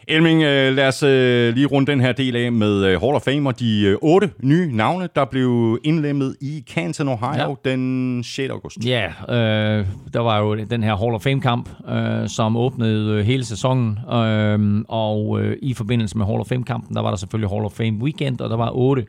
[0.09, 3.23] Elming, øh, lad os øh, lige runde den her del af med øh, Hall of
[3.23, 7.71] Fame og de otte nye navne, der blev indlemmet i Canton, Ohio ja.
[7.71, 8.51] den 6.
[8.51, 8.85] august.
[8.85, 13.99] Ja, øh, der var jo den her Hall of Fame-kamp, øh, som åbnede hele sæsonen,
[14.13, 17.73] øh, og øh, i forbindelse med Hall of Fame-kampen, der var der selvfølgelig Hall of
[17.73, 19.07] Fame Weekend, og der var otte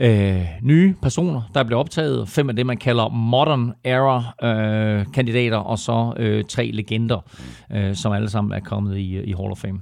[0.00, 2.28] øh, nye personer, der blev optaget.
[2.28, 7.20] Fem af det, man kalder modern era øh, kandidater, og så øh, tre legender,
[7.72, 9.80] øh, som alle sammen er kommet i, i Hall of Fame.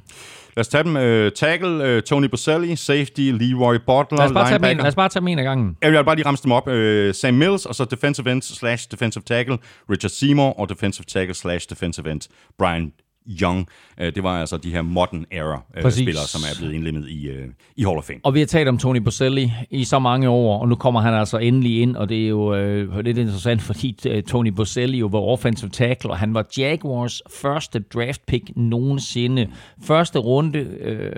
[0.56, 0.96] Lad os tage dem.
[0.96, 4.94] Uh, tackle, uh, Tony Boselli, safety, Leroy Butler, lad os bare tage dem Lad os
[4.94, 5.76] bare tage dem en af gangen.
[5.82, 6.68] Jeg vil bare lige ramse dem op.
[6.68, 6.74] Uh,
[7.12, 9.58] Sam Mills, og så defensive end slash defensive tackle,
[9.90, 12.20] Richard Seymour, og defensive tackle slash defensive end,
[12.58, 12.92] Brian
[13.28, 13.68] Young.
[14.00, 17.28] Øh, det var altså de her modern era øh, spillere, som er blevet indlemmet i,
[17.28, 17.46] øh,
[17.76, 18.18] i Hall of Fame.
[18.22, 21.14] Og vi har talt om Tony Boselli i så mange år, og nu kommer han
[21.14, 25.18] altså endelig ind, og det er jo øh, lidt interessant, fordi Tony Boselli jo var
[25.18, 29.48] offensive tackle, og han var Jaguars første draft pick nogensinde.
[29.82, 31.12] Første runde, øh,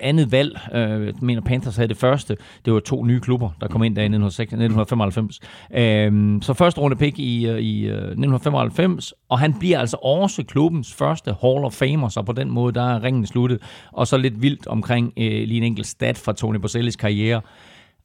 [0.00, 3.82] andet valg, øh, mener Panthers havde det første, det var to nye klubber, der kom
[3.82, 5.40] ind der i 1995.
[5.74, 11.32] Øh, så første runde pick i, i 1995, og han bliver altså også klubbens første
[11.52, 13.62] Hall of Famer, så på den måde, der er ringen sluttet.
[13.92, 17.40] Og så lidt vildt omkring øh, lige en enkelt stat fra Tony Bosellis karriere.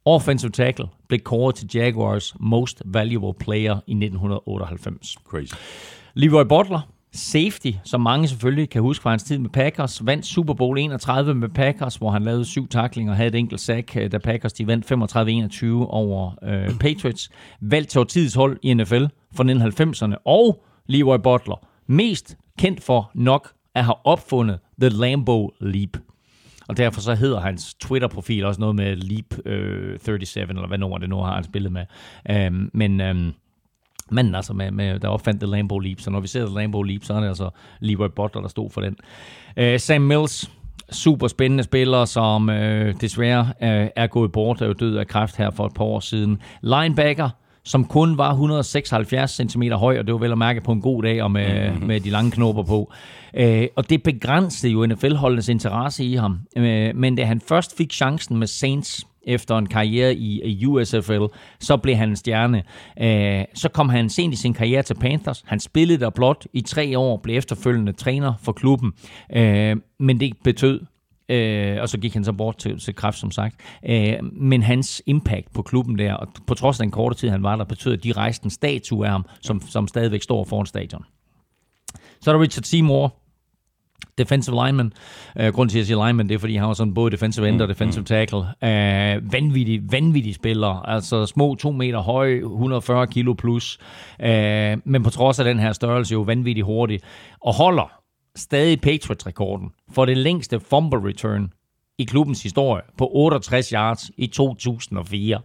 [0.04, 5.16] Offensive tackle blev kåret til Jaguars Most Valuable Player i 1998.
[5.28, 5.54] Crazy.
[6.14, 6.80] Leroy Butler,
[7.12, 11.34] safety, som mange selvfølgelig kan huske fra hans tid med Packers, vandt Super Bowl 31
[11.34, 14.52] med Packers, hvor han lavede syv taklinger og havde et enkelt sack, øh, da Packers
[14.52, 14.92] de vandt
[15.62, 17.30] 35-21 over øh, Patriots.
[17.60, 23.52] Valgt til årtidets hold i NFL for 1990'erne, og Leroy Butler, mest kendt for nok
[23.74, 25.96] at have opfundet The Lambo Leap.
[26.68, 30.98] Og derfor så hedder hans Twitter-profil også noget med Leap øh, 37, eller hvad nummer
[30.98, 31.84] det nu har han spillet med.
[32.30, 33.32] Øhm, men øhm,
[34.10, 36.82] manden altså, med, med, der opfandt The Lambo Leap, så når vi ser The Lambo
[36.82, 38.96] Leap, så er det altså Leroy Butler, der stod for den.
[39.56, 40.50] Øh, Sam Mills,
[40.90, 45.36] super spændende spiller, som øh, desværre øh, er gået bort, er jo død af kræft
[45.36, 46.40] her for et par år siden.
[46.62, 47.30] Linebacker,
[47.64, 51.02] som kun var 176 cm høj, og det var vel at mærke på en god
[51.02, 51.86] dag og med, mm-hmm.
[51.86, 52.92] med de lange knopper på.
[53.34, 56.38] Øh, og det begrænsede jo NFL-holdenes interesse i ham.
[56.56, 61.22] Øh, men da han først fik chancen med Saints efter en karriere i USFL,
[61.60, 62.62] så blev han en stjerne.
[63.00, 65.44] Øh, så kom han sent i sin karriere til Panthers.
[65.46, 68.92] Han spillede der blot i tre år, blev efterfølgende træner for klubben.
[69.36, 70.80] Øh, men det betød
[71.32, 73.56] Øh, og så gik han så bort til, til kræft, som sagt.
[73.88, 77.42] Øh, men hans impact på klubben der, og på trods af den korte tid, han
[77.42, 80.66] var der, betød, at de rejste en statue af ham, som, som stadigvæk står foran
[80.66, 81.04] stadion.
[82.20, 83.14] Så er der Richard Seymour,
[84.18, 84.92] defensive lineman.
[85.40, 87.48] Uh, grunden til, at jeg siger lineman, det er, fordi han var sådan både defensive
[87.48, 88.06] end og mm, defensive mm.
[88.06, 88.38] tackle.
[88.38, 90.88] Uh, vanvittig, vanvittig spiller.
[90.88, 93.78] Altså små to meter høj, 140 kilo plus.
[94.18, 94.26] Uh,
[94.84, 97.00] men på trods af den her størrelse, jo vanvittig hurtig.
[97.40, 98.01] Og holder
[98.36, 101.52] stadig Patriots-rekorden for det længste fumble return
[101.98, 105.40] i klubbens historie på 68 yards i 2004.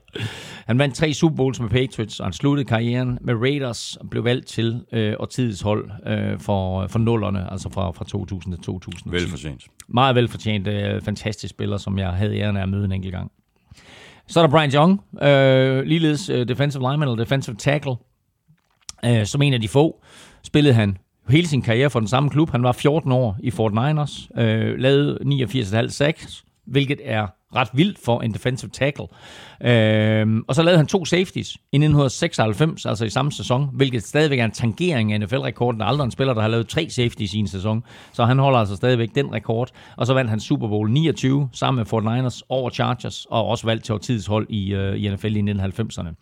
[0.65, 4.23] Han vandt tre Super Bowls med Patriots, og han sluttede karrieren med Raiders og blev
[4.23, 9.23] valgt til øh, årtidets hold øh, for, for nullerne, altså fra, fra 2000 til 2010.
[9.23, 9.67] Velfortjent.
[9.87, 10.67] Meget velfortjent.
[10.67, 13.31] Øh, fantastisk spiller, som jeg havde æren af at møde en enkelt gang.
[14.27, 17.95] Så er der Brian Young, øh, ligeledes øh, defensive lineman eller defensive tackle.
[19.05, 20.03] Øh, som en af de få
[20.43, 20.97] spillede han
[21.29, 22.49] hele sin karriere for den samme klub.
[22.51, 27.99] Han var 14 år i Fort Niners, øh, lavede 89,5 sacks, hvilket er ret vildt
[28.05, 29.05] for en defensive tackle.
[29.61, 34.39] Øh, og så lavede han to safeties i 1996, altså i samme sæson, hvilket stadigvæk
[34.39, 35.79] er en tangering af NFL-rekorden.
[35.79, 38.39] Der er aldrig en spiller, der har lavet tre safeties i en sæson, så han
[38.39, 39.69] holder altså stadigvæk den rekord.
[39.97, 43.65] Og så vandt han Super Bowl 29 sammen med Fort Niners over Chargers, og også
[43.65, 46.13] valgt til årtidets hold i, øh, i NFL i 1990'erne.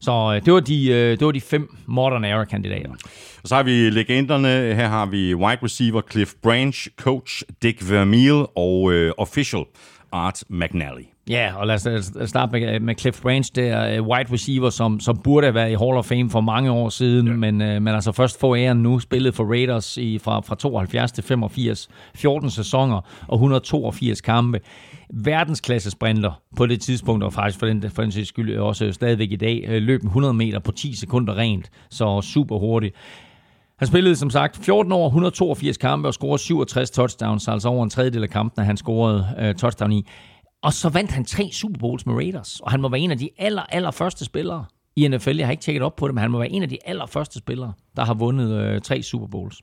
[0.00, 2.90] Så øh, det, var de, øh, det var de fem modern era kandidater.
[3.42, 4.74] Og så har vi legenderne.
[4.74, 9.64] Her har vi wide receiver Cliff Branch, coach Dick Vermeil og øh, official
[10.12, 11.15] Art McNally.
[11.30, 15.46] Ja, og lad os starte med, med Cliff Branch, der wide receiver, som, som burde
[15.46, 17.32] have været i Hall of Fame for mange år siden, ja.
[17.32, 21.12] men, øh, men altså først få æren nu, spillet for Raiders i, fra, fra 72
[21.12, 24.60] til 85, 14 sæsoner og 182 kampe
[25.10, 29.36] verdensklasse sprinter på det tidspunkt, og faktisk for den, for den skyld også stadigvæk i
[29.36, 32.94] dag, øh, løb 100 meter på 10 sekunder rent, så super hurtigt.
[33.78, 37.90] Han spillede som sagt 14 år, 182 kampe og scorede 67 touchdowns, altså over en
[37.90, 40.06] tredjedel af kampene, han scorede uh, touchdown i.
[40.62, 43.18] Og så vandt han tre Super Bowls med Raiders, og han må være en af
[43.18, 44.64] de aller, aller første spillere
[44.96, 45.36] i NFL.
[45.36, 47.06] Jeg har ikke tjekket op på det, men han må være en af de aller
[47.06, 49.62] første spillere, der har vundet øh, tre Super Bowls.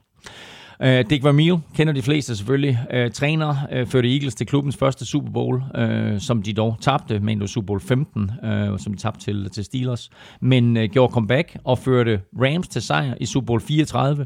[0.80, 2.80] Uh, Dick Vermeil kender de fleste selvfølgelig.
[2.94, 7.20] Uh, træner uh, førte Eagles til klubbens første Super Bowl, uh, som de dog tabte,
[7.20, 10.10] men det Super Bowl 15, uh, som de tabte til, til Steelers.
[10.42, 14.26] Men uh, gjorde comeback og førte Rams til sejr i Super Bowl 34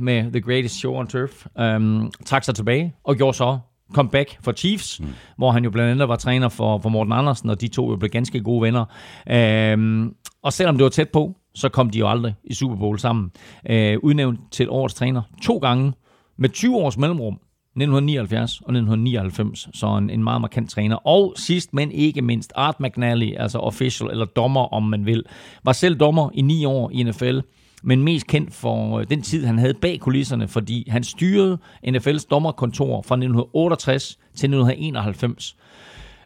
[0.00, 1.46] med The Greatest Show on Turf.
[1.60, 3.58] Um, trak sig tilbage og gjorde så
[3.94, 5.06] comeback for Chiefs, mm.
[5.36, 7.96] hvor han jo blandt andet var træner for, for Morten Andersen, og de to jo
[7.96, 8.84] blev ganske gode venner.
[9.26, 10.12] Uh,
[10.42, 13.30] og selvom det var tæt på, så kom de jo aldrig i Super Bowl sammen.
[13.70, 15.92] Øh, udnævnt til årets træner to gange
[16.38, 17.40] med 20 års mellemrum.
[17.70, 20.96] 1979 og 1999, så en, en meget markant træner.
[20.96, 25.24] Og sidst, men ikke mindst, Art McNally, altså official, eller dommer, om man vil,
[25.64, 27.38] var selv dommer i ni år i NFL,
[27.82, 32.26] men mest kendt for øh, den tid, han havde bag kulisserne, fordi han styrede NFL's
[32.30, 35.56] dommerkontor fra 1968 til 1991.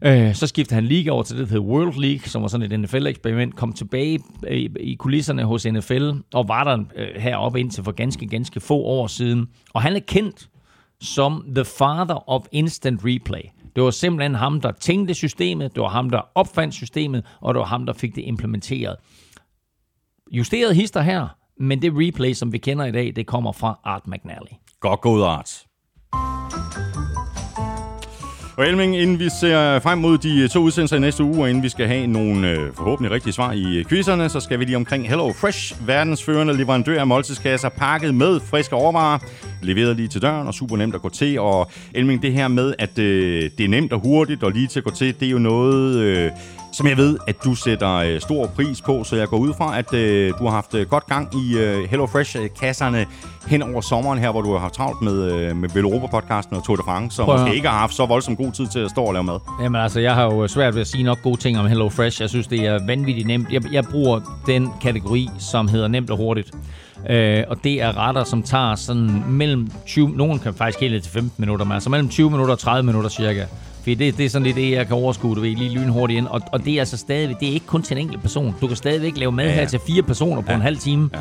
[0.03, 2.73] Øh, så skiftede han liga over til det, der hedder World League, som var sådan
[2.73, 7.85] et NFL-eksperiment, kom tilbage i, i kulisserne hos NFL, og var der øh, heroppe indtil
[7.85, 9.47] for ganske, ganske få år siden.
[9.75, 10.49] Og han er kendt
[11.01, 13.43] som the father of instant replay.
[13.77, 17.59] Det var simpelthen ham, der tænkte systemet, det var ham, der opfandt systemet, og det
[17.59, 18.97] var ham, der fik det implementeret.
[20.33, 21.29] Justeret hister her,
[21.61, 24.55] men det replay, som vi kender i dag, det kommer fra Art McNally.
[24.81, 25.65] Godt gået, Art.
[28.57, 31.63] Og Elming, inden vi ser frem mod de to udsendelser i næste uge, og inden
[31.63, 34.77] vi skal have nogle øh, forhåbentlig rigtige svar i øh, quizzerne, så skal vi lige
[34.77, 39.19] omkring Hello Fresh, verdensførende leverandør af måltidskasser, pakket med friske overvarer,
[39.63, 41.41] leveret lige til døren og super nemt at gå til.
[41.41, 44.81] Og Elming, det her med, at øh, det er nemt og hurtigt og lige til
[44.81, 45.97] at gå til, det er jo noget...
[45.97, 46.31] Øh,
[46.75, 49.79] som jeg ved, at du sætter øh, stor pris på, så jeg går ud fra,
[49.79, 53.07] at øh, du har haft øh, godt gang i øh, HelloFresh-kasserne
[53.47, 56.77] hen over sommeren her, hvor du har haft travlt med, øh, med Veloropa-podcasten og Tour
[56.77, 59.13] de France, som måske ikke har haft så voldsomt god tid til at stå og
[59.13, 59.39] lave mad.
[59.63, 62.21] Jamen altså, jeg har jo svært ved at sige nok gode ting om Hello Fresh.
[62.21, 63.53] Jeg synes, det er vanvittigt nemt.
[63.53, 66.51] Jeg, jeg bruger den kategori, som hedder nemt og hurtigt.
[67.11, 70.11] Øh, og det er retter, som tager sådan mellem 20...
[70.11, 73.11] Nogen kan faktisk helt til 15 minutter, men altså mellem 20 minutter og 30 minutter
[73.11, 73.45] cirka.
[73.85, 76.27] Fordi det, det er sådan lidt det, jeg kan overskue, du ved, lige lynhurtigt ind.
[76.27, 78.55] Og, og det er altså stadigvæk, det er ikke kun til en enkelt person.
[78.61, 80.55] Du kan stadigvæk lave mad Ja, ja, her til fire personer på Ja.
[80.57, 81.11] en halv time.
[81.15, 81.19] Ja.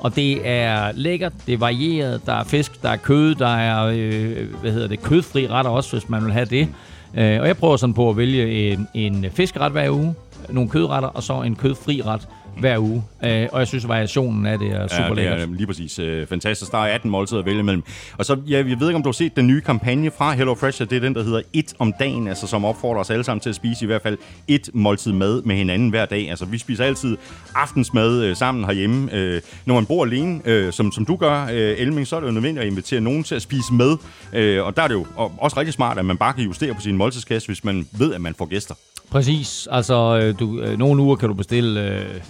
[0.00, 3.92] Og det er lækkert, det er varieret, der er fisk, der er kød, der er,
[3.94, 6.68] øh, hvad hedder det, kødfri retter også, hvis man vil have det.
[7.14, 10.14] Øh, og jeg prøver sådan på at vælge en, en fiskeret hver uge,
[10.48, 12.28] nogle kødretter, og så en kødfri ret
[12.60, 13.04] hver uge.
[13.24, 15.40] Øh, og jeg synes, variationen af det er super ja, lækkert.
[15.40, 16.72] er lige præcis øh, fantastisk.
[16.72, 17.82] Der er 18 måltider at vælge imellem.
[18.18, 20.80] Og så, ja, jeg ved ikke, om du har set den nye kampagne fra HelloFresh,
[20.80, 23.48] det er den, der hedder et om dagen, altså som opfordrer os alle sammen til
[23.48, 24.18] at spise i hvert fald
[24.48, 26.30] et måltid mad med hinanden hver dag.
[26.30, 27.16] Altså vi spiser altid
[27.54, 29.12] aftensmad øh, sammen herhjemme.
[29.12, 32.26] Øh, når man bor alene, øh, som, som du gør, øh, Elming, så er det
[32.26, 33.96] jo nødvendigt at invitere nogen til at spise med.
[34.32, 36.80] Øh, og der er det jo også rigtig smart, at man bare kan justere på
[36.80, 38.74] sin måltidskasse, hvis man ved, at man får gæster.
[39.10, 39.68] Præcis.
[39.70, 41.90] Altså, du, øh, nogle uger kan du bestille...
[41.90, 42.20] Øh,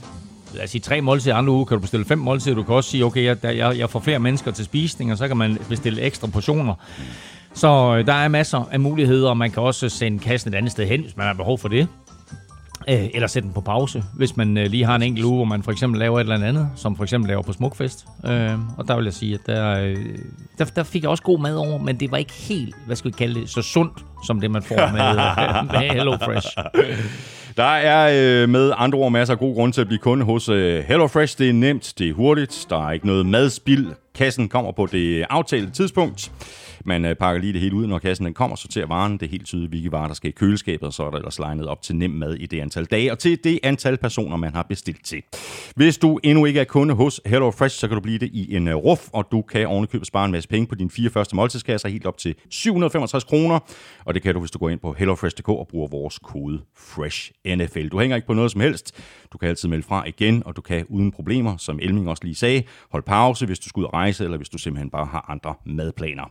[0.55, 2.57] lad os sige tre måltider, andre uger kan du bestille fem måltider.
[2.57, 5.29] Du kan også sige, okay, jeg, jeg, jeg får flere mennesker til spisning, og så
[5.29, 6.75] kan man bestille ekstra portioner.
[7.55, 10.73] Så øh, der er masser af muligheder, og man kan også sende kassen et andet
[10.73, 11.89] sted hen, hvis man har behov for det.
[12.89, 15.45] Øh, eller sætte den på pause, hvis man øh, lige har en enkelt uge, hvor
[15.45, 18.07] man for eksempel laver et eller andet, som for eksempel laver på Smukfest.
[18.27, 19.97] Øh, og der vil jeg sige, at der, øh,
[20.59, 23.11] der, der fik jeg også god mad over, men det var ikke helt, hvad skal
[23.11, 25.15] vi kalde det, så sundt, som det man får med,
[25.81, 26.49] med HelloFresh.
[27.57, 30.49] Der er øh, med andre ord masser af god grund til at blive kunde hos
[30.49, 31.39] øh, HelloFresh.
[31.39, 33.87] Det er nemt, det er hurtigt, der er ikke noget madspild.
[34.15, 36.31] Kassen kommer på det aftalte tidspunkt.
[36.87, 39.13] Man øh, pakker lige det hele ud, når kassen den kommer, sorterer varen.
[39.13, 41.39] Det er helt tydeligt, hvilke varer, der skal i køleskabet, og så er der ellers
[41.39, 44.55] legnet op til nem mad i det antal dage, og til det antal personer, man
[44.55, 45.23] har bestilt til.
[45.77, 48.69] Hvis du endnu ikke er kunde hos HelloFresh, så kan du blive det i en
[48.69, 51.89] øh, ruf, og du kan ovenikøbet spare en masse penge på dine fire første måltidskasser,
[51.89, 53.59] helt op til 765 kroner.
[54.05, 57.89] Og det kan du, hvis du går ind på hellofresh.dk og bruger vores kode FRESHNFL.
[57.89, 59.03] Du hænger ikke på noget som helst.
[59.33, 62.35] Du kan altid melde fra igen, og du kan uden problemer, som Elming også lige
[62.35, 65.25] sagde, holde pause, hvis du skal ud og rejse, eller hvis du simpelthen bare har
[65.29, 66.25] andre madplaner.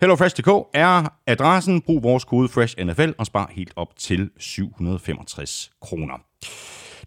[0.00, 1.80] HelloFresh.dk er adressen.
[1.80, 6.14] Brug vores kode FRESHNFL og spar helt op til 765 kroner.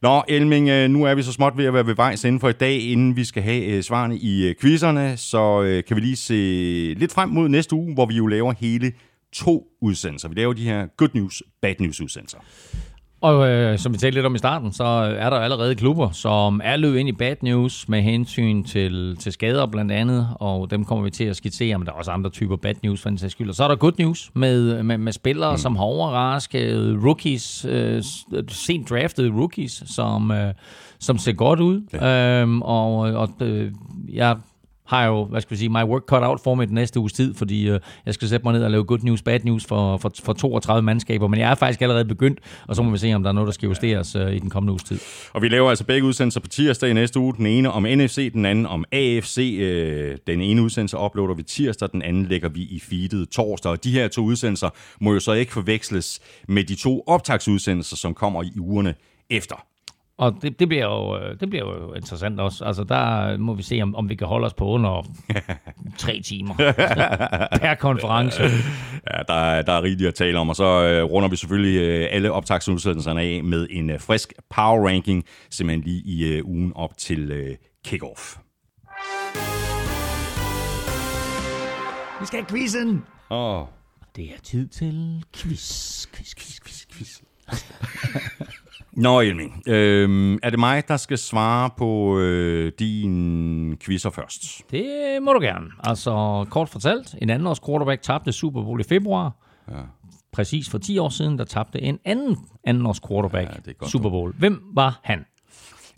[0.01, 2.49] Nå, Elming, øh, nu er vi så småt ved at være ved vejs inden for
[2.49, 6.15] i dag, inden vi skal have øh, svarene i øh, quizzerne, så kan vi lige
[6.15, 6.33] se
[6.97, 8.91] lidt frem mod næste uge, hvor vi jo laver hele
[9.33, 10.29] to udsendelser.
[10.29, 12.37] Vi laver de her good news, bad news udsendelser.
[13.21, 14.83] Og øh, som vi talte lidt om i starten, så
[15.19, 19.31] er der allerede klubber, som er løbet ind i bad news med hensyn til, til
[19.31, 22.29] skader blandt andet, og dem kommer vi til at skitsere, men der er også andre
[22.29, 23.49] typer bad news for den sags skyld.
[23.49, 25.57] Og så er der good news med, med, med spillere, mm.
[25.57, 28.03] som har overrasket rookies, øh,
[28.47, 30.53] sent draftede rookies, som, øh,
[30.99, 31.81] som ser godt ud.
[31.93, 32.41] Ja.
[32.41, 33.71] Øhm, og og øh,
[34.13, 34.37] jeg
[34.89, 37.13] har jo, hvad skal vi sige, my work cut out for mig den næste uges
[37.13, 39.97] tid, fordi øh, jeg skal sætte mig ned og lave good news, bad news for,
[39.97, 43.13] for, for 32 mandskaber, men jeg er faktisk allerede begyndt, og så må vi se,
[43.13, 44.99] om der er noget, der skal justeres øh, i den kommende uges tid.
[45.33, 47.33] Og vi laver altså begge udsendelser på tirsdag i næste uge.
[47.37, 49.57] Den ene om NFC, den anden om AFC.
[49.59, 53.71] Øh, Den ene udsendelse uploader vi tirsdag, den anden lægger vi i feedet torsdag.
[53.71, 54.69] Og de her to udsendelser
[55.01, 58.95] må jo så ikke forveksles med de to optagsudsendelser, som kommer i ugerne
[59.29, 59.68] efter.
[60.19, 62.65] Og det, det, bliver jo, øh, det bliver jo interessant også.
[62.65, 65.05] Altså, der må vi se, om, om vi kan holde os på under
[65.97, 66.55] tre timer
[67.61, 68.43] per konference.
[68.43, 71.79] Ja, der, er- der er rigeligt at tale om, og så øh, runder vi selvfølgelig
[71.81, 76.71] øh, alle optagsudsendelserne af med en øh, frisk power ranking, simpelthen lige i øh, ugen
[76.75, 77.55] op til øh,
[77.85, 78.35] kickoff.
[82.19, 83.03] Vi skal have quizzen!
[83.29, 83.61] Åh,
[84.15, 87.21] Det er tid til quiz, quiz, quiz, quiz, quiz.
[88.99, 89.63] Nå, Elming.
[89.67, 94.71] Øhm, er det mig, der skal svare på øh, din quizzer først?
[94.71, 95.65] Det må du gerne.
[95.83, 99.31] Altså, kort fortalt, en anden års quarterback tabte Super Bowl i februar.
[99.71, 99.81] Ja.
[100.31, 104.33] præcis for 10 år siden, der tabte en anden andenårs quarterback Ja, er Super Bowl.
[104.37, 105.25] Hvem var han?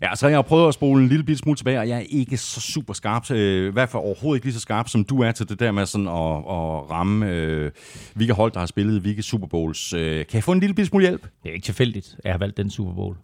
[0.02, 2.06] Ja, så jeg har prøvet at spole en lille bit smule tilbage, og jeg er
[2.08, 5.20] ikke så super skarp, øh, i hvert fald overhovedet ikke lige så skarp, som du
[5.20, 7.70] er til det der med sådan at, at ramme, øh,
[8.14, 9.92] hvilke hold, der har spillet hvilke Super Bowls.
[9.92, 11.22] Øh, kan jeg få en lille bit smule hjælp?
[11.42, 13.16] Det er ikke tilfældigt, at jeg har valgt den Super Bowl.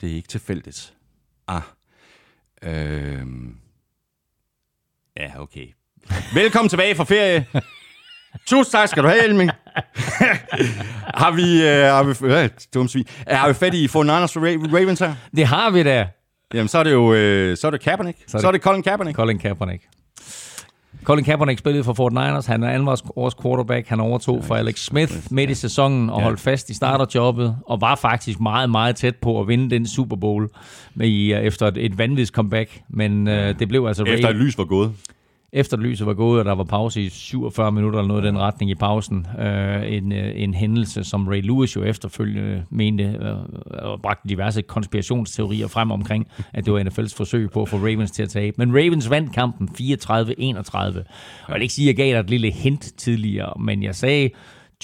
[0.00, 0.94] Det er ikke tilfældigt.
[1.48, 1.62] Ah.
[2.62, 3.26] Øh...
[5.16, 5.66] Ja, okay.
[6.34, 7.46] Velkommen tilbage fra ferie.
[8.46, 9.50] Tusind tak skal du have, Elming.
[11.22, 13.04] har vi, øh, har vi, øh, dumt svin.
[13.28, 15.14] har vi fat i for Niners for Ra- Ravens her?
[15.36, 16.06] Det har vi da.
[16.54, 18.18] Jamen, så er det jo øh, så er det Kaepernick.
[18.18, 19.16] Så er det, så er det Colin Kaepernick.
[19.16, 19.82] Colin Kaepernick.
[21.04, 22.46] Colin Kaepernick spillede for Fort Niners.
[22.46, 23.88] Han er anden års quarterback.
[23.88, 27.94] Han overtog for Alex Smith midt i sæsonen og holdt fast i starterjobbet, og var
[27.94, 30.48] faktisk meget, meget tæt på at vinde den Super Bowl
[30.94, 32.80] med i, øh, efter et, et vanvittigt comeback.
[32.88, 34.04] Men øh, det blev altså...
[34.04, 34.92] Efter et lys var gået
[35.54, 38.38] efter lyset var gået, og der var pause i 47 minutter eller noget i den
[38.38, 39.26] retning i pausen.
[39.38, 43.36] Øh, en, øh, en hændelse, som Ray Lewis jo efterfølgende mente, øh, øh,
[43.70, 48.10] og bragte diverse konspirationsteorier frem omkring, at det var NFL's forsøg på at få Ravens
[48.10, 48.54] til at tabe.
[48.58, 50.78] Men Ravens vandt kampen 34-31.
[50.78, 51.04] Og
[51.48, 54.30] jeg vil ikke sige, at jeg gav dig et lille hint tidligere, men jeg sagde,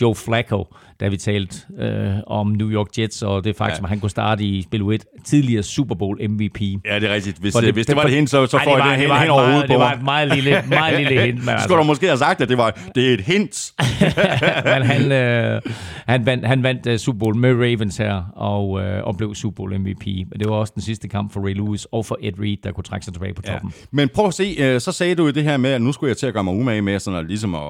[0.01, 3.87] Joe Flacco, da vi talte øh, om New York Jets, og det faktisk, ja.
[3.87, 6.61] han kunne starte i spil 1, tidligere Super Bowl MVP.
[6.61, 7.39] Ja, det er rigtigt.
[7.39, 9.21] Hvis, For det, hvis det var det hint, så, så Ej, får jeg det var
[9.21, 11.79] hen over hovedet på Det var et meget lille, meget lille hint, men altså, skulle
[11.79, 13.73] du måske have sagt, at det var det er et hint.
[14.65, 15.61] men han, øh,
[16.07, 19.57] han vandt, han vandt uh, Super Bowl med Ravens her, og, øh, og blev Super
[19.57, 20.07] Bowl MVP.
[20.07, 22.73] Men det var også den sidste kamp for Ray Lewis og for Ed Reed, der
[22.73, 23.53] kunne trække sig tilbage på Ja.
[23.53, 23.73] toppen.
[23.91, 26.09] Men prøv at se, øh, så sagde du jo det her med, at nu skulle
[26.09, 27.61] jeg til at gøre mig umage med sådan at, ligesom at,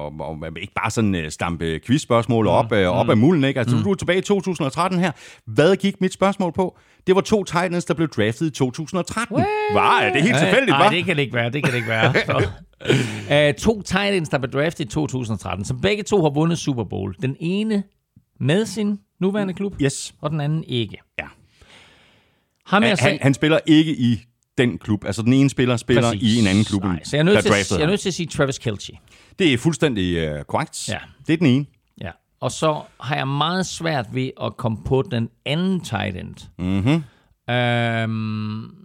[0.45, 3.59] at, ikke bare sådan øh, stampe quizspørgsmål op, øh, op af mulden, ikke?
[3.59, 5.11] Altså, du er tilbage i 2013 her.
[5.45, 6.77] Hvad gik mit spørgsmål på?
[7.07, 9.37] Det var to Titans, der blev draftet i 2013.
[9.73, 11.49] Var er det helt tilfældigt, Nej, det kan det ikke være.
[11.49, 12.13] Det kan det ikke være.
[12.25, 12.47] Så,
[13.49, 16.83] uh, to tight ends, der blev draftet i 2013, som begge to har vundet Super
[16.83, 17.15] Bowl.
[17.21, 17.83] Den ene
[18.39, 20.13] med sin nuværende klub, Yes.
[20.21, 20.97] og den anden ikke.
[21.19, 21.25] Ja.
[22.65, 24.19] Ham jeg Han, han, spiller ikke i
[24.57, 25.05] den klub.
[25.05, 26.35] Altså, den ene spiller spiller Præcis.
[26.35, 27.99] i en anden klub, Nej, så jeg er nødt der til, draftede jeg er nødt
[27.99, 28.93] til at sige Travis Kelce.
[29.39, 30.89] Det er fuldstændig uh, korrekt.
[30.89, 30.97] Ja.
[31.27, 31.65] Det er den ene.
[32.41, 36.35] Og så har jeg meget svært ved at komme på den anden tight end.
[36.57, 37.03] Mm-hmm.
[37.53, 38.75] Øhm,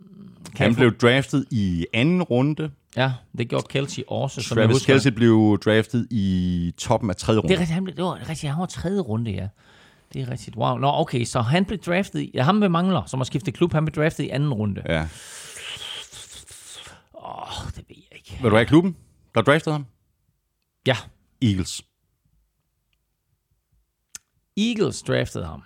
[0.57, 2.71] Han få- blev draftet i anden runde.
[2.97, 4.93] Ja, det gjorde Kelsey også, som jeg Travis husker.
[4.95, 7.57] Kelce blev draftet i toppen af tredje runde.
[7.57, 9.49] Det er han blev, det var rigtigt, han var tredje runde, ja.
[10.13, 10.57] Det er rigtigt.
[10.57, 10.77] Wow.
[10.79, 12.31] Nå, okay, så han blev draftet i...
[12.35, 14.83] Ja, ham med mangler, som har skiftet klub, han blev draftet i anden runde.
[14.89, 15.09] Ja.
[17.15, 18.39] Åh, oh, det ved jeg ikke.
[18.43, 18.97] Vil du have klubben,
[19.35, 19.87] der draftede ham?
[20.87, 20.97] Ja,
[21.43, 21.83] Eagles.
[24.57, 25.63] Eagles draftede ham.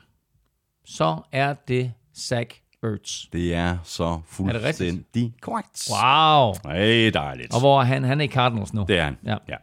[0.84, 3.24] Så er det Zach Ertz.
[3.32, 5.88] Det er så Er det fuldstændig korrekt.
[5.90, 6.72] Wow.
[6.72, 7.54] Ej, dejligt.
[7.54, 8.04] Og hvor er han?
[8.04, 8.84] Han er i Cardinals nu.
[8.88, 9.16] Det er han.
[9.26, 9.36] Ja.
[9.48, 9.56] ja.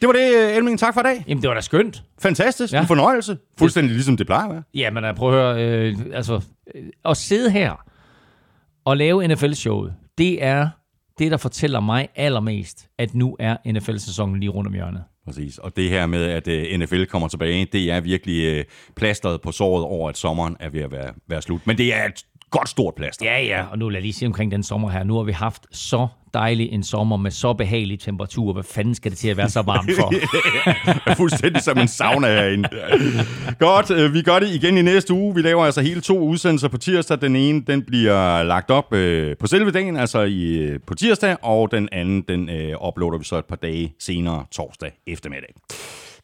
[0.00, 0.78] Det var det, Elming.
[0.78, 1.24] Tak for i dag.
[1.28, 2.02] Jamen, det var da skønt.
[2.18, 2.72] Fantastisk.
[2.72, 2.80] Ja.
[2.80, 3.38] En fornøjelse.
[3.58, 4.62] Fuldstændig ligesom det plejer at være.
[4.74, 6.40] Ja, men prøv at høre, øh, altså,
[6.74, 7.84] øh, at sidde her
[8.84, 10.68] og lave NFL-showet, det er
[11.18, 15.04] det, der fortæller mig allermest, at nu er NFL-sæsonen lige rundt om hjørnet.
[15.24, 15.58] Præcis.
[15.58, 18.64] Og det her med, at øh, uh, NFL kommer tilbage, det er virkelig øh, uh,
[18.96, 21.66] plasteret på såret over, at sommeren er ved at være, være slut.
[21.66, 23.26] Men det er et godt stort plaster.
[23.26, 25.04] Ja, ja, og nu lad lige sige omkring den sommer her.
[25.04, 28.52] Nu har vi haft så dejlig en sommer med så behagelig temperatur.
[28.52, 30.12] Hvad fanden skal det til at være så varmt for?
[31.20, 32.68] Fuldstændig som en sauna herinde.
[33.58, 35.34] Godt, øh, vi gør det igen i næste uge.
[35.34, 37.20] Vi laver altså hele to udsendelser på tirsdag.
[37.20, 41.36] Den ene, den bliver lagt op øh, på selve dagen, altså i, øh, på tirsdag,
[41.42, 45.54] og den anden, den øh, uploader vi så et par dage senere, torsdag eftermiddag.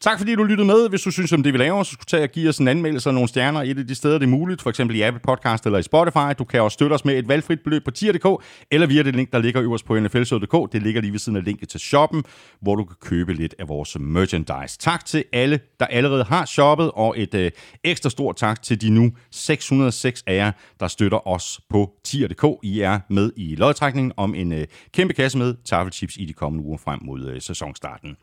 [0.01, 0.89] Tak fordi du lyttede med.
[0.89, 3.09] Hvis du synes om det, vi laver, så skulle tage og give os en anmeldelse
[3.09, 4.61] og nogle stjerner et af de steder, det er muligt.
[4.61, 6.33] For eksempel i Apple Podcast eller i Spotify.
[6.37, 9.31] Du kan også støtte os med et valgfrit beløb på tier.dk, eller via det link,
[9.33, 10.73] der ligger øverst på nflshow.dk.
[10.73, 12.23] Det ligger lige ved siden af linket til shoppen,
[12.61, 14.77] hvor du kan købe lidt af vores merchandise.
[14.79, 17.51] Tak til alle, der allerede har shoppet, og et øh,
[17.83, 22.45] ekstra stort tak til de nu 606 af jer, der støtter os på tier.dk.
[22.63, 26.65] I er med i lodtrækningen om en øh, kæmpe kasse med taffelchips i de kommende
[26.65, 28.15] uger frem mod øh, sæsonstarten.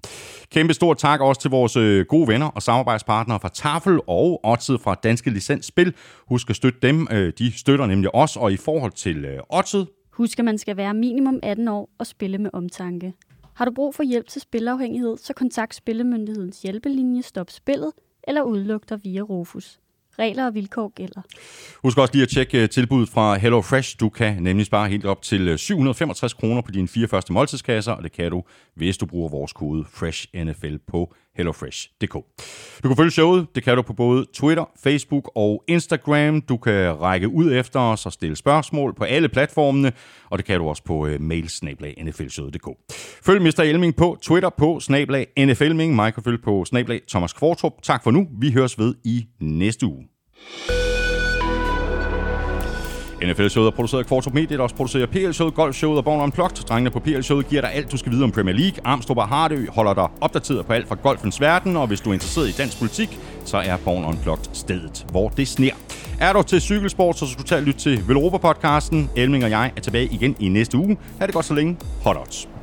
[0.52, 4.80] Kæmpe stort tak også til vores øh, gode venner og samarbejdspartnere fra Tafel og Odset
[4.80, 5.94] fra Danske Licens Spil.
[6.28, 7.08] Husk at støtte dem.
[7.10, 9.86] Øh, de støtter nemlig os, og i forhold til øh, Odset,
[10.16, 13.12] Husk, at man skal være minimum 18 år og spille med omtanke.
[13.54, 17.92] Har du brug for hjælp til spilafhængighed, så kontakt Spillemyndighedens hjælpelinje Stop Spillet
[18.28, 19.78] eller udluk dig via Rufus.
[20.18, 21.22] Regler og vilkår gælder.
[21.82, 23.96] Husk også lige at tjekke øh, tilbuddet fra HelloFresh.
[24.00, 27.92] Du kan nemlig spare helt op til øh, 765 kroner på dine fire første måltidskasser,
[27.92, 28.42] og det kan du,
[28.76, 32.14] hvis du bruger vores kode FRESHNFL på hellofresh.dk.
[32.82, 36.40] Du kan følge showet, det kan du på både Twitter, Facebook og Instagram.
[36.40, 39.92] Du kan række ud efter os og stille spørgsmål på alle platformene,
[40.30, 41.48] og det kan du også på uh, mail
[43.22, 43.60] Følg Mr.
[43.60, 45.94] Elming på Twitter på snablag nflming.
[45.94, 47.72] Mig kan følge på snablag Thomas Kvartrup.
[47.82, 48.28] Tak for nu.
[48.40, 50.06] Vi høres ved i næste uge.
[53.22, 56.56] NFL-showet er produceret af Kvartrup Media, der også producerer PL-showet, Golf-showet og Born Unplugged.
[56.56, 58.78] Drengene på PL-showet giver dig alt, du skal vide om Premier League.
[58.84, 62.14] Armstrong og Hardø holder dig opdateret på alt fra golfens verden, og hvis du er
[62.14, 65.72] interesseret i dansk politik, så er Born Unplugged stedet, hvor det sner.
[66.20, 69.10] Er du til cykelsport, så skal du tage og lytte til Velropa-podcasten.
[69.16, 70.96] Elming og jeg er tilbage igen i næste uge.
[71.18, 71.76] Ha' det godt så længe.
[72.02, 72.55] Hot odds.